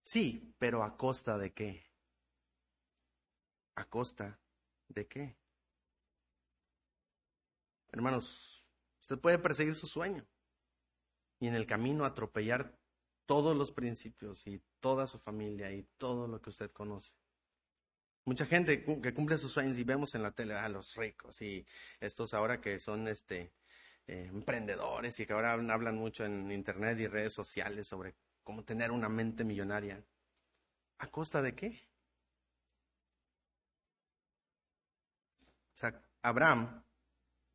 Sí, 0.00 0.54
pero 0.58 0.84
a 0.84 0.96
costa 0.96 1.38
de 1.38 1.52
qué? 1.52 1.82
¿A 3.74 3.84
costa 3.86 4.38
de 4.86 5.08
qué? 5.08 5.43
Hermanos, 7.94 8.66
usted 9.00 9.20
puede 9.20 9.38
perseguir 9.38 9.76
su 9.76 9.86
sueño 9.86 10.26
y 11.38 11.46
en 11.46 11.54
el 11.54 11.64
camino 11.64 12.04
atropellar 12.04 12.76
todos 13.24 13.56
los 13.56 13.70
principios 13.70 14.48
y 14.48 14.60
toda 14.80 15.06
su 15.06 15.20
familia 15.20 15.70
y 15.70 15.84
todo 15.96 16.26
lo 16.26 16.42
que 16.42 16.50
usted 16.50 16.72
conoce. 16.72 17.14
Mucha 18.24 18.46
gente 18.46 18.82
que 18.82 19.14
cumple 19.14 19.38
sus 19.38 19.52
sueños 19.52 19.78
y 19.78 19.84
vemos 19.84 20.16
en 20.16 20.24
la 20.24 20.32
tele 20.32 20.54
a 20.54 20.68
los 20.68 20.96
ricos 20.96 21.40
y 21.40 21.64
estos 22.00 22.34
ahora 22.34 22.60
que 22.60 22.80
son 22.80 23.06
este 23.06 23.52
eh, 24.08 24.28
emprendedores 24.28 25.20
y 25.20 25.26
que 25.26 25.32
ahora 25.32 25.52
hablan 25.52 25.94
mucho 25.94 26.24
en 26.24 26.50
internet 26.50 26.98
y 26.98 27.06
redes 27.06 27.32
sociales 27.32 27.86
sobre 27.86 28.16
cómo 28.42 28.64
tener 28.64 28.90
una 28.90 29.08
mente 29.08 29.44
millonaria. 29.44 30.04
¿A 30.98 31.06
costa 31.06 31.40
de 31.42 31.54
qué? 31.54 31.88
O 35.76 35.78
sea, 35.78 36.02
Abraham 36.22 36.83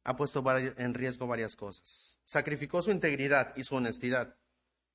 ha 0.04 0.16
puesto 0.16 0.44
en 0.58 0.94
riesgo 0.94 1.28
varias 1.28 1.56
cosas. 1.56 2.18
Sacrificó 2.26 2.82
su 2.82 2.92
integridad 2.92 3.56
y 3.56 3.64
su 3.64 3.76
honestidad 3.76 4.36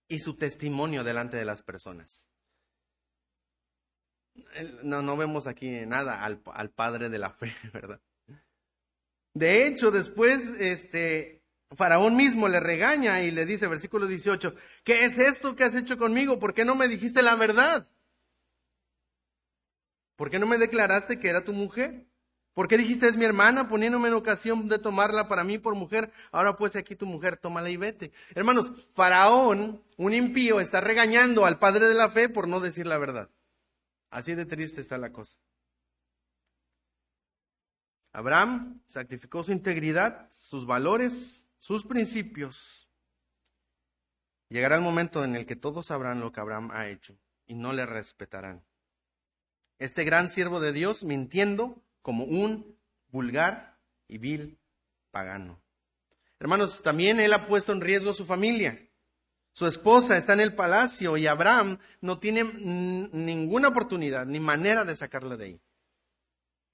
y 0.09 0.21
su 0.21 0.37
testimonio 0.37 1.05
delante 1.05 1.37
de 1.37 1.45
las 1.45 1.63
personas. 1.63 2.29
No, 4.83 5.03
no 5.03 5.17
vemos 5.17 5.47
aquí 5.47 5.71
nada 5.87 6.25
al, 6.25 6.43
al 6.53 6.71
padre 6.71 7.09
de 7.09 7.19
la 7.19 7.31
fe, 7.31 7.55
¿verdad? 7.73 8.01
De 9.33 9.67
hecho, 9.67 9.91
después, 9.91 10.49
este, 10.59 11.43
Faraón 11.71 12.17
mismo 12.17 12.49
le 12.49 12.61
regaña 12.61 13.21
y 13.23 13.31
le 13.31 13.47
dice, 13.47 13.67
versículo 13.67 14.07
18, 14.07 14.55
¿qué 14.85 15.05
es 15.05 15.19
esto 15.19 15.57
que 15.57 15.65
has 15.65 15.75
hecho 15.75 15.99
conmigo? 15.99 16.39
¿Por 16.39 16.55
qué 16.55 16.65
no 16.65 16.75
me 16.75 16.89
dijiste 16.89 17.23
la 17.23 17.35
verdad? 17.35 17.89
¿Por 20.17 20.31
qué 20.31 20.39
no 20.39 20.47
me 20.47 20.59
declaraste 20.59 21.19
que 21.19 21.29
era 21.29 21.45
tu 21.45 21.53
mujer? 21.53 22.07
¿Por 22.55 22.69
qué 22.69 22.79
dijiste 22.79 23.09
es 23.09 23.17
mi 23.17 23.25
hermana 23.25 23.67
poniéndome 23.69 24.09
en 24.09 24.15
ocasión 24.15 24.69
de 24.69 24.79
tomarla 24.79 25.27
para 25.27 25.43
mí 25.43 25.59
por 25.59 25.75
mujer? 25.75 26.13
Ahora 26.31 26.55
pues 26.55 26.77
aquí 26.77 26.95
tu 26.95 27.05
mujer, 27.05 27.37
tómala 27.37 27.69
y 27.69 27.77
vete. 27.77 28.13
Hermanos, 28.35 28.73
Faraón, 28.95 29.83
un 29.97 30.15
impío, 30.15 30.61
está 30.61 30.81
regañando 30.81 31.47
al 31.47 31.59
padre 31.59 31.89
de 31.89 31.95
la 31.95 32.09
fe 32.09 32.29
por 32.29 32.47
no 32.47 32.61
decir 32.61 32.87
la 32.87 32.97
verdad. 32.97 33.29
Así 34.09 34.37
de 34.37 34.47
triste 34.47 34.81
está 34.81 34.99
la 34.99 35.13
cosa. 35.13 35.37
Abraham 38.13 38.81
sacrificó 38.87 39.43
su 39.43 39.51
integridad, 39.51 40.31
sus 40.31 40.65
valores, 40.65 41.45
sus 41.59 41.85
principios. 41.85 42.89
Llegará 44.49 44.77
el 44.77 44.83
momento 44.83 45.25
en 45.25 45.35
el 45.35 45.47
que 45.47 45.57
todos 45.57 45.87
sabrán 45.87 46.21
lo 46.21 46.31
que 46.31 46.39
Abraham 46.39 46.71
ha 46.73 46.87
hecho 46.87 47.19
y 47.47 47.57
no 47.57 47.73
le 47.73 47.85
respetarán. 47.85 48.63
este 49.81 50.05
gran 50.05 50.31
siervo 50.31 50.61
de 50.61 50.73
Dios 50.73 51.03
mintiendo 51.03 51.84
como 52.05 52.25
un 52.25 52.79
vulgar 53.09 53.81
y 54.07 54.19
vil 54.19 54.61
pagano. 55.11 55.63
Hermanos, 56.39 56.83
también 56.83 57.19
él 57.19 57.33
ha 57.33 57.47
puesto 57.47 57.73
en 57.73 57.81
riesgo 57.81 58.13
su 58.13 58.27
familia. 58.27 58.91
Su 59.53 59.67
esposa 59.67 60.19
está 60.19 60.35
en 60.35 60.41
el 60.41 60.55
palacio 60.55 61.17
y 61.17 61.27
Abraham 61.27 61.79
no 62.03 62.19
tiene 62.19 62.45
ninguna 62.45 63.69
oportunidad 63.69 64.27
ni 64.27 64.39
manera 64.39 64.85
de 64.85 64.95
sacarla 64.95 65.39
de 65.39 65.45
ahí. 65.47 65.63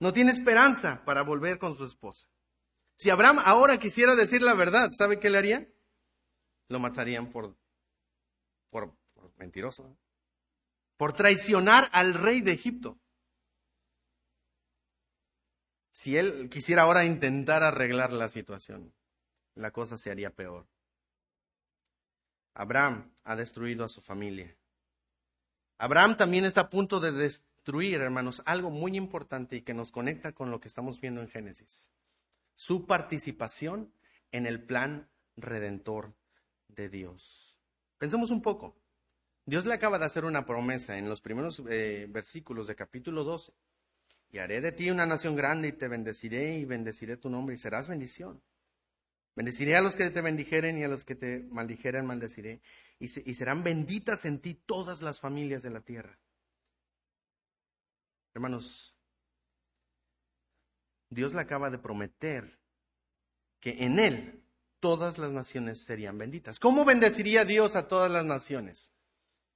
No 0.00 0.12
tiene 0.12 0.32
esperanza 0.32 1.04
para 1.04 1.22
volver 1.22 1.60
con 1.60 1.76
su 1.76 1.84
esposa. 1.84 2.26
Si 2.96 3.08
Abraham 3.08 3.38
ahora 3.44 3.78
quisiera 3.78 4.16
decir 4.16 4.42
la 4.42 4.54
verdad, 4.54 4.90
¿sabe 4.94 5.20
qué 5.20 5.30
le 5.30 5.38
haría? 5.38 5.68
Lo 6.68 6.80
matarían 6.80 7.30
por, 7.30 7.56
por, 8.68 8.96
por 9.14 9.32
mentiroso, 9.36 9.96
por 10.96 11.12
traicionar 11.12 11.88
al 11.92 12.14
rey 12.14 12.40
de 12.40 12.52
Egipto. 12.52 12.98
Si 16.00 16.16
él 16.16 16.48
quisiera 16.48 16.84
ahora 16.84 17.04
intentar 17.04 17.62
arreglar 17.62 18.10
la 18.10 18.30
situación, 18.30 18.94
la 19.54 19.70
cosa 19.70 19.98
se 19.98 20.10
haría 20.10 20.30
peor. 20.30 20.66
Abraham 22.54 23.12
ha 23.22 23.36
destruido 23.36 23.84
a 23.84 23.90
su 23.90 24.00
familia. 24.00 24.56
Abraham 25.76 26.16
también 26.16 26.46
está 26.46 26.62
a 26.62 26.70
punto 26.70 27.00
de 27.00 27.12
destruir, 27.12 28.00
hermanos, 28.00 28.40
algo 28.46 28.70
muy 28.70 28.96
importante 28.96 29.56
y 29.56 29.60
que 29.60 29.74
nos 29.74 29.92
conecta 29.92 30.32
con 30.32 30.50
lo 30.50 30.58
que 30.58 30.68
estamos 30.68 30.98
viendo 31.02 31.20
en 31.20 31.28
Génesis. 31.28 31.90
Su 32.54 32.86
participación 32.86 33.92
en 34.32 34.46
el 34.46 34.64
plan 34.64 35.10
redentor 35.36 36.14
de 36.68 36.88
Dios. 36.88 37.58
Pensemos 37.98 38.30
un 38.30 38.40
poco. 38.40 38.74
Dios 39.44 39.66
le 39.66 39.74
acaba 39.74 39.98
de 39.98 40.06
hacer 40.06 40.24
una 40.24 40.46
promesa 40.46 40.96
en 40.96 41.10
los 41.10 41.20
primeros 41.20 41.62
eh, 41.68 42.06
versículos 42.08 42.68
de 42.68 42.74
capítulo 42.74 43.22
12. 43.22 43.52
Y 44.32 44.38
haré 44.38 44.60
de 44.60 44.72
ti 44.72 44.90
una 44.90 45.06
nación 45.06 45.34
grande 45.34 45.68
y 45.68 45.72
te 45.72 45.88
bendeciré 45.88 46.58
y 46.58 46.64
bendeciré 46.64 47.16
tu 47.16 47.28
nombre 47.28 47.54
y 47.54 47.58
serás 47.58 47.88
bendición. 47.88 48.40
Bendeciré 49.34 49.76
a 49.76 49.80
los 49.80 49.96
que 49.96 50.10
te 50.10 50.20
bendijeren 50.20 50.78
y 50.78 50.84
a 50.84 50.88
los 50.88 51.04
que 51.04 51.14
te 51.14 51.40
maldijeren 51.50 52.06
maldeciré. 52.06 52.60
Y, 52.98 53.06
y 53.06 53.34
serán 53.34 53.64
benditas 53.64 54.24
en 54.24 54.40
ti 54.40 54.54
todas 54.54 55.02
las 55.02 55.18
familias 55.18 55.62
de 55.62 55.70
la 55.70 55.80
tierra. 55.80 56.18
Hermanos, 58.34 58.94
Dios 61.08 61.34
le 61.34 61.40
acaba 61.40 61.70
de 61.70 61.78
prometer 61.78 62.60
que 63.58 63.84
en 63.84 63.98
Él 63.98 64.44
todas 64.78 65.18
las 65.18 65.32
naciones 65.32 65.82
serían 65.82 66.18
benditas. 66.18 66.58
¿Cómo 66.60 66.84
bendeciría 66.84 67.44
Dios 67.44 67.76
a 67.76 67.88
todas 67.88 68.10
las 68.10 68.24
naciones? 68.24 68.92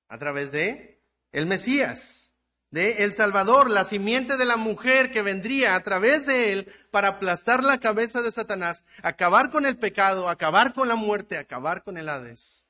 A 0.09 0.19
través 0.19 0.53
de 0.53 1.01
el 1.33 1.47
Mesías 1.47 2.34
de 2.75 3.05
El 3.05 3.15
Salvador, 3.15 3.71
la 3.71 3.85
simiente 3.85 4.37
de 4.37 4.45
la 4.45 4.57
mujer 4.57 5.13
que 5.13 5.23
vendría 5.23 5.77
a 5.77 5.83
través 5.85 6.27
de 6.27 6.53
él 6.53 6.75
para 6.91 7.07
aplastar 7.07 7.63
la 7.63 7.79
cabeza 7.79 8.21
de 8.21 8.33
Satanás, 8.33 8.85
acabar 9.01 9.51
con 9.51 9.65
el 9.65 9.79
pecado, 9.79 10.29
acabar 10.29 10.75
con 10.75 10.89
la 10.89 10.97
muerte, 10.97 11.39
acabar 11.39 11.85
con 11.85 11.99
el 11.99 12.09
Hades. 12.09 12.67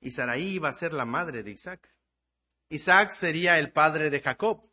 Y 0.00 0.10
Saraí 0.10 0.54
iba 0.54 0.70
a 0.70 0.72
ser 0.72 0.94
la 0.94 1.04
madre 1.04 1.42
de 1.42 1.50
Isaac. 1.50 1.86
Isaac 2.70 3.10
sería 3.10 3.58
el 3.58 3.70
padre 3.70 4.08
de 4.08 4.22
Jacob. 4.22 4.66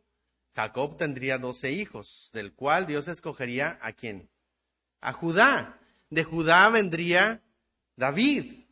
Jacob 0.56 0.96
tendría 0.96 1.40
doce 1.40 1.74
hijos, 1.74 2.30
del 2.32 2.54
cual 2.54 2.88
Dios 2.88 3.10
escogería 3.10 3.78
a 3.82 3.92
quién? 3.92 4.30
A 5.02 5.12
Judá. 5.12 5.78
De 6.10 6.24
Judá 6.24 6.70
vendría 6.70 7.44
David. 7.98 8.69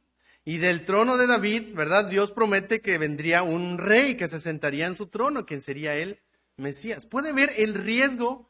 Y 0.48 0.60
del 0.60 0.86
trono 0.86 1.18
de 1.18 1.28
David, 1.28 1.74
¿verdad? 1.76 2.06
Dios 2.06 2.32
promete 2.32 2.80
que 2.80 2.98
vendría 2.98 3.43
un 3.43 3.78
rey 3.78 4.16
que 4.16 4.30
se 4.30 4.39
sentaría 4.39 4.88
en 4.88 4.95
su 4.95 5.08
trono, 5.08 5.45
quien 5.45 5.60
sería 5.60 5.98
el 5.98 6.22
Mesías. 6.56 7.06
Puede 7.06 7.34
ver 7.34 7.50
el 7.58 7.74
riesgo 7.74 8.48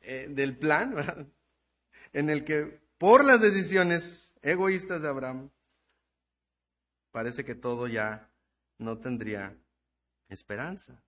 eh, 0.00 0.26
del 0.28 0.58
plan, 0.58 0.96
¿verdad? 0.96 1.28
En 2.12 2.28
el 2.28 2.44
que 2.44 2.80
por 2.98 3.24
las 3.24 3.40
decisiones 3.40 4.34
egoístas 4.42 5.00
de 5.00 5.06
Abraham, 5.06 5.50
parece 7.12 7.44
que 7.44 7.54
todo 7.54 7.86
ya 7.86 8.28
no 8.78 8.98
tendría 8.98 9.56
esperanza. 10.28 11.04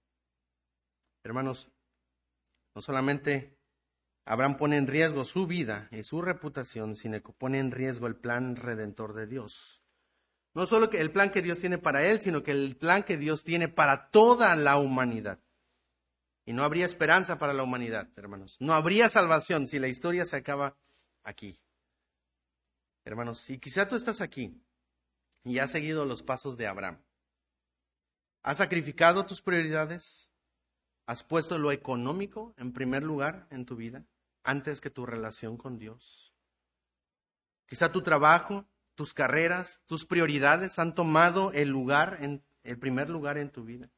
Hermanos, 1.24 1.72
no 2.76 2.82
solamente 2.82 3.58
Abraham 4.26 4.58
pone 4.58 4.76
en 4.76 4.86
riesgo 4.86 5.24
su 5.24 5.48
vida 5.48 5.88
y 5.90 6.04
su 6.04 6.22
reputación, 6.22 6.94
sino 6.94 7.20
que 7.20 7.32
pone 7.32 7.58
en 7.58 7.72
riesgo 7.72 8.06
el 8.06 8.14
plan 8.14 8.54
redentor 8.54 9.12
de 9.14 9.26
Dios. 9.26 9.82
No 10.54 10.66
solo 10.66 10.90
el 10.90 11.12
plan 11.12 11.30
que 11.30 11.42
Dios 11.42 11.60
tiene 11.60 11.78
para 11.78 12.04
él, 12.06 12.20
sino 12.20 12.42
que 12.42 12.50
el 12.50 12.76
plan 12.76 13.04
que 13.04 13.16
Dios 13.16 13.44
tiene 13.44 13.68
para 13.68 14.10
toda 14.10 14.56
la 14.56 14.78
humanidad. 14.78 15.38
Y 16.44 16.52
no 16.52 16.64
habría 16.64 16.86
esperanza 16.86 17.38
para 17.38 17.52
la 17.52 17.62
humanidad, 17.62 18.08
hermanos. 18.16 18.56
No 18.58 18.74
habría 18.74 19.08
salvación 19.08 19.68
si 19.68 19.78
la 19.78 19.88
historia 19.88 20.24
se 20.24 20.36
acaba 20.36 20.76
aquí. 21.22 21.60
Hermanos, 23.04 23.38
si 23.38 23.58
quizá 23.58 23.86
tú 23.86 23.94
estás 23.94 24.20
aquí 24.20 24.60
y 25.44 25.58
has 25.58 25.70
seguido 25.70 26.04
los 26.04 26.22
pasos 26.22 26.56
de 26.56 26.66
Abraham, 26.66 26.98
has 28.42 28.58
sacrificado 28.58 29.26
tus 29.26 29.42
prioridades, 29.42 30.30
has 31.06 31.22
puesto 31.22 31.58
lo 31.58 31.72
económico 31.72 32.54
en 32.56 32.72
primer 32.72 33.02
lugar 33.02 33.46
en 33.50 33.64
tu 33.64 33.76
vida 33.76 34.04
antes 34.42 34.80
que 34.80 34.90
tu 34.90 35.06
relación 35.06 35.56
con 35.56 35.78
Dios. 35.78 36.34
Quizá 37.66 37.92
tu 37.92 38.02
trabajo 38.02 38.66
tus 38.94 39.14
carreras, 39.14 39.82
tus 39.86 40.04
prioridades 40.04 40.78
han 40.78 40.94
tomado 40.94 41.52
el 41.52 41.68
lugar, 41.68 42.18
en, 42.20 42.44
el 42.64 42.78
primer 42.78 43.08
lugar 43.08 43.38
en 43.38 43.50
tu 43.50 43.64
vida. 43.64 43.90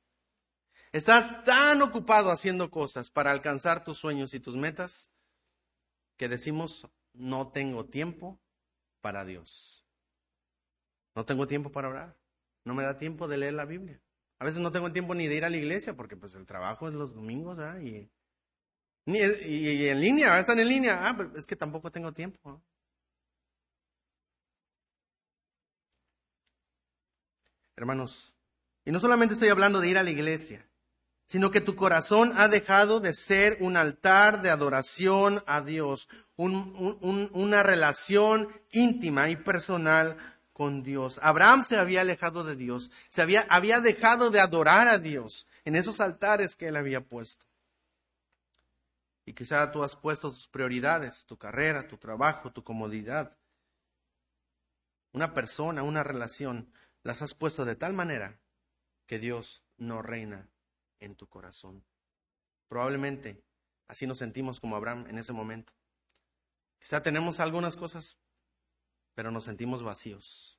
Estás 0.93 1.43
tan 1.45 1.81
ocupado 1.81 2.31
haciendo 2.31 2.71
cosas 2.71 3.11
para 3.11 3.33
alcanzar 3.33 3.83
tus 3.83 3.99
sueños 3.99 4.35
y 4.35 4.41
tus 4.41 4.57
metas 4.57 5.09
que 6.17 6.29
decimos, 6.29 6.87
no 7.15 7.49
tengo 7.49 7.87
tiempo 7.87 8.39
para 9.01 9.25
Dios. 9.25 9.85
No 11.15 11.25
tengo 11.25 11.47
tiempo 11.47 11.73
para 11.73 11.89
orar. 11.89 12.17
No 12.65 12.75
me 12.75 12.83
da 12.83 12.97
tiempo 12.97 13.27
de 13.29 13.39
leer 13.39 13.55
la 13.55 13.65
Biblia. 13.65 14.01
A 14.39 14.45
veces 14.45 14.61
no 14.61 14.73
tengo 14.73 14.93
tiempo 14.93 15.15
ni 15.15 15.29
de 15.29 15.37
ir 15.37 15.45
a 15.45 15.51
la 15.51 15.57
iglesia 15.57 15.95
porque 15.97 16.17
pues 16.17 16.35
el 16.35 16.47
trabajo 16.47 16.89
es 16.89 16.95
los 16.95 17.15
domingos 17.15 17.59
y, 17.81 18.11
y, 19.07 19.87
en 19.87 20.01
línea, 20.01 20.39
están 20.39 20.59
en 20.59 20.69
línea. 20.69 21.09
Ah, 21.09 21.15
pero 21.17 21.37
es 21.37 21.47
que 21.47 21.57
tampoco 21.57 21.91
tengo 21.91 22.13
tiempo. 22.13 22.63
Hermanos. 27.77 28.33
Y 28.85 28.91
no 28.91 29.01
solamente 29.01 29.35
estoy 29.35 29.49
hablando 29.49 29.81
de 29.81 29.89
ir 29.89 29.99
a 29.99 30.03
la 30.03 30.11
iglesia, 30.11 30.67
sino 31.27 31.51
que 31.51 31.61
tu 31.61 31.77
corazón 31.77 32.33
ha 32.37 32.49
dejado 32.49 33.01
de 33.01 33.13
ser 33.13 33.57
un 33.61 33.77
altar 33.77 34.43
de 34.43 34.51
adoración 34.51 35.43
a 35.47 35.61
Dios, 35.61 36.09
una 36.37 37.63
relación 37.63 38.49
íntima 38.71 39.31
y 39.31 39.37
personal 39.37 40.17
con 40.53 40.83
Dios. 40.83 41.19
Abraham 41.23 41.63
se 41.63 41.77
había 41.77 42.03
alejado 42.03 42.45
de 42.45 42.57
Dios, 42.57 42.91
se 43.09 43.23
había, 43.23 43.47
había 43.49 43.81
dejado 43.81 44.31
de 44.31 44.41
adorar 44.41 44.89
a 44.89 44.99
Dios 44.99 45.47
en 45.65 45.77
esos 45.77 46.01
altares 46.01 46.57
que 46.57 46.69
él 46.69 46.77
había 46.77 47.01
puesto. 47.01 47.47
Y 49.25 49.35
quizá 49.35 49.71
tú 49.71 49.85
has 49.85 49.95
puesto 49.95 50.31
tus 50.33 50.49
prioridades, 50.49 51.25
tu 51.27 51.37
carrera, 51.37 51.87
tu 51.87 51.97
trabajo, 51.97 52.51
tu 52.51 52.65
comodidad, 52.65 53.37
una 55.13 55.33
persona, 55.33 55.83
una 55.83 56.03
relación 56.03 56.73
las 57.03 57.23
has 57.23 57.35
puesto 57.35 57.65
de 57.65 57.77
tal 57.77 57.93
manera 57.93 58.41
que 59.07 59.19
Dios 59.19 59.65
no 59.77 60.03
reina 60.03 60.49
en 61.01 61.17
tu 61.17 61.29
corazón. 61.29 61.85
Probablemente 62.69 63.45
así 63.89 64.07
nos 64.07 64.19
sentimos 64.19 64.61
como 64.61 64.77
Abraham 64.77 65.07
en 65.09 65.19
ese 65.19 65.33
momento. 65.33 65.73
Quizá 66.79 67.03
tenemos 67.03 67.41
algunas 67.41 67.77
cosas, 67.77 68.19
pero 69.15 69.31
nos 69.31 69.45
sentimos 69.45 69.83
vacíos. 69.83 70.59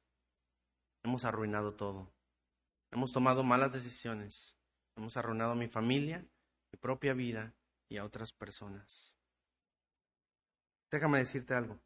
Hemos 1.03 1.25
arruinado 1.25 1.73
todo. 1.75 2.13
Hemos 2.91 3.11
tomado 3.11 3.43
malas 3.43 3.73
decisiones. 3.73 4.55
Hemos 4.95 5.17
arruinado 5.17 5.53
a 5.53 5.55
mi 5.55 5.67
familia, 5.67 6.27
mi 6.71 6.79
propia 6.79 7.13
vida 7.13 7.55
y 7.89 7.97
a 7.97 8.05
otras 8.05 8.31
personas. 8.31 9.17
Déjame 10.91 11.17
decirte 11.17 11.55
algo. 11.55 11.79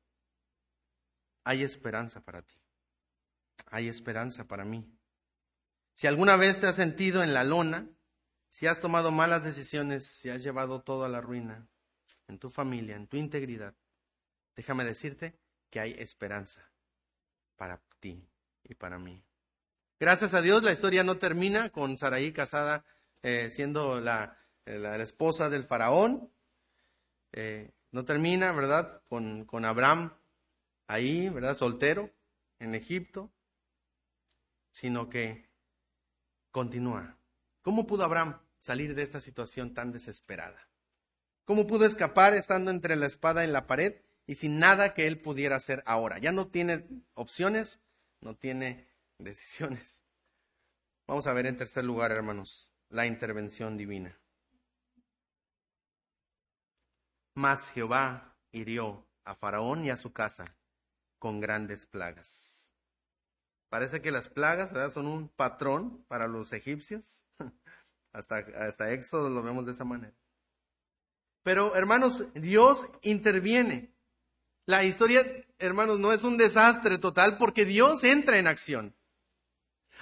Hay 1.46 1.64
esperanza 1.64 2.20
para 2.22 2.42
ti 2.42 2.67
hay 3.66 3.88
esperanza 3.88 4.48
para 4.48 4.66
mí. 4.66 4.86
Si 5.94 6.08
alguna 6.08 6.38
vez 6.38 6.60
te 6.60 6.68
has 6.68 6.76
sentido 6.76 7.24
en 7.24 7.34
la 7.34 7.44
lona, 7.44 7.90
si 8.50 8.68
has 8.68 8.80
tomado 8.80 9.12
malas 9.12 9.44
decisiones, 9.44 10.06
si 10.06 10.30
has 10.30 10.44
llevado 10.44 10.82
todo 10.82 11.06
a 11.06 11.10
la 11.10 11.22
ruina, 11.22 11.68
en 12.28 12.40
tu 12.40 12.50
familia, 12.50 12.96
en 12.96 13.08
tu 13.08 13.18
integridad, 13.18 13.74
déjame 14.56 14.86
decirte 14.86 15.40
que 15.70 15.80
hay 15.80 15.94
esperanza 15.94 16.72
para 17.56 17.82
ti 18.00 18.28
y 18.64 18.76
para 18.76 19.00
mí. 19.00 19.24
Gracias 20.00 20.34
a 20.34 20.42
Dios 20.42 20.62
la 20.62 20.72
historia 20.72 21.04
no 21.04 21.18
termina 21.18 21.72
con 21.72 21.98
Saraí 21.98 22.32
casada 22.32 22.86
eh, 23.24 23.50
siendo 23.50 24.00
la, 24.00 24.38
esposa 24.66 25.50
del 25.50 25.64
faraón. 25.64 26.32
Eh, 27.32 27.72
no 27.92 28.06
termina, 28.06 28.52
¿verdad? 28.52 29.02
Con, 29.08 29.46
con 29.46 29.66
Abraham 29.66 30.14
ahí, 30.88 31.30
¿verdad? 31.30 31.56
Soltero 31.56 32.12
en 32.60 32.76
Egipto 32.76 33.32
sino 34.78 35.10
que 35.10 35.50
continúa. 36.52 37.18
¿Cómo 37.64 37.88
pudo 37.88 38.04
Abraham 38.04 38.40
salir 38.60 38.94
de 38.94 39.02
esta 39.02 39.20
situación 39.20 39.74
tan 39.74 39.92
desesperada? 39.92 40.70
¿Cómo 41.46 41.66
pudo 41.66 41.86
escapar 41.86 42.36
estando 42.36 42.70
entre 42.70 42.96
la 42.96 43.08
espada 43.08 43.44
y 43.44 43.48
la 43.48 43.66
pared 43.66 44.04
y 44.28 44.36
sin 44.36 44.60
nada 44.60 44.94
que 44.94 45.08
él 45.08 45.20
pudiera 45.20 45.56
hacer 45.56 45.82
ahora? 45.88 46.20
Ya 46.20 46.32
no 46.32 46.50
tiene 46.50 46.88
opciones, 47.16 47.80
no 48.22 48.36
tiene 48.36 48.88
decisiones. 49.18 50.04
Vamos 51.08 51.26
a 51.26 51.34
ver 51.34 51.48
en 51.48 51.58
tercer 51.58 51.84
lugar, 51.84 52.12
hermanos, 52.12 52.70
la 52.90 53.08
intervención 53.08 53.78
divina. 53.78 54.16
Mas 57.34 57.72
Jehová 57.72 58.38
hirió 58.52 59.08
a 59.24 59.34
Faraón 59.34 59.86
y 59.86 59.90
a 59.90 59.98
su 59.98 60.14
casa 60.14 60.46
con 61.18 61.40
grandes 61.40 61.88
plagas. 61.88 62.67
Parece 63.70 64.02
que 64.02 64.12
las 64.12 64.30
plagas 64.30 64.72
son 64.94 65.08
un 65.08 65.30
patrón 65.30 66.04
para 66.08 66.28
los 66.28 66.54
egipcios. 66.54 67.24
Hasta, 68.14 68.38
hasta 68.38 68.94
Éxodo 68.94 69.30
lo 69.30 69.44
vemos 69.44 69.68
de 69.68 69.74
esa 69.74 69.84
manera. 69.84 70.16
Pero 71.44 71.76
hermanos, 71.76 72.26
Dios 72.34 72.90
interviene. 73.04 73.94
La 74.66 74.86
historia, 74.86 75.24
hermanos, 75.60 76.00
no 76.00 76.12
es 76.12 76.24
un 76.24 76.36
desastre 76.36 76.98
total 76.98 77.38
porque 77.38 77.64
Dios 77.64 78.04
entra 78.04 78.40
en 78.40 78.48
acción. 78.48 78.97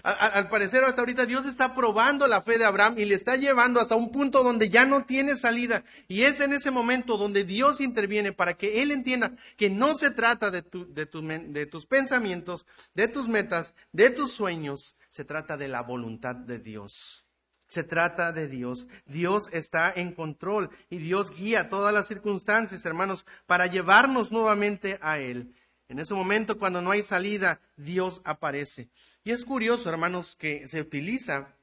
Al, 0.04 0.50
parecer 0.50 0.84
hasta 0.84 1.02
ahorita 1.02 1.26
Dios 1.26 1.46
está 1.46 1.74
probando 1.74 2.28
la 2.28 2.42
fe 2.42 2.58
de 2.58 2.66
Abraham 2.66 2.96
y 2.98 3.06
le 3.06 3.16
está 3.16 3.36
llevando 3.36 3.80
hasta 3.80 3.96
un 3.96 4.12
punto 4.12 4.44
donde 4.44 4.70
ya 4.70 4.86
no 4.86 5.06
tiene 5.06 5.36
salida. 5.36 5.84
Y 6.08 6.24
es 6.24 6.40
en 6.40 6.54
ese 6.54 6.72
momento 6.72 7.18
donde 7.18 7.44
Dios 7.44 7.82
interviene 7.82 8.32
para 8.32 8.56
que 8.56 8.82
él 8.82 8.92
entienda 8.92 9.32
que 9.58 9.70
no 9.70 9.96
se 9.96 10.12
trata 10.12 10.52
de, 10.52 10.62
tus 10.62 11.86
pensamientos, 11.86 12.68
de 12.94 13.08
tus 13.08 13.28
metas, 13.28 13.74
de 13.92 14.10
tus 14.10 14.32
sueños, 14.32 14.98
se 15.10 15.26
trata 15.26 15.58
de 15.58 15.68
la 15.68 15.82
voluntad 15.82 16.36
de 16.36 16.60
Dios. 16.60 17.26
Se 17.68 17.84
trata 17.84 18.32
de 18.32 18.48
Dios. 18.48 18.88
Dios 19.06 19.50
está 19.52 19.92
en 19.96 20.14
control 20.14 20.70
y 20.90 21.00
Dios 21.00 21.32
guía 21.32 21.70
todas 21.70 21.94
las 21.94 22.08
circunstancias, 22.08 22.86
hermanos, 22.86 23.26
para 23.48 23.66
llevarnos 23.66 24.32
nuevamente 24.32 25.00
a 25.02 25.18
Él. 25.18 25.56
En 25.88 26.00
ese 26.00 26.14
momento, 26.14 26.58
cuando 26.58 26.82
no 26.82 26.92
hay 26.92 27.04
salida, 27.04 27.60
Dios 27.76 28.22
aparece. 28.24 28.90
Y 29.26 29.32
es 29.32 29.44
curioso, 29.44 29.90
hermanos, 29.90 30.36
que 30.36 30.68
se 30.68 30.80
utiliza 30.80 31.58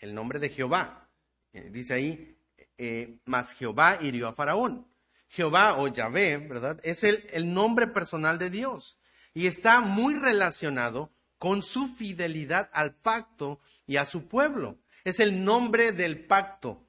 el 0.00 0.14
nombre 0.14 0.38
de 0.38 0.50
Jehová. 0.50 1.08
Eh, 1.54 1.70
dice 1.72 1.94
ahí, 1.94 2.36
eh, 2.76 3.18
más 3.24 3.54
Jehová 3.54 3.98
hirió 4.02 4.28
a 4.28 4.34
Faraón. 4.34 4.86
Jehová 5.26 5.78
o 5.78 5.88
Yahvé, 5.88 6.36
¿verdad? 6.36 6.78
Es 6.82 7.02
el, 7.02 7.26
el 7.32 7.54
nombre 7.54 7.86
personal 7.86 8.38
de 8.38 8.50
Dios 8.50 8.98
y 9.32 9.46
está 9.46 9.80
muy 9.80 10.14
relacionado 10.14 11.10
con 11.38 11.62
su 11.62 11.88
fidelidad 11.88 12.68
al 12.74 12.94
pacto 12.94 13.60
y 13.86 13.96
a 13.96 14.04
su 14.04 14.28
pueblo. 14.28 14.78
Es 15.02 15.20
el 15.20 15.42
nombre 15.42 15.92
del 15.92 16.26
pacto, 16.26 16.86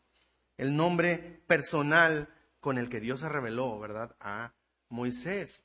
el 0.58 0.76
nombre 0.76 1.42
personal 1.48 2.28
con 2.60 2.78
el 2.78 2.90
que 2.90 3.00
Dios 3.00 3.22
se 3.22 3.30
reveló, 3.30 3.80
¿verdad? 3.80 4.18
A 4.20 4.56
Moisés. 4.90 5.64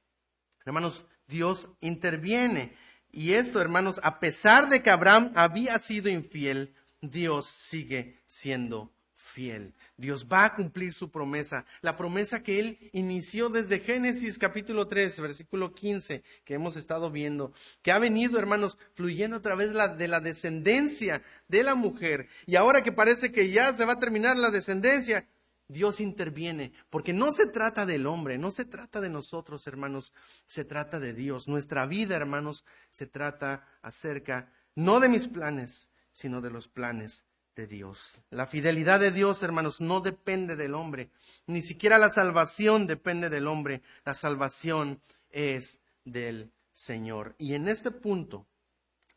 Hermanos, 0.65 1.05
Dios 1.27 1.69
interviene 1.81 2.77
y 3.17 3.33
esto, 3.33 3.63
hermanos, 3.63 3.99
a 4.03 4.21
pesar 4.21 4.69
de 4.69 4.83
que 4.83 4.91
Abraham 4.91 5.33
había 5.35 5.79
sido 5.79 6.11
infiel, 6.11 6.75
Dios 7.01 7.47
sigue 7.47 8.21
siendo 8.27 8.93
fiel. 9.15 9.73
Dios 9.97 10.27
va 10.31 10.45
a 10.45 10.55
cumplir 10.55 10.93
su 10.93 11.11
promesa, 11.11 11.65
la 11.81 11.97
promesa 11.97 12.43
que 12.43 12.61
Él 12.61 12.91
inició 12.93 13.49
desde 13.49 13.81
Génesis 13.81 14.39
capítulo 14.39 14.87
3, 14.87 15.19
versículo 15.21 15.73
15, 15.73 16.23
que 16.45 16.53
hemos 16.53 16.77
estado 16.77 17.11
viendo, 17.11 17.55
que 17.81 17.91
ha 17.91 17.99
venido, 17.99 18.39
hermanos, 18.39 18.77
fluyendo 18.93 19.39
a 19.39 19.43
través 19.43 19.73
de 19.73 20.09
la 20.09 20.21
descendencia 20.21 21.23
de 21.49 21.63
la 21.63 21.75
mujer. 21.75 22.29
Y 22.45 22.57
ahora 22.57 22.83
que 22.83 22.93
parece 22.93 23.33
que 23.33 23.51
ya 23.51 23.73
se 23.73 23.87
va 23.87 23.95
a 23.95 23.99
terminar 23.99 24.37
la 24.37 24.51
descendencia, 24.51 25.27
Dios 25.69 26.01
interviene, 26.01 26.73
porque 26.91 27.13
no 27.13 27.33
se 27.33 27.47
trata 27.47 27.87
del 27.87 28.07
hombre, 28.07 28.39
no 28.39 28.51
se 28.51 28.65
trata 28.65 29.01
de 29.01 29.09
nosotros, 29.09 29.67
hermanos, 29.67 30.13
se 30.45 30.65
trata 30.65 31.01
de 31.01 31.13
Dios. 31.13 31.49
Nuestra 31.49 31.87
vida, 31.87 32.17
hermanos, 32.17 32.65
se 32.91 33.07
trata 33.07 33.67
acerca 33.83 34.53
no 34.77 35.01
de 35.01 35.09
mis 35.09 35.27
planes, 35.27 35.91
sino 36.13 36.41
de 36.41 36.51
los 36.51 36.69
planes 36.69 37.25
de 37.57 37.67
Dios. 37.67 38.21
La 38.31 38.47
fidelidad 38.47 39.01
de 39.01 39.11
Dios, 39.11 39.43
hermanos, 39.43 39.81
no 39.81 40.01
depende 40.01 40.55
del 40.55 40.75
hombre, 40.75 41.11
ni 41.47 41.63
siquiera 41.63 41.99
la 41.99 42.11
salvación 42.11 42.87
depende 42.87 43.29
del 43.31 43.47
hombre, 43.49 43.83
la 44.05 44.15
salvación 44.15 45.01
es 45.31 45.79
del 46.05 46.53
Señor. 46.73 47.35
Y 47.39 47.55
en 47.55 47.69
este 47.69 47.91
punto, 47.91 48.47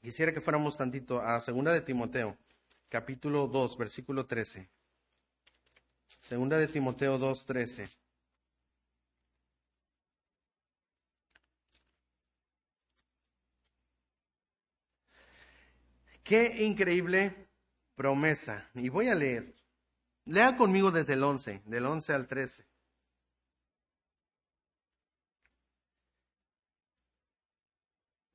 quisiera 0.01 0.33
que 0.33 0.41
fuéramos 0.41 0.77
tantito 0.77 1.21
a 1.21 1.39
segunda 1.41 1.73
de 1.73 1.81
Timoteo, 1.81 2.37
capítulo 2.89 3.47
2, 3.47 3.77
versículo 3.77 4.25
13. 4.25 4.69
Segunda 6.21 6.57
de 6.57 6.67
Timoteo 6.67 7.17
2:13. 7.17 7.89
Qué 16.23 16.63
increíble 16.63 17.49
promesa. 17.95 18.69
Y 18.75 18.89
voy 18.89 19.07
a 19.07 19.15
leer. 19.15 19.55
Lea 20.25 20.55
conmigo 20.55 20.91
desde 20.91 21.13
el 21.13 21.23
11, 21.23 21.63
del 21.65 21.85
11 21.87 22.13
al 22.13 22.27
13. 22.27 22.65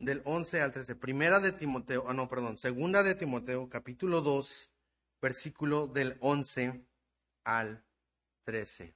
Del 0.00 0.22
11 0.24 0.60
al 0.60 0.72
13. 0.72 0.96
Primera 0.96 1.38
de 1.38 1.52
Timoteo, 1.52 2.04
ah 2.08 2.14
no, 2.14 2.28
perdón, 2.28 2.58
segunda 2.58 3.04
de 3.04 3.14
Timoteo, 3.14 3.68
capítulo 3.68 4.20
2, 4.22 4.72
versículo 5.22 5.86
del 5.86 6.16
11 6.20 6.84
al 7.44 7.84
13. 8.44 8.94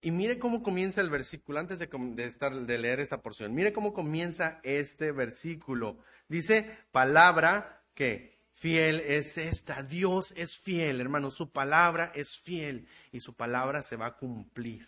Y 0.00 0.10
mire 0.12 0.38
cómo 0.38 0.62
comienza 0.62 1.00
el 1.00 1.10
versículo, 1.10 1.58
antes 1.58 1.78
de, 1.78 1.88
estar, 2.24 2.54
de 2.54 2.78
leer 2.78 3.00
esta 3.00 3.20
porción, 3.20 3.54
mire 3.54 3.72
cómo 3.72 3.92
comienza 3.92 4.60
este 4.62 5.10
versículo. 5.10 5.98
Dice, 6.28 6.78
palabra 6.92 7.84
que 7.94 8.38
fiel 8.52 9.00
es 9.00 9.38
esta, 9.38 9.82
Dios 9.82 10.32
es 10.36 10.56
fiel, 10.56 11.00
hermano, 11.00 11.32
su 11.32 11.50
palabra 11.50 12.12
es 12.14 12.38
fiel 12.38 12.86
y 13.10 13.20
su 13.20 13.34
palabra 13.34 13.82
se 13.82 13.96
va 13.96 14.06
a 14.06 14.16
cumplir. 14.16 14.86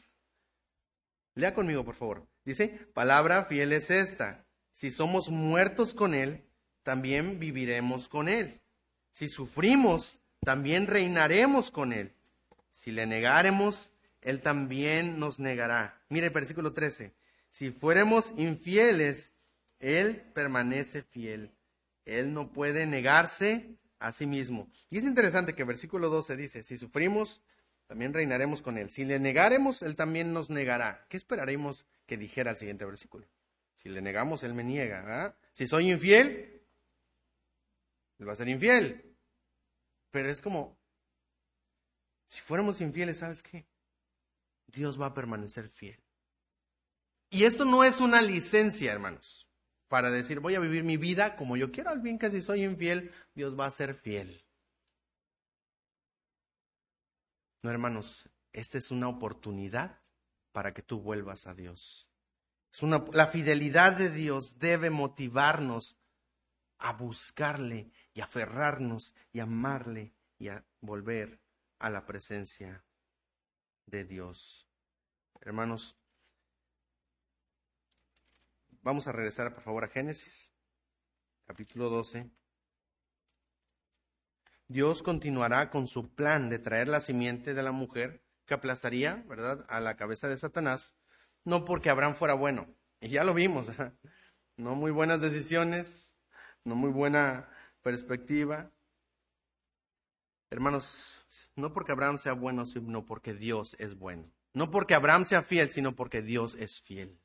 Lea 1.34 1.54
conmigo, 1.54 1.84
por 1.84 1.96
favor. 1.96 2.26
Dice, 2.44 2.68
palabra 2.94 3.46
fiel 3.46 3.72
es 3.72 3.90
esta, 3.90 4.46
si 4.70 4.92
somos 4.92 5.28
muertos 5.28 5.92
con 5.92 6.14
Él, 6.14 6.44
también 6.84 7.40
viviremos 7.40 8.08
con 8.08 8.28
Él. 8.28 8.60
Si 9.10 9.28
sufrimos, 9.28 10.19
también 10.44 10.86
reinaremos 10.86 11.70
con 11.70 11.92
Él. 11.92 12.12
Si 12.70 12.90
le 12.90 13.06
negaremos, 13.06 13.92
Él 14.22 14.40
también 14.40 15.18
nos 15.18 15.38
negará. 15.38 16.02
Mire 16.08 16.26
el 16.26 16.32
versículo 16.32 16.72
13. 16.72 17.12
Si 17.48 17.70
fuéramos 17.70 18.32
infieles, 18.36 19.32
Él 19.80 20.22
permanece 20.34 21.02
fiel. 21.02 21.52
Él 22.04 22.32
no 22.32 22.52
puede 22.52 22.86
negarse 22.86 23.76
a 23.98 24.12
sí 24.12 24.26
mismo. 24.26 24.68
Y 24.88 24.98
es 24.98 25.04
interesante 25.04 25.54
que 25.54 25.62
el 25.62 25.68
versículo 25.68 26.08
12 26.08 26.36
dice, 26.36 26.62
si 26.62 26.78
sufrimos, 26.78 27.42
también 27.86 28.14
reinaremos 28.14 28.62
con 28.62 28.78
Él. 28.78 28.90
Si 28.90 29.04
le 29.04 29.18
negaremos, 29.18 29.82
Él 29.82 29.96
también 29.96 30.32
nos 30.32 30.48
negará. 30.48 31.04
¿Qué 31.08 31.16
esperaremos 31.16 31.86
que 32.06 32.16
dijera 32.16 32.52
el 32.52 32.56
siguiente 32.56 32.84
versículo? 32.84 33.26
Si 33.74 33.88
le 33.88 34.00
negamos, 34.00 34.42
Él 34.42 34.54
me 34.54 34.64
niega. 34.64 35.04
¿ah? 35.06 35.34
Si 35.52 35.66
soy 35.66 35.90
infiel, 35.90 36.62
Él 38.18 38.28
va 38.28 38.32
a 38.32 38.36
ser 38.36 38.48
infiel. 38.48 39.09
Pero 40.10 40.28
es 40.28 40.40
como, 40.42 40.78
si 42.28 42.40
fuéramos 42.40 42.80
infieles, 42.80 43.18
¿sabes 43.18 43.42
qué? 43.42 43.66
Dios 44.66 45.00
va 45.00 45.06
a 45.06 45.14
permanecer 45.14 45.68
fiel. 45.68 46.00
Y 47.30 47.44
esto 47.44 47.64
no 47.64 47.84
es 47.84 48.00
una 48.00 48.22
licencia, 48.22 48.92
hermanos, 48.92 49.48
para 49.88 50.10
decir, 50.10 50.40
voy 50.40 50.54
a 50.54 50.60
vivir 50.60 50.82
mi 50.82 50.96
vida 50.96 51.36
como 51.36 51.56
yo 51.56 51.70
quiero, 51.70 51.90
al 51.90 52.00
bien 52.00 52.18
que 52.18 52.30
si 52.30 52.40
soy 52.40 52.64
infiel, 52.64 53.12
Dios 53.34 53.58
va 53.58 53.66
a 53.66 53.70
ser 53.70 53.94
fiel. 53.94 54.44
No, 57.62 57.70
hermanos, 57.70 58.28
esta 58.52 58.78
es 58.78 58.90
una 58.90 59.08
oportunidad 59.08 60.00
para 60.52 60.74
que 60.74 60.82
tú 60.82 61.00
vuelvas 61.00 61.46
a 61.46 61.54
Dios. 61.54 62.08
La 63.12 63.26
fidelidad 63.26 63.92
de 63.92 64.10
Dios 64.10 64.58
debe 64.58 64.90
motivarnos 64.90 65.96
a 66.78 66.92
buscarle 66.92 67.90
y 68.20 68.22
aferrarnos 68.22 69.14
y 69.32 69.40
amarle 69.40 70.12
y 70.38 70.48
a 70.48 70.62
volver 70.82 71.40
a 71.78 71.88
la 71.88 72.04
presencia 72.04 72.84
de 73.86 74.04
Dios. 74.04 74.68
Hermanos, 75.40 75.96
vamos 78.82 79.06
a 79.06 79.12
regresar 79.12 79.54
por 79.54 79.62
favor 79.62 79.84
a 79.84 79.88
Génesis, 79.88 80.52
capítulo 81.46 81.88
12. 81.88 82.30
Dios 84.68 85.02
continuará 85.02 85.70
con 85.70 85.86
su 85.86 86.14
plan 86.14 86.50
de 86.50 86.58
traer 86.58 86.88
la 86.88 87.00
simiente 87.00 87.54
de 87.54 87.62
la 87.62 87.72
mujer 87.72 88.22
que 88.44 88.52
aplastaría, 88.52 89.24
¿verdad?, 89.28 89.64
a 89.70 89.80
la 89.80 89.96
cabeza 89.96 90.28
de 90.28 90.36
Satanás, 90.36 90.94
no 91.46 91.64
porque 91.64 91.88
Abraham 91.88 92.14
fuera 92.14 92.34
bueno, 92.34 92.68
y 93.00 93.08
ya 93.08 93.24
lo 93.24 93.32
vimos, 93.32 93.68
no 94.58 94.74
muy 94.74 94.90
buenas 94.90 95.22
decisiones, 95.22 96.14
no 96.64 96.74
muy 96.74 96.90
buena 96.90 97.48
perspectiva. 97.82 98.70
Hermanos, 100.50 101.24
no 101.56 101.72
porque 101.72 101.92
Abraham 101.92 102.18
sea 102.18 102.32
bueno, 102.32 102.66
sino 102.66 103.06
porque 103.06 103.34
Dios 103.34 103.76
es 103.78 103.96
bueno. 103.96 104.30
No 104.52 104.70
porque 104.70 104.94
Abraham 104.94 105.24
sea 105.24 105.42
fiel, 105.42 105.68
sino 105.68 105.94
porque 105.94 106.22
Dios 106.22 106.56
es 106.56 106.80
fiel. 106.80 107.20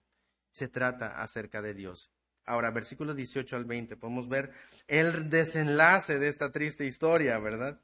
Se 0.51 0.68
trata 0.68 1.22
acerca 1.22 1.62
de 1.62 1.74
Dios. 1.74 2.12
Ahora, 2.45 2.70
versículos 2.70 3.16
18 3.16 3.56
al 3.56 3.66
20, 3.66 3.97
podemos 3.97 4.30
ver 4.30 4.53
el 4.88 5.30
desenlace 5.32 6.20
de 6.20 6.28
esta 6.28 6.51
triste 6.51 6.86
historia, 6.86 7.39
¿verdad? 7.39 7.82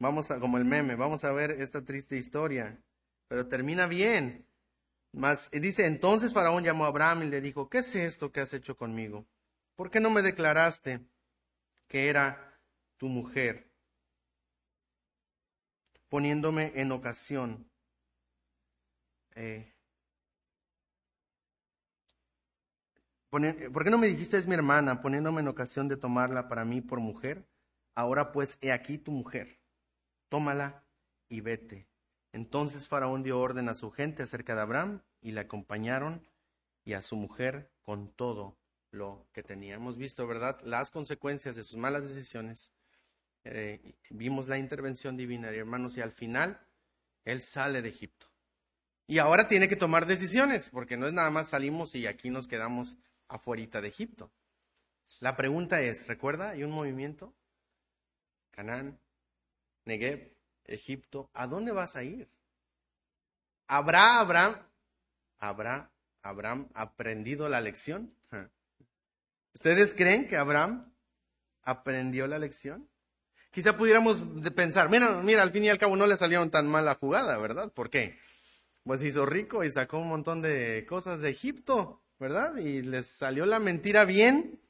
Vamos 0.00 0.30
a, 0.30 0.40
como 0.40 0.58
el 0.58 0.64
meme, 0.64 0.96
vamos 0.96 1.24
a 1.24 1.32
ver 1.32 1.52
esta 1.52 1.84
triste 1.84 2.16
historia, 2.16 2.82
pero 3.28 3.46
termina 3.46 3.86
bien. 3.86 4.44
Mas 5.12 5.48
dice, 5.52 5.86
entonces 5.86 6.34
Faraón 6.34 6.64
llamó 6.64 6.84
a 6.84 6.88
Abraham 6.88 7.22
y 7.22 7.26
le 7.26 7.40
dijo, 7.40 7.68
¿qué 7.68 7.78
es 7.78 7.94
esto 7.94 8.32
que 8.32 8.40
has 8.40 8.52
hecho 8.52 8.76
conmigo? 8.76 9.24
¿Por 9.76 9.90
qué 9.90 10.00
no 10.00 10.10
me 10.10 10.22
declaraste 10.22 11.00
que 11.88 12.08
era 12.08 12.60
tu 12.96 13.08
mujer? 13.08 13.70
Poniéndome 16.08 16.72
en 16.76 16.92
ocasión. 16.92 17.68
Eh, 19.34 19.74
¿Por 23.30 23.84
qué 23.84 23.90
no 23.90 23.98
me 23.98 24.06
dijiste 24.06 24.38
es 24.38 24.46
mi 24.46 24.54
hermana, 24.54 25.02
poniéndome 25.02 25.40
en 25.40 25.48
ocasión 25.48 25.86
de 25.88 25.96
tomarla 25.96 26.48
para 26.48 26.64
mí 26.64 26.80
por 26.80 27.00
mujer? 27.00 27.46
Ahora 27.94 28.32
pues, 28.32 28.56
he 28.60 28.72
aquí 28.72 28.96
tu 28.96 29.10
mujer, 29.10 29.58
tómala 30.28 30.84
y 31.28 31.40
vete. 31.40 31.88
Entonces 32.32 32.88
Faraón 32.88 33.22
dio 33.22 33.38
orden 33.38 33.68
a 33.68 33.74
su 33.74 33.90
gente 33.90 34.22
acerca 34.22 34.54
de 34.54 34.62
Abraham 34.62 35.02
y 35.20 35.32
le 35.32 35.40
acompañaron 35.40 36.26
y 36.84 36.94
a 36.94 37.02
su 37.02 37.16
mujer 37.16 37.70
con 37.82 38.08
todo 38.08 38.56
lo 38.90 39.26
que 39.32 39.42
tenía. 39.42 39.74
Hemos 39.74 39.96
visto, 39.96 40.26
¿verdad?, 40.26 40.60
las 40.64 40.90
consecuencias 40.90 41.56
de 41.56 41.62
sus 41.62 41.76
malas 41.76 42.02
decisiones. 42.02 42.72
Eh, 43.44 43.94
vimos 44.10 44.48
la 44.48 44.58
intervención 44.58 45.16
divina, 45.16 45.50
hermanos, 45.50 45.96
y 45.96 46.00
al 46.00 46.12
final 46.12 46.60
él 47.24 47.42
sale 47.42 47.82
de 47.82 47.88
Egipto. 47.88 48.26
Y 49.06 49.18
ahora 49.18 49.48
tiene 49.48 49.68
que 49.68 49.76
tomar 49.76 50.06
decisiones, 50.06 50.68
porque 50.68 50.96
no 50.96 51.06
es 51.06 51.12
nada 51.12 51.30
más 51.30 51.48
salimos 51.48 51.94
y 51.94 52.06
aquí 52.06 52.30
nos 52.30 52.46
quedamos 52.46 52.96
afuera 53.26 53.80
de 53.80 53.88
Egipto. 53.88 54.30
La 55.20 55.36
pregunta 55.36 55.80
es, 55.80 56.06
¿recuerda? 56.06 56.50
Hay 56.50 56.64
un 56.64 56.70
movimiento. 56.70 57.34
Canaán, 58.50 58.98
Negev, 59.84 60.34
Egipto. 60.64 61.30
¿A 61.32 61.46
dónde 61.46 61.72
vas 61.72 61.96
a 61.96 62.02
ir? 62.02 62.28
¿Habrá 63.66 64.20
Abraham, 64.20 64.56
habrá 65.38 65.90
Abraham 66.22 66.68
aprendido 66.74 67.48
la 67.48 67.60
lección? 67.60 68.14
¿Ustedes 69.58 69.94
creen 69.94 70.28
que 70.28 70.36
Abraham 70.36 70.92
aprendió 71.62 72.26
la 72.26 72.38
lección? 72.38 72.88
Quizá 73.50 73.76
pudiéramos 73.76 74.22
pensar, 74.54 74.88
mira, 74.90 75.20
mira, 75.22 75.42
al 75.42 75.50
fin 75.50 75.64
y 75.64 75.68
al 75.68 75.78
cabo 75.78 75.96
no 75.96 76.06
le 76.06 76.16
salieron 76.16 76.50
tan 76.50 76.66
mal 76.66 76.84
la 76.84 76.94
jugada, 76.94 77.38
¿verdad? 77.38 77.72
¿Por 77.72 77.90
qué? 77.90 78.18
Pues 78.84 79.02
hizo 79.02 79.26
rico 79.26 79.64
y 79.64 79.70
sacó 79.70 79.98
un 79.98 80.08
montón 80.08 80.42
de 80.42 80.86
cosas 80.88 81.20
de 81.20 81.30
Egipto. 81.30 82.02
¿verdad? 82.18 82.56
Y 82.56 82.82
les 82.82 83.06
salió 83.06 83.46
la 83.46 83.58
mentira 83.58 84.04
bien. 84.04 84.60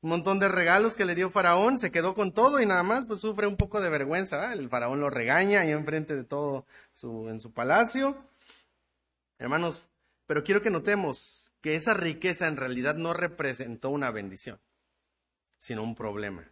Un 0.00 0.10
montón 0.10 0.40
de 0.40 0.48
regalos 0.48 0.96
que 0.96 1.04
le 1.04 1.14
dio 1.14 1.30
Faraón, 1.30 1.78
se 1.78 1.92
quedó 1.92 2.14
con 2.14 2.32
todo 2.32 2.60
y 2.60 2.66
nada 2.66 2.82
más 2.82 3.04
pues 3.04 3.20
sufre 3.20 3.46
un 3.46 3.56
poco 3.56 3.80
de 3.80 3.88
vergüenza. 3.88 4.52
El 4.52 4.68
Faraón 4.68 5.00
lo 5.00 5.10
regaña 5.10 5.60
ahí 5.60 5.70
enfrente 5.70 6.16
de 6.16 6.24
todo 6.24 6.66
su, 6.92 7.28
en 7.28 7.40
su 7.40 7.52
palacio. 7.52 8.16
Hermanos, 9.38 9.88
pero 10.26 10.42
quiero 10.42 10.60
que 10.60 10.70
notemos 10.70 11.41
que 11.62 11.74
esa 11.74 11.94
riqueza 11.94 12.46
en 12.46 12.58
realidad 12.58 12.96
no 12.96 13.14
representó 13.14 13.88
una 13.88 14.10
bendición, 14.10 14.60
sino 15.56 15.82
un 15.82 15.94
problema. 15.94 16.46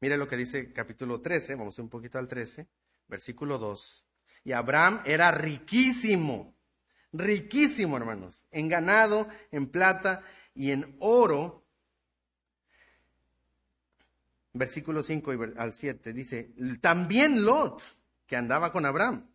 Mire 0.00 0.16
lo 0.16 0.26
que 0.26 0.36
dice 0.36 0.72
capítulo 0.72 1.20
13, 1.20 1.54
vamos 1.54 1.78
un 1.78 1.88
poquito 1.88 2.18
al 2.18 2.26
13, 2.26 2.66
versículo 3.06 3.58
2. 3.58 4.04
Y 4.44 4.52
Abraham 4.52 5.02
era 5.04 5.30
riquísimo 5.30 6.58
riquísimo, 7.12 7.96
hermanos, 7.96 8.46
en 8.50 8.68
ganado, 8.68 9.28
en 9.50 9.68
plata 9.68 10.22
y 10.54 10.70
en 10.70 10.96
oro. 11.00 11.64
Versículo 14.52 15.02
5 15.02 15.32
al 15.56 15.72
7 15.72 16.12
dice, 16.12 16.52
también 16.80 17.44
Lot, 17.44 17.82
que 18.26 18.36
andaba 18.36 18.72
con 18.72 18.86
Abraham, 18.86 19.28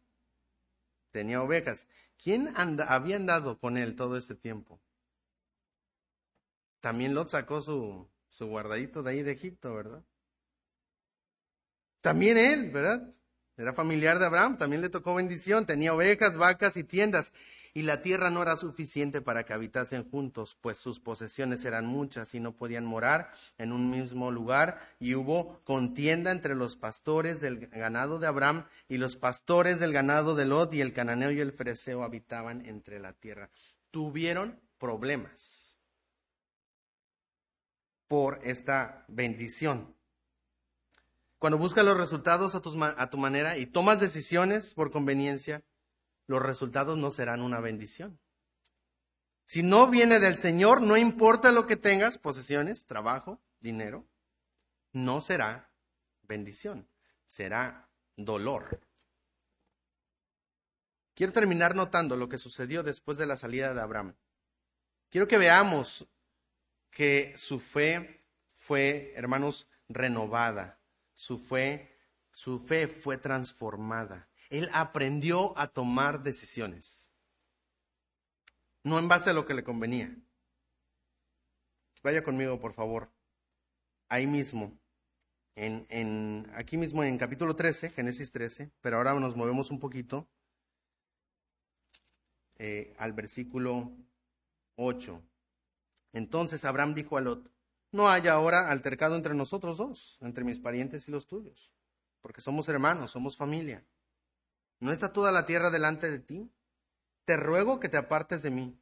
tenía 1.11 1.41
ovejas. 1.41 1.87
¿Quién 2.23 2.53
había 2.55 3.17
andado 3.17 3.59
con 3.59 3.75
él 3.77 3.97
todo 3.97 4.15
este 4.15 4.33
tiempo? 4.33 4.79
También 6.79 7.13
Lot 7.13 7.27
sacó 7.27 7.61
su, 7.61 8.09
su 8.29 8.47
guardadito 8.47 9.03
de 9.03 9.11
ahí 9.11 9.23
de 9.23 9.33
Egipto, 9.33 9.73
¿verdad? 9.75 10.03
También 11.99 12.37
él, 12.37 12.71
¿verdad? 12.71 13.13
Era 13.57 13.73
familiar 13.73 14.19
de 14.19 14.25
Abraham, 14.25 14.57
también 14.57 14.81
le 14.81 14.89
tocó 14.89 15.15
bendición, 15.15 15.65
tenía 15.65 15.93
ovejas, 15.93 16.37
vacas 16.37 16.77
y 16.77 16.85
tiendas 16.85 17.33
y 17.73 17.81
la 17.81 18.01
tierra 18.01 18.29
no 18.29 18.41
era 18.41 18.55
suficiente 18.55 19.21
para 19.21 19.45
que 19.45 19.53
habitasen 19.53 20.07
juntos, 20.09 20.55
pues 20.61 20.77
sus 20.77 20.99
posesiones 20.99 21.65
eran 21.65 21.85
muchas 21.85 22.35
y 22.35 22.39
no 22.39 22.55
podían 22.55 22.85
morar 22.85 23.31
en 23.57 23.71
un 23.71 23.89
mismo 23.89 24.31
lugar, 24.31 24.79
y 24.99 25.15
hubo 25.15 25.59
contienda 25.63 26.31
entre 26.31 26.55
los 26.55 26.75
pastores 26.75 27.41
del 27.41 27.67
ganado 27.67 28.19
de 28.19 28.27
Abraham 28.27 28.65
y 28.87 28.97
los 28.97 29.15
pastores 29.15 29.79
del 29.79 29.91
ganado 29.91 30.35
de 30.35 30.45
Lot, 30.45 30.73
y 30.73 30.81
el 30.81 30.93
cananeo 30.93 31.31
y 31.31 31.39
el 31.39 31.51
fereceo 31.51 32.03
habitaban 32.03 32.65
entre 32.65 32.99
la 32.99 33.13
tierra. 33.13 33.49
Tuvieron 33.89 34.59
problemas 34.77 35.77
por 38.07 38.39
esta 38.43 39.05
bendición. 39.07 39.95
Cuando 41.39 41.57
buscas 41.57 41.83
los 41.83 41.97
resultados 41.97 42.53
a 42.53 42.61
tu, 42.61 42.81
a 42.83 43.09
tu 43.09 43.17
manera 43.17 43.57
y 43.57 43.65
tomas 43.65 43.99
decisiones 43.99 44.73
por 44.75 44.91
conveniencia, 44.91 45.63
los 46.27 46.41
resultados 46.41 46.97
no 46.97 47.11
serán 47.11 47.41
una 47.41 47.59
bendición. 47.59 48.19
Si 49.45 49.61
no 49.61 49.87
viene 49.87 50.19
del 50.19 50.37
Señor, 50.37 50.81
no 50.81 50.97
importa 50.97 51.51
lo 51.51 51.67
que 51.67 51.75
tengas, 51.75 52.17
posesiones, 52.17 52.85
trabajo, 52.85 53.41
dinero, 53.59 54.07
no 54.93 55.21
será 55.21 55.69
bendición, 56.21 56.87
será 57.25 57.89
dolor. 58.15 58.79
Quiero 61.13 61.33
terminar 61.33 61.75
notando 61.75 62.15
lo 62.15 62.29
que 62.29 62.37
sucedió 62.37 62.83
después 62.83 63.17
de 63.17 63.25
la 63.25 63.37
salida 63.37 63.73
de 63.73 63.81
Abraham. 63.81 64.15
Quiero 65.09 65.27
que 65.27 65.37
veamos 65.37 66.07
que 66.89 67.33
su 67.37 67.59
fe 67.59 68.21
fue, 68.53 69.13
hermanos, 69.15 69.67
renovada. 69.89 70.79
Su 71.13 71.37
fe, 71.37 71.95
su 72.31 72.59
fe 72.59 72.87
fue 72.87 73.17
transformada 73.17 74.27
él 74.53 74.69
aprendió 74.71 75.57
a 75.57 75.67
tomar 75.67 76.21
decisiones. 76.21 77.09
No 78.83 78.99
en 78.99 79.07
base 79.07 79.31
a 79.31 79.33
lo 79.33 79.47
que 79.47 79.55
le 79.55 79.63
convenía. 79.63 80.15
Vaya 82.03 82.23
conmigo, 82.23 82.59
por 82.59 82.73
favor. 82.73 83.11
Ahí 84.09 84.27
mismo. 84.27 84.77
En, 85.55 86.51
aquí 86.53 86.77
mismo 86.77 87.03
en 87.03 87.17
capítulo 87.17 87.55
13, 87.55 87.89
Génesis 87.89 88.31
13, 88.31 88.71
pero 88.79 88.97
ahora 88.97 89.15
nos 89.15 89.35
movemos 89.35 89.71
un 89.71 89.79
poquito 89.79 90.27
eh, 92.59 92.93
al 92.99 93.13
versículo 93.13 93.91
8. 94.75 95.19
Entonces 96.11 96.63
Abraham 96.63 96.93
dijo 96.93 97.17
a 97.17 97.21
Lot, 97.21 97.51
no 97.91 98.07
haya 98.07 98.33
ahora 98.33 98.69
altercado 98.69 99.15
entre 99.15 99.33
nosotros 99.33 99.77
dos, 99.77 100.19
entre 100.21 100.43
mis 100.43 100.59
parientes 100.59 101.07
y 101.07 101.11
los 101.11 101.25
tuyos, 101.25 101.73
porque 102.21 102.41
somos 102.41 102.69
hermanos, 102.69 103.09
somos 103.09 103.35
familia. 103.35 103.83
¿No 104.83 104.91
está 104.91 105.13
toda 105.13 105.31
la 105.31 105.45
tierra 105.45 105.71
delante 105.71 106.11
de 106.11 106.19
ti? 106.19 106.51
Te 107.23 107.37
ruego 107.37 107.79
que 107.79 107.87
te 107.87 107.95
apartes 107.95 108.41
de 108.41 108.51
mí. 108.51 108.77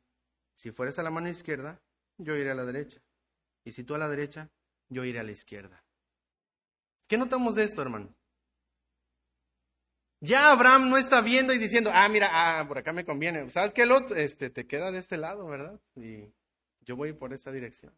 Si 0.55 0.71
fueres 0.71 0.97
a 0.97 1.03
la 1.03 1.11
mano 1.11 1.29
izquierda, 1.29 1.79
yo 2.17 2.35
iré 2.35 2.49
a 2.49 2.55
la 2.55 2.65
derecha. 2.65 2.99
Y 3.63 3.73
si 3.73 3.83
tú 3.83 3.93
a 3.93 3.99
la 3.99 4.09
derecha, 4.09 4.49
yo 4.89 5.05
iré 5.05 5.19
a 5.19 5.23
la 5.23 5.29
izquierda. 5.29 5.83
¿Qué 7.07 7.19
notamos 7.19 7.53
de 7.53 7.65
esto, 7.65 7.83
hermano? 7.83 8.15
Ya 10.21 10.51
Abraham 10.51 10.89
no 10.89 10.97
está 10.97 11.21
viendo 11.21 11.53
y 11.53 11.59
diciendo, 11.59 11.91
ah, 11.93 12.09
mira, 12.09 12.29
ah, 12.31 12.67
por 12.67 12.79
acá 12.79 12.93
me 12.93 13.05
conviene. 13.05 13.47
¿Sabes 13.51 13.71
qué, 13.71 13.85
Lot? 13.85 14.09
Este, 14.13 14.49
te 14.49 14.65
queda 14.65 14.91
de 14.91 14.97
este 14.97 15.17
lado, 15.17 15.45
¿verdad? 15.45 15.79
Y 15.95 16.33
yo 16.79 16.95
voy 16.95 17.13
por 17.13 17.31
esta 17.31 17.51
dirección. 17.51 17.93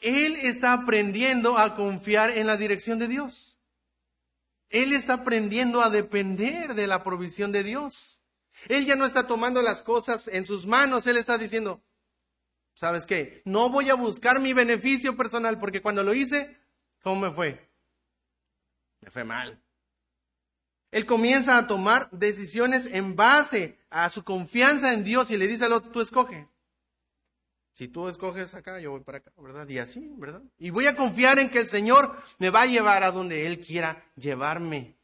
Él 0.00 0.34
está 0.36 0.72
aprendiendo 0.72 1.58
a 1.58 1.74
confiar 1.74 2.30
en 2.30 2.46
la 2.46 2.56
dirección 2.56 2.98
de 2.98 3.08
Dios. 3.08 3.58
Él 4.72 4.94
está 4.94 5.14
aprendiendo 5.14 5.82
a 5.82 5.90
depender 5.90 6.74
de 6.74 6.86
la 6.86 7.04
provisión 7.04 7.52
de 7.52 7.62
Dios. 7.62 8.22
Él 8.68 8.86
ya 8.86 8.96
no 8.96 9.04
está 9.04 9.26
tomando 9.26 9.60
las 9.60 9.82
cosas 9.82 10.28
en 10.28 10.46
sus 10.46 10.66
manos, 10.66 11.06
él 11.06 11.18
está 11.18 11.36
diciendo, 11.36 11.84
¿sabes 12.74 13.06
qué? 13.06 13.42
No 13.44 13.68
voy 13.68 13.90
a 13.90 13.94
buscar 13.94 14.40
mi 14.40 14.52
beneficio 14.52 15.16
personal 15.16 15.58
porque 15.58 15.82
cuando 15.82 16.02
lo 16.02 16.14
hice, 16.14 16.58
¿cómo 17.02 17.20
me 17.20 17.32
fue? 17.32 17.70
Me 19.00 19.10
fue 19.10 19.24
mal. 19.24 19.62
Él 20.90 21.06
comienza 21.06 21.58
a 21.58 21.66
tomar 21.66 22.10
decisiones 22.10 22.86
en 22.86 23.14
base 23.14 23.78
a 23.90 24.08
su 24.08 24.24
confianza 24.24 24.92
en 24.92 25.04
Dios 25.04 25.30
y 25.30 25.36
le 25.36 25.48
dice 25.48 25.66
al 25.66 25.72
otro, 25.72 25.90
tú 25.90 26.00
escoge. 26.00 26.48
Si 27.72 27.88
tú 27.88 28.06
escoges 28.08 28.54
acá, 28.54 28.78
yo 28.80 28.90
voy 28.90 29.00
para 29.00 29.18
acá, 29.18 29.32
¿verdad? 29.38 29.66
Y 29.68 29.78
así, 29.78 30.12
¿verdad? 30.18 30.42
Y 30.58 30.70
voy 30.70 30.86
a 30.86 30.94
confiar 30.94 31.38
en 31.38 31.48
que 31.48 31.58
el 31.58 31.68
Señor 31.68 32.16
me 32.38 32.50
va 32.50 32.62
a 32.62 32.66
llevar 32.66 33.02
a 33.02 33.10
donde 33.10 33.46
Él 33.46 33.60
quiera 33.60 34.04
llevarme. 34.14 34.96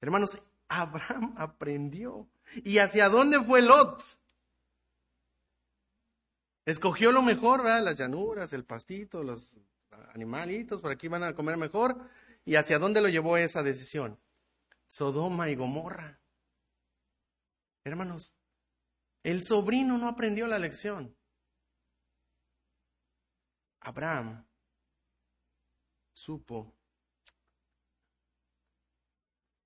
Hermanos, 0.00 0.38
Abraham 0.68 1.34
aprendió. 1.38 2.28
¿Y 2.62 2.78
hacia 2.78 3.08
dónde 3.08 3.40
fue 3.40 3.62
Lot? 3.62 4.02
Escogió 6.66 7.10
lo 7.10 7.22
mejor, 7.22 7.62
¿verdad? 7.62 7.82
Las 7.82 7.96
llanuras, 7.96 8.52
el 8.52 8.64
pastito, 8.64 9.22
los 9.22 9.56
animalitos, 10.14 10.80
por 10.80 10.92
aquí 10.92 11.08
van 11.08 11.24
a 11.24 11.34
comer 11.34 11.56
mejor. 11.56 11.98
¿Y 12.44 12.54
hacia 12.54 12.78
dónde 12.78 13.00
lo 13.00 13.08
llevó 13.08 13.36
esa 13.36 13.62
decisión? 13.62 14.18
Sodoma 14.86 15.50
y 15.50 15.56
Gomorra. 15.56 16.20
Hermanos, 17.82 18.34
el 19.24 19.42
sobrino 19.42 19.98
no 19.98 20.06
aprendió 20.06 20.46
la 20.46 20.58
lección. 20.58 21.16
Abraham 23.80 24.46
supo 26.12 26.72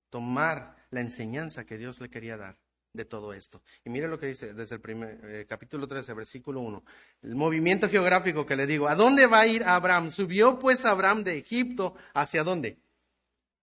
tomar 0.09 0.75
la 0.89 1.01
enseñanza 1.01 1.65
que 1.65 1.77
Dios 1.77 2.01
le 2.01 2.09
quería 2.09 2.35
dar 2.35 2.57
de 2.93 3.05
todo 3.05 3.33
esto. 3.33 3.61
Y 3.85 3.89
mire 3.89 4.07
lo 4.07 4.17
que 4.17 4.27
dice 4.27 4.53
desde 4.53 4.75
el 4.75 4.81
primer 4.81 5.19
eh, 5.23 5.45
capítulo 5.45 5.87
13, 5.87 6.13
versículo 6.13 6.61
1. 6.61 6.83
El 7.21 7.35
movimiento 7.35 7.87
geográfico 7.89 8.45
que 8.45 8.55
le 8.55 8.65
digo. 8.65 8.87
¿A 8.87 8.95
dónde 8.95 9.27
va 9.27 9.41
a 9.41 9.47
ir 9.47 9.63
Abraham? 9.63 10.09
Subió 10.09 10.57
pues 10.57 10.85
Abraham 10.85 11.23
de 11.23 11.37
Egipto. 11.37 11.95
¿Hacia 12.13 12.43
dónde? 12.43 12.79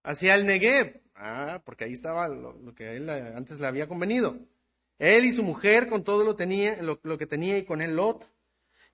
Hacia 0.05 0.35
el 0.37 0.47
Negev. 0.47 1.03
Ah, 1.15 1.63
porque 1.65 1.85
ahí 1.85 1.93
estaba 1.93 2.29
lo, 2.29 2.75
que 2.75 2.97
él 2.97 3.09
eh, 3.09 3.33
antes 3.35 3.59
le 3.59 3.67
había 3.67 3.89
convenido. 3.89 4.39
Él 4.99 5.25
y 5.25 5.33
su 5.33 5.43
mujer 5.43 5.89
con 5.89 6.05
todo 6.05 6.25
lo, 6.25 6.37
tenía, 6.37 6.81
lo, 6.83 7.19
que 7.19 7.27
tenía 7.27 7.59
y 7.59 7.65
con 7.65 7.83
él 7.83 7.97
Lot. 7.97 8.27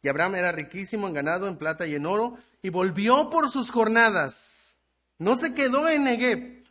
Y 0.03 0.09
Abraham 0.09 0.35
era 0.35 0.51
riquísimo 0.51 1.07
en 1.07 1.15
ganado, 1.15 1.47
en 1.47 1.57
plata 1.57 1.87
y 1.87 1.95
en 1.95 2.07
oro. 2.07 2.37
Y 2.61 2.71
volvió 2.71 3.31
por 3.31 3.51
sus 3.51 3.71
jornadas. 3.71 4.79
No 5.19 5.37
se 5.37 5.55
quedó 5.55 5.89
en 5.89 6.05
Negev. 6.05 6.65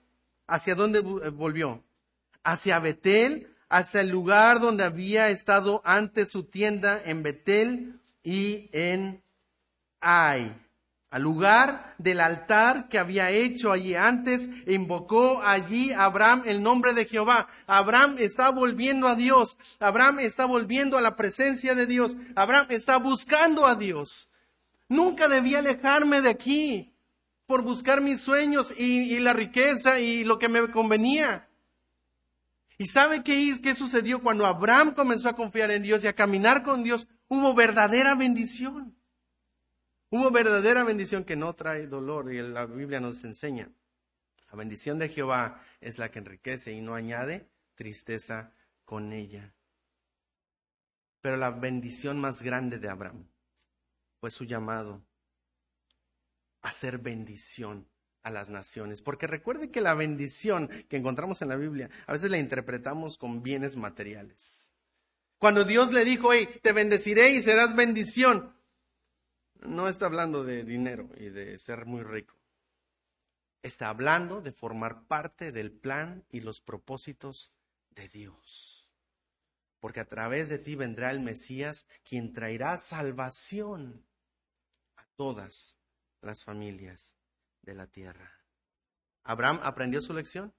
¿Hacia 0.48 0.76
dónde 0.76 1.00
eh, 1.00 1.30
volvió? 1.30 1.84
Hacia 2.44 2.80
Betel, 2.80 3.56
hasta 3.70 4.02
el 4.02 4.10
lugar 4.10 4.60
donde 4.60 4.84
había 4.84 5.30
estado 5.30 5.82
antes 5.86 6.30
su 6.30 6.44
tienda 6.44 7.02
en 7.06 7.24
Betel 7.24 8.02
y 8.24 8.70
en 8.74 9.24
Ai 10.02 10.61
al 11.12 11.24
lugar 11.24 11.94
del 11.98 12.22
altar 12.22 12.88
que 12.88 12.98
había 12.98 13.32
hecho 13.32 13.74
allí 13.74 13.96
antes, 13.96 14.50
invocó 14.66 15.44
allí 15.44 15.92
Abraham 15.92 16.44
el 16.46 16.64
nombre 16.64 16.94
de 16.94 17.06
Jehová. 17.06 17.50
Abraham 17.68 18.16
está 18.18 18.50
volviendo 18.50 19.10
a 19.10 19.16
Dios, 19.16 19.58
Abraham 19.80 20.20
está 20.20 20.46
volviendo 20.46 20.98
a 20.98 21.02
la 21.02 21.18
presencia 21.18 21.76
de 21.76 21.86
Dios, 21.86 22.16
Abraham 22.34 22.68
está 22.70 22.96
buscando 22.96 23.68
a 23.68 23.76
Dios. 23.76 24.32
Nunca 24.88 25.28
debía 25.28 25.60
alejarme 25.60 26.22
de 26.22 26.30
aquí 26.30 26.94
por 27.46 27.62
buscar 27.62 28.00
mis 28.00 28.22
sueños 28.22 28.74
y, 28.78 29.20
la 29.20 29.34
riqueza 29.34 30.00
y 30.00 30.24
lo 30.24 30.40
que 30.40 30.48
me 30.48 30.72
convenía. 30.72 31.50
¿Y 32.78 32.88
sabe 32.88 33.22
qué, 33.22 33.54
qué 33.62 33.76
sucedió 33.76 34.22
cuando 34.22 34.46
Abraham 34.46 34.94
comenzó 34.94 35.28
a 35.28 35.36
confiar 35.36 35.72
en 35.72 35.84
Dios 35.84 36.06
y 36.06 36.08
a 36.08 36.14
caminar 36.14 36.64
con 36.64 36.84
Dios? 36.84 37.10
Hubo 37.28 37.54
verdadera 37.54 38.16
bendición. 38.16 38.96
Hubo 40.14 40.30
verdadera 40.30 40.84
bendición 40.84 41.24
que 41.24 41.38
no 41.38 41.56
trae 41.56 41.88
dolor 41.88 42.34
y 42.34 42.42
la 42.42 42.66
Biblia 42.66 43.00
nos 43.00 43.24
enseña. 43.24 43.72
La 44.52 44.58
bendición 44.58 45.00
de 45.00 45.08
Jehová 45.08 45.64
es 45.80 46.00
la 46.00 46.12
que 46.12 46.20
enriquece 46.20 46.74
y 46.74 46.82
no 46.82 46.96
añade 46.96 47.50
tristeza 47.76 48.54
con 48.84 49.14
ella. 49.14 49.54
Pero 51.22 51.38
la 51.38 51.52
bendición 51.52 52.20
más 52.20 52.42
grande 52.42 52.78
de 52.78 52.90
Abraham 52.90 53.26
fue 54.20 54.32
su 54.32 54.44
llamado 54.44 55.02
a 56.62 56.74
ser 56.74 56.98
bendición 56.98 57.88
a 58.22 58.32
las 58.32 58.50
naciones. 58.50 59.02
Porque 59.02 59.28
recuerde 59.28 59.72
que 59.72 59.80
la 59.80 59.94
bendición 59.94 60.70
que 60.90 60.98
encontramos 60.98 61.42
en 61.42 61.48
la 61.48 61.56
Biblia 61.56 61.90
a 62.06 62.12
veces 62.12 62.30
la 62.30 62.38
interpretamos 62.38 63.18
con 63.18 63.42
bienes 63.42 63.78
materiales. 63.78 64.74
Cuando 65.38 65.64
Dios 65.64 65.94
le 65.94 66.04
dijo, 66.04 66.34
hey, 66.34 66.50
te 66.62 66.74
bendeciré 66.74 67.32
y 67.32 67.42
serás 67.42 67.78
bendición, 67.78 68.54
no 69.62 69.88
está 69.88 70.08
hablando 70.08 70.44
de 70.44 70.64
dinero 70.64 71.10
y 71.16 71.30
de 71.30 71.58
ser 71.58 71.86
muy 71.86 72.04
rico. 72.04 72.36
Está 73.62 73.90
hablando 73.90 74.42
de 74.42 74.52
formar 74.52 75.08
parte 75.08 75.52
del 75.52 75.72
plan 75.72 76.26
y 76.30 76.42
los 76.42 76.62
propósitos 76.62 77.54
de 77.92 78.08
Dios. 78.08 78.90
Porque 79.80 80.00
a 80.00 80.08
través 80.08 80.50
de 80.50 80.58
ti 80.58 80.76
vendrá 80.76 81.12
el 81.12 81.20
Mesías, 81.20 81.86
quien 82.04 82.34
traerá 82.34 82.78
salvación 82.78 84.06
a 84.96 85.06
todas 85.16 85.78
las 86.22 86.44
familias 86.44 87.16
de 87.62 87.76
la 87.76 87.88
tierra. 87.88 88.32
¿Abraham 89.24 89.60
aprendió 89.64 90.02
su 90.02 90.14
lección? 90.14 90.54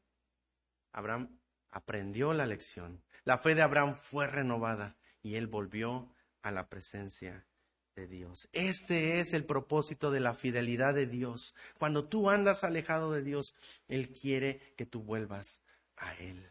Abraham 0.93 1.41
aprendió 1.71 2.33
la 2.33 2.47
lección. 2.47 3.03
La 3.25 3.39
fe 3.39 3.55
de 3.55 3.63
Abraham 3.63 3.95
fue 3.95 4.27
renovada 4.27 4.97
y 5.23 5.37
él 5.37 5.49
volvió 5.49 6.15
a 6.43 6.51
la 6.51 6.69
presencia 6.69 7.47
de 7.95 8.07
Dios. 8.07 8.49
Este 8.53 9.21
es 9.21 9.33
el 9.33 9.45
propósito 9.45 10.11
de 10.11 10.21
la 10.21 10.35
fidelidad 10.35 10.95
de 10.95 11.07
Dios. 11.07 11.55
Cuando 11.79 12.09
tú 12.09 12.31
andas 12.31 12.65
alejado 12.65 13.13
de 13.13 13.23
Dios, 13.23 13.55
Él 13.89 14.13
quiere 14.13 14.75
que 14.77 14.87
tú 14.87 15.03
vuelvas 15.03 15.63
a 15.97 16.15
Él. 16.15 16.51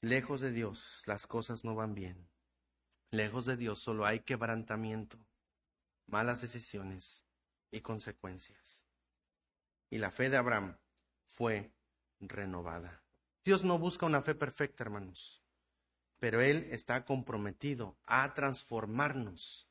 Lejos 0.00 0.40
de 0.40 0.52
Dios, 0.52 1.02
las 1.06 1.26
cosas 1.26 1.64
no 1.64 1.74
van 1.74 1.94
bien. 1.94 2.28
Lejos 3.10 3.46
de 3.46 3.56
Dios 3.56 3.78
solo 3.78 4.06
hay 4.06 4.20
quebrantamiento, 4.20 5.18
malas 6.06 6.40
decisiones 6.40 7.24
y 7.70 7.80
consecuencias. 7.80 8.86
Y 9.90 9.98
la 9.98 10.10
fe 10.10 10.30
de 10.30 10.38
Abraham 10.38 10.78
fue 11.24 11.72
renovada. 12.20 13.02
Dios 13.44 13.64
no 13.64 13.78
busca 13.78 14.06
una 14.06 14.22
fe 14.22 14.34
perfecta, 14.34 14.84
hermanos, 14.84 15.42
pero 16.18 16.40
Él 16.40 16.68
está 16.70 17.04
comprometido 17.04 17.96
a 18.06 18.32
transformarnos 18.34 19.68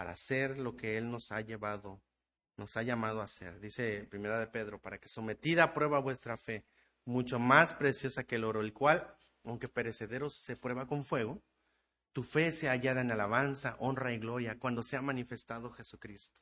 para 0.00 0.12
hacer 0.12 0.58
lo 0.58 0.78
que 0.78 0.96
Él 0.96 1.10
nos 1.10 1.30
ha 1.30 1.42
llevado, 1.42 2.00
nos 2.56 2.74
ha 2.78 2.82
llamado 2.82 3.20
a 3.20 3.24
hacer. 3.24 3.60
Dice 3.60 4.06
Primera 4.08 4.40
de 4.40 4.46
Pedro, 4.46 4.80
para 4.80 4.96
que 4.96 5.08
sometida 5.08 5.62
a 5.62 5.74
prueba 5.74 5.98
vuestra 5.98 6.38
fe, 6.38 6.64
mucho 7.04 7.38
más 7.38 7.74
preciosa 7.74 8.24
que 8.24 8.36
el 8.36 8.44
oro, 8.44 8.62
el 8.62 8.72
cual, 8.72 9.14
aunque 9.44 9.68
perecedero 9.68 10.30
se 10.30 10.56
prueba 10.56 10.86
con 10.86 11.04
fuego, 11.04 11.42
tu 12.12 12.22
fe 12.22 12.50
se 12.50 12.68
hallada 12.68 13.02
en 13.02 13.10
alabanza, 13.10 13.76
honra 13.78 14.14
y 14.14 14.18
gloria 14.18 14.58
cuando 14.58 14.82
se 14.82 14.96
ha 14.96 15.02
manifestado 15.02 15.70
Jesucristo. 15.70 16.40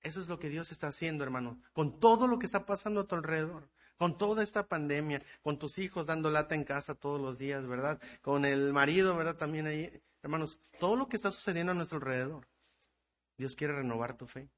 Eso 0.00 0.20
es 0.20 0.26
lo 0.26 0.40
que 0.40 0.48
Dios 0.48 0.72
está 0.72 0.88
haciendo, 0.88 1.22
hermano, 1.22 1.62
con 1.72 2.00
todo 2.00 2.26
lo 2.26 2.40
que 2.40 2.46
está 2.46 2.66
pasando 2.66 3.02
a 3.02 3.06
tu 3.06 3.14
alrededor, 3.14 3.70
con 3.96 4.18
toda 4.18 4.42
esta 4.42 4.66
pandemia, 4.66 5.22
con 5.42 5.60
tus 5.60 5.78
hijos 5.78 6.06
dando 6.06 6.28
lata 6.28 6.56
en 6.56 6.64
casa 6.64 6.96
todos 6.96 7.20
los 7.20 7.38
días, 7.38 7.68
¿verdad? 7.68 8.00
Con 8.20 8.44
el 8.44 8.72
marido, 8.72 9.16
¿verdad? 9.16 9.36
También 9.36 9.68
ahí. 9.68 10.02
Hermanos, 10.22 10.60
todo 10.78 10.96
lo 10.96 11.08
que 11.08 11.16
está 11.16 11.30
sucediendo 11.30 11.72
a 11.72 11.74
nuestro 11.74 11.98
alrededor, 11.98 12.48
Dios 13.36 13.56
quiere 13.56 13.74
renovar 13.74 14.16
tu 14.16 14.26
fe. 14.26 14.50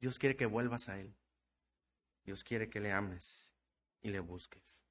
Dios 0.00 0.18
quiere 0.18 0.36
que 0.36 0.46
vuelvas 0.46 0.88
a 0.88 1.00
Él. 1.00 1.16
Dios 2.24 2.44
quiere 2.44 2.68
que 2.68 2.80
le 2.80 2.92
ames 2.92 3.54
y 4.02 4.10
le 4.10 4.20
busques. 4.20 4.84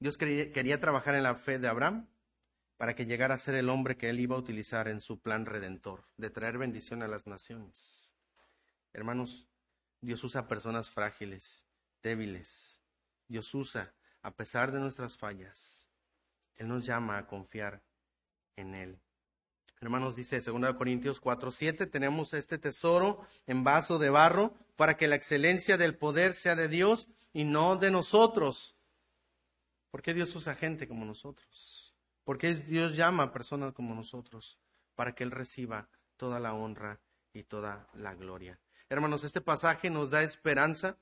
Dios 0.00 0.16
quería, 0.16 0.80
trabajar 0.80 1.14
en 1.14 1.22
la 1.22 1.34
fe 1.34 1.58
de 1.58 1.68
Abraham 1.68 2.08
para 2.76 2.94
que 2.94 3.06
llegara 3.06 3.34
a 3.34 3.38
ser 3.38 3.56
el 3.56 3.68
hombre 3.68 3.96
que 3.96 4.08
Él 4.08 4.20
iba 4.20 4.36
a 4.36 4.38
utilizar 4.38 4.88
en 4.88 5.00
su 5.00 5.20
plan 5.20 5.44
redentor, 5.44 6.04
de 6.16 6.30
traer 6.30 6.56
bendición 6.56 7.02
a 7.02 7.08
las 7.08 7.26
naciones. 7.26 8.14
Hermanos, 8.92 9.48
Dios 10.00 10.22
usa 10.24 10.48
personas 10.48 10.88
frágiles, 10.88 11.66
débiles. 12.02 12.80
Dios 13.26 13.52
usa, 13.54 13.92
a 14.22 14.34
pesar 14.34 14.72
de 14.72 14.78
nuestras 14.78 15.16
fallas, 15.16 15.88
Él 16.54 16.68
nos 16.68 16.86
llama 16.86 17.18
a 17.18 17.26
confiar 17.26 17.82
en 18.58 18.74
Él. 18.74 18.98
Hermanos, 19.80 20.16
dice 20.16 20.40
2 20.40 20.74
Corintios 20.74 21.20
4, 21.20 21.50
7, 21.52 21.86
tenemos 21.86 22.34
este 22.34 22.58
tesoro 22.58 23.24
en 23.46 23.62
vaso 23.62 23.98
de 23.98 24.10
barro 24.10 24.52
para 24.76 24.96
que 24.96 25.06
la 25.06 25.14
excelencia 25.14 25.76
del 25.76 25.96
poder 25.96 26.34
sea 26.34 26.56
de 26.56 26.66
Dios 26.66 27.08
y 27.32 27.44
no 27.44 27.76
de 27.76 27.92
nosotros. 27.92 28.76
¿Por 29.90 30.02
qué 30.02 30.14
Dios 30.14 30.34
usa 30.34 30.56
gente 30.56 30.88
como 30.88 31.04
nosotros? 31.04 31.94
¿Por 32.24 32.38
qué 32.38 32.54
Dios 32.54 32.96
llama 32.96 33.22
a 33.22 33.32
personas 33.32 33.72
como 33.72 33.94
nosotros? 33.94 34.58
Para 34.96 35.14
que 35.14 35.22
Él 35.22 35.30
reciba 35.30 35.88
toda 36.16 36.40
la 36.40 36.54
honra 36.54 37.00
y 37.32 37.44
toda 37.44 37.88
la 37.94 38.14
gloria. 38.14 38.58
Hermanos, 38.90 39.22
este 39.22 39.40
pasaje 39.40 39.90
nos 39.90 40.10
da 40.10 40.22
esperanza 40.22 40.98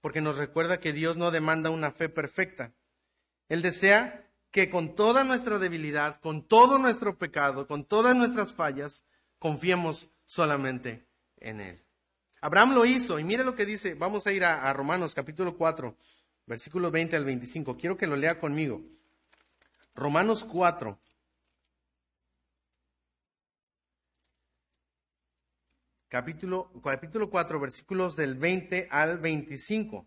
porque 0.00 0.22
nos 0.22 0.38
recuerda 0.38 0.80
que 0.80 0.94
Dios 0.94 1.18
no 1.18 1.30
demanda 1.30 1.68
una 1.68 1.90
fe 1.90 2.08
perfecta. 2.08 2.72
Él 3.48 3.60
desea 3.60 4.30
que 4.54 4.70
con 4.70 4.94
toda 4.94 5.24
nuestra 5.24 5.58
debilidad, 5.58 6.20
con 6.20 6.46
todo 6.46 6.78
nuestro 6.78 7.18
pecado, 7.18 7.66
con 7.66 7.84
todas 7.84 8.14
nuestras 8.14 8.52
fallas, 8.52 9.02
confiemos 9.40 10.08
solamente 10.24 11.08
en 11.38 11.60
Él. 11.60 11.84
Abraham 12.40 12.72
lo 12.72 12.84
hizo 12.84 13.18
y 13.18 13.24
mire 13.24 13.42
lo 13.42 13.56
que 13.56 13.66
dice, 13.66 13.94
vamos 13.94 14.28
a 14.28 14.32
ir 14.32 14.44
a, 14.44 14.72
Romanos 14.72 15.12
capítulo 15.12 15.56
4, 15.56 15.96
versículos 16.46 16.92
20 16.92 17.16
al 17.16 17.24
25. 17.24 17.76
Quiero 17.76 17.96
que 17.96 18.06
lo 18.06 18.14
lea 18.14 18.38
conmigo. 18.38 18.80
Romanos 19.92 20.44
4, 20.44 21.00
capítulo, 26.06 26.70
capítulo 26.80 27.28
4, 27.28 27.58
versículos 27.58 28.14
del 28.14 28.36
20 28.36 28.86
al 28.88 29.18
25. 29.18 30.06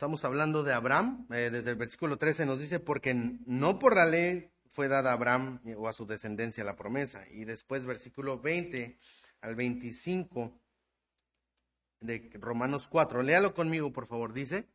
Estamos 0.00 0.24
hablando 0.24 0.62
de 0.62 0.72
Abraham, 0.72 1.26
eh, 1.30 1.50
desde 1.52 1.72
el 1.72 1.76
versículo 1.76 2.16
13 2.16 2.46
nos 2.46 2.58
dice, 2.58 2.80
porque 2.80 3.12
no 3.12 3.78
por 3.78 3.94
la 3.94 4.06
ley 4.06 4.50
fue 4.66 4.88
dada 4.88 5.10
a 5.10 5.12
Abraham 5.12 5.60
o 5.76 5.88
a 5.88 5.92
su 5.92 6.06
descendencia 6.06 6.64
la 6.64 6.74
promesa. 6.74 7.26
Y 7.30 7.44
después 7.44 7.84
versículo 7.84 8.40
20 8.40 8.98
al 9.42 9.54
25 9.56 10.58
de 12.00 12.30
Romanos 12.40 12.88
4. 12.88 13.22
Léalo 13.22 13.52
conmigo, 13.52 13.92
por 13.92 14.06
favor. 14.06 14.32
Dice, 14.32 14.70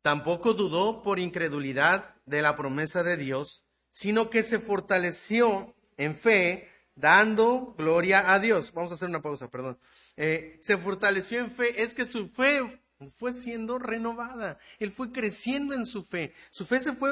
tampoco 0.00 0.54
dudó 0.54 1.02
por 1.02 1.18
incredulidad 1.18 2.14
de 2.24 2.40
la 2.40 2.54
promesa 2.54 3.02
de 3.02 3.16
Dios, 3.16 3.64
sino 3.90 4.30
que 4.30 4.44
se 4.44 4.60
fortaleció 4.60 5.74
en 5.96 6.14
fe, 6.14 6.68
dando 6.94 7.74
gloria 7.76 8.32
a 8.32 8.38
Dios. 8.38 8.72
Vamos 8.72 8.92
a 8.92 8.94
hacer 8.94 9.08
una 9.08 9.22
pausa, 9.22 9.50
perdón. 9.50 9.76
Eh, 10.16 10.60
se 10.62 10.78
fortaleció 10.78 11.40
en 11.40 11.50
fe, 11.50 11.82
es 11.82 11.94
que 11.94 12.06
su 12.06 12.28
fe 12.28 12.80
fue 13.10 13.32
siendo 13.32 13.78
renovada, 13.78 14.58
él 14.78 14.90
fue 14.90 15.12
creciendo 15.12 15.74
en 15.74 15.86
su 15.86 16.02
fe, 16.02 16.32
su 16.50 16.64
fe 16.64 16.80
se 16.80 16.92
fue 16.92 17.10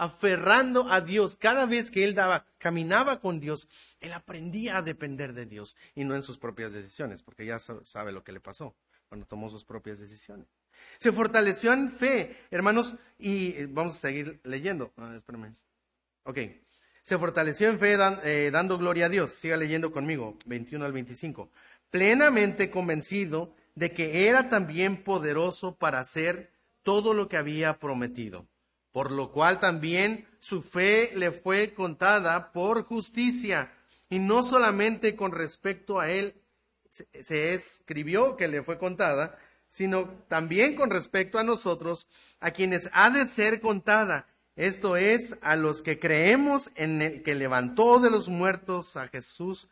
aferrando 0.00 0.90
a 0.90 1.02
Dios. 1.02 1.36
Cada 1.36 1.66
vez 1.66 1.90
que 1.90 2.04
él 2.04 2.14
daba, 2.14 2.46
caminaba 2.58 3.20
con 3.20 3.38
Dios, 3.38 3.68
él 4.00 4.12
aprendía 4.14 4.78
a 4.78 4.82
depender 4.82 5.34
de 5.34 5.44
Dios 5.44 5.76
y 5.94 6.04
no 6.04 6.14
en 6.14 6.22
sus 6.22 6.38
propias 6.38 6.72
decisiones, 6.72 7.22
porque 7.22 7.44
ya 7.44 7.58
sabe 7.58 8.10
lo 8.10 8.24
que 8.24 8.32
le 8.32 8.40
pasó 8.40 8.74
cuando 9.08 9.26
tomó 9.26 9.50
sus 9.50 9.64
propias 9.64 9.98
decisiones. 9.98 10.46
Se 10.96 11.12
fortaleció 11.12 11.72
en 11.72 11.90
fe, 11.90 12.36
hermanos, 12.50 12.94
y 13.18 13.48
eh, 13.48 13.66
vamos 13.68 13.96
a 13.96 13.98
seguir 13.98 14.40
leyendo. 14.44 14.92
Ah, 14.96 15.20
ok. 16.24 16.38
Se 17.02 17.18
fortaleció 17.18 17.68
en 17.68 17.78
fe 17.78 17.96
eh, 18.24 18.50
dando 18.50 18.78
gloria 18.78 19.06
a 19.06 19.08
Dios. 19.08 19.30
Siga 19.30 19.56
leyendo 19.56 19.92
conmigo, 19.92 20.38
21 20.46 20.84
al 20.84 20.92
25. 20.92 21.50
Plenamente 21.90 22.70
convencido 22.70 23.54
de 23.80 23.92
que 23.92 24.28
era 24.28 24.48
también 24.48 25.02
poderoso 25.02 25.74
para 25.74 25.98
hacer 25.98 26.52
todo 26.82 27.14
lo 27.14 27.28
que 27.28 27.36
había 27.36 27.78
prometido 27.78 28.46
por 28.92 29.12
lo 29.12 29.30
cual 29.30 29.60
también 29.60 30.26
su 30.38 30.62
fe 30.62 31.12
le 31.14 31.30
fue 31.30 31.74
contada 31.74 32.52
por 32.52 32.84
justicia. 32.84 33.72
Y 34.08 34.18
no 34.18 34.42
solamente 34.42 35.14
con 35.14 35.32
respecto 35.32 36.00
a 36.00 36.10
él 36.10 36.34
se, 36.88 37.54
escribió 37.54 38.36
que 38.36 38.48
le 38.48 38.62
fue 38.62 38.78
contada, 38.78 39.38
sino 39.68 40.08
también 40.28 40.74
con 40.74 40.90
respecto 40.90 41.38
a 41.38 41.44
nosotros, 41.44 42.08
a 42.40 42.50
quienes 42.50 42.90
ha 42.92 43.10
de 43.10 43.26
ser 43.26 43.60
contada. 43.60 44.26
Esto 44.56 44.96
es, 44.96 45.38
a 45.42 45.54
los 45.54 45.82
que 45.82 46.00
creemos 46.00 46.72
en 46.74 47.00
el 47.00 47.22
que 47.22 47.36
levantó 47.36 48.00
de 48.00 48.10
los 48.10 48.28
muertos 48.28 48.96
a 48.96 49.06
Jesús, 49.06 49.68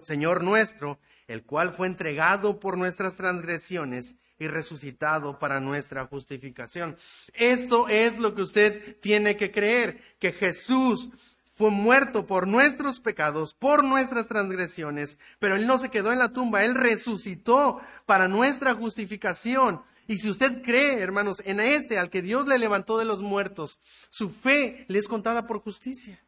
Señor 0.00 0.44
nuestro, 0.44 1.00
el 1.32 1.44
cual 1.44 1.72
fue 1.72 1.86
entregado 1.86 2.60
por 2.60 2.76
nuestras 2.76 3.16
transgresiones 3.16 4.16
y 4.38 4.48
resucitado 4.48 5.38
para 5.38 5.60
nuestra 5.60 6.06
justificación. 6.06 6.96
Esto 7.32 7.88
es 7.88 8.18
lo 8.18 8.34
que 8.34 8.42
usted 8.42 8.98
tiene 9.00 9.36
que 9.36 9.50
creer, 9.50 10.02
que 10.18 10.32
Jesús 10.32 11.10
fue 11.54 11.70
muerto 11.70 12.26
por 12.26 12.46
nuestros 12.46 13.00
pecados, 13.00 13.54
por 13.54 13.84
nuestras 13.84 14.26
transgresiones, 14.26 15.18
pero 15.38 15.54
Él 15.54 15.66
no 15.66 15.78
se 15.78 15.90
quedó 15.90 16.12
en 16.12 16.18
la 16.18 16.32
tumba, 16.32 16.64
Él 16.64 16.74
resucitó 16.74 17.80
para 18.04 18.28
nuestra 18.28 18.74
justificación. 18.74 19.82
Y 20.08 20.18
si 20.18 20.28
usted 20.28 20.62
cree, 20.62 21.00
hermanos, 21.00 21.40
en 21.44 21.60
este, 21.60 21.98
al 21.98 22.10
que 22.10 22.22
Dios 22.22 22.46
le 22.46 22.58
levantó 22.58 22.98
de 22.98 23.04
los 23.04 23.22
muertos, 23.22 23.78
su 24.10 24.28
fe 24.28 24.84
le 24.88 24.98
es 24.98 25.08
contada 25.08 25.46
por 25.46 25.60
justicia. 25.60 26.22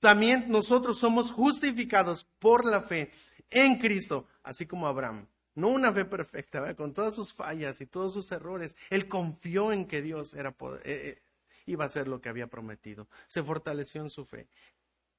También 0.00 0.46
nosotros 0.48 0.98
somos 0.98 1.30
justificados 1.30 2.26
por 2.40 2.66
la 2.66 2.82
fe 2.82 3.12
en 3.52 3.78
Cristo, 3.78 4.28
así 4.42 4.66
como 4.66 4.86
Abraham. 4.86 5.26
No 5.54 5.68
una 5.68 5.92
fe 5.92 6.04
perfecta, 6.04 6.74
con 6.74 6.94
todas 6.94 7.14
sus 7.14 7.34
fallas 7.34 7.80
y 7.80 7.86
todos 7.86 8.14
sus 8.14 8.32
errores. 8.32 8.74
Él 8.88 9.06
confió 9.06 9.72
en 9.72 9.86
que 9.86 10.00
Dios 10.00 10.34
era 10.34 10.50
eh, 10.50 10.82
eh, 10.84 11.22
iba 11.66 11.84
a 11.84 11.86
hacer 11.86 12.08
lo 12.08 12.20
que 12.20 12.28
había 12.28 12.46
prometido. 12.46 13.08
Se 13.26 13.42
fortaleció 13.42 14.00
en 14.00 14.10
su 14.10 14.24
fe. 14.24 14.48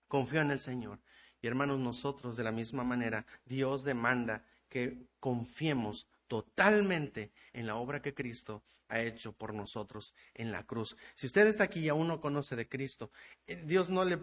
Confió 0.08 0.42
en 0.42 0.52
el 0.52 0.60
Señor. 0.60 1.00
Y 1.42 1.48
hermanos, 1.48 1.80
nosotros 1.80 2.36
de 2.36 2.44
la 2.44 2.52
misma 2.52 2.84
manera, 2.84 3.26
Dios 3.46 3.84
demanda 3.84 4.44
que 4.70 5.06
confiemos 5.20 6.08
totalmente 6.28 7.32
en 7.52 7.68
la 7.68 7.76
obra 7.76 8.02
que 8.02 8.14
Cristo 8.14 8.64
ha 8.88 9.02
hecho 9.02 9.34
por 9.34 9.54
nosotros 9.54 10.16
en 10.34 10.52
la 10.52 10.66
cruz. 10.66 10.98
Si 11.14 11.28
usted 11.28 11.48
está 11.48 11.66
aquí 11.66 11.82
y 11.82 11.90
aún 11.90 12.08
no 12.08 12.22
conoce 12.22 12.56
de 12.56 12.68
Cristo, 12.68 13.12
eh, 13.46 13.62
Dios 13.66 13.90
no 13.90 14.04
le 14.04 14.20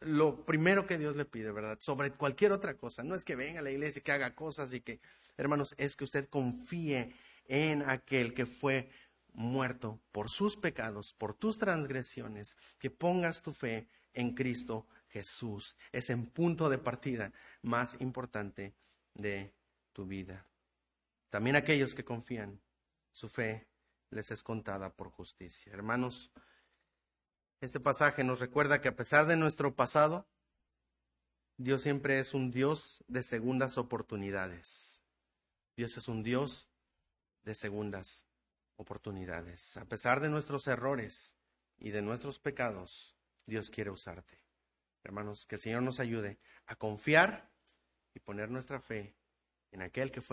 lo 0.00 0.44
primero 0.44 0.86
que 0.86 0.98
Dios 0.98 1.16
le 1.16 1.24
pide, 1.24 1.52
¿verdad? 1.52 1.78
Sobre 1.80 2.12
cualquier 2.12 2.52
otra 2.52 2.76
cosa. 2.76 3.02
No 3.02 3.14
es 3.14 3.24
que 3.24 3.36
venga 3.36 3.60
a 3.60 3.62
la 3.62 3.70
iglesia 3.70 4.00
y 4.00 4.02
que 4.02 4.12
haga 4.12 4.34
cosas 4.34 4.72
y 4.72 4.80
que 4.80 5.00
hermanos, 5.40 5.74
es 5.78 5.96
que 5.96 6.04
usted 6.04 6.28
confíe 6.28 7.12
en 7.46 7.82
aquel 7.82 8.34
que 8.34 8.46
fue 8.46 8.90
muerto 9.32 10.00
por 10.12 10.28
sus 10.28 10.56
pecados, 10.56 11.12
por 11.14 11.34
tus 11.34 11.58
transgresiones, 11.58 12.56
que 12.78 12.90
pongas 12.90 13.42
tu 13.42 13.52
fe 13.52 13.88
en 14.12 14.34
Cristo 14.34 14.86
Jesús. 15.08 15.76
Es 15.92 16.10
en 16.10 16.26
punto 16.26 16.68
de 16.68 16.78
partida 16.78 17.32
más 17.62 17.96
importante 18.00 18.74
de 19.14 19.52
tu 19.92 20.06
vida. 20.06 20.46
También 21.30 21.56
aquellos 21.56 21.94
que 21.94 22.04
confían, 22.04 22.60
su 23.12 23.28
fe 23.28 23.68
les 24.10 24.30
es 24.30 24.42
contada 24.42 24.90
por 24.90 25.10
justicia. 25.10 25.72
Hermanos, 25.72 26.30
este 27.60 27.80
pasaje 27.80 28.24
nos 28.24 28.40
recuerda 28.40 28.80
que 28.80 28.88
a 28.88 28.96
pesar 28.96 29.26
de 29.26 29.36
nuestro 29.36 29.74
pasado, 29.74 30.26
Dios 31.56 31.82
siempre 31.82 32.18
es 32.18 32.32
un 32.32 32.50
Dios 32.50 33.04
de 33.06 33.22
segundas 33.22 33.76
oportunidades. 33.76 35.02
Dios 35.76 35.96
es 35.96 36.08
un 36.08 36.22
Dios 36.22 36.70
de 37.42 37.54
segundas 37.54 38.24
oportunidades. 38.76 39.76
A 39.76 39.84
pesar 39.84 40.20
de 40.20 40.30
nuestros 40.30 40.66
errores 40.66 41.36
y 41.78 41.90
de 41.90 42.00
nuestros 42.00 42.38
pecados, 42.38 43.14
Dios 43.44 43.70
quiere 43.70 43.90
usarte. 43.90 44.42
Hermanos, 45.04 45.46
que 45.46 45.56
el 45.56 45.60
Señor 45.60 45.82
nos 45.82 46.00
ayude 46.00 46.38
a 46.66 46.76
confiar 46.76 47.50
y 48.14 48.20
poner 48.20 48.50
nuestra 48.50 48.80
fe 48.80 49.16
en 49.70 49.82
aquel 49.82 50.10
que 50.10 50.20
fue 50.20 50.28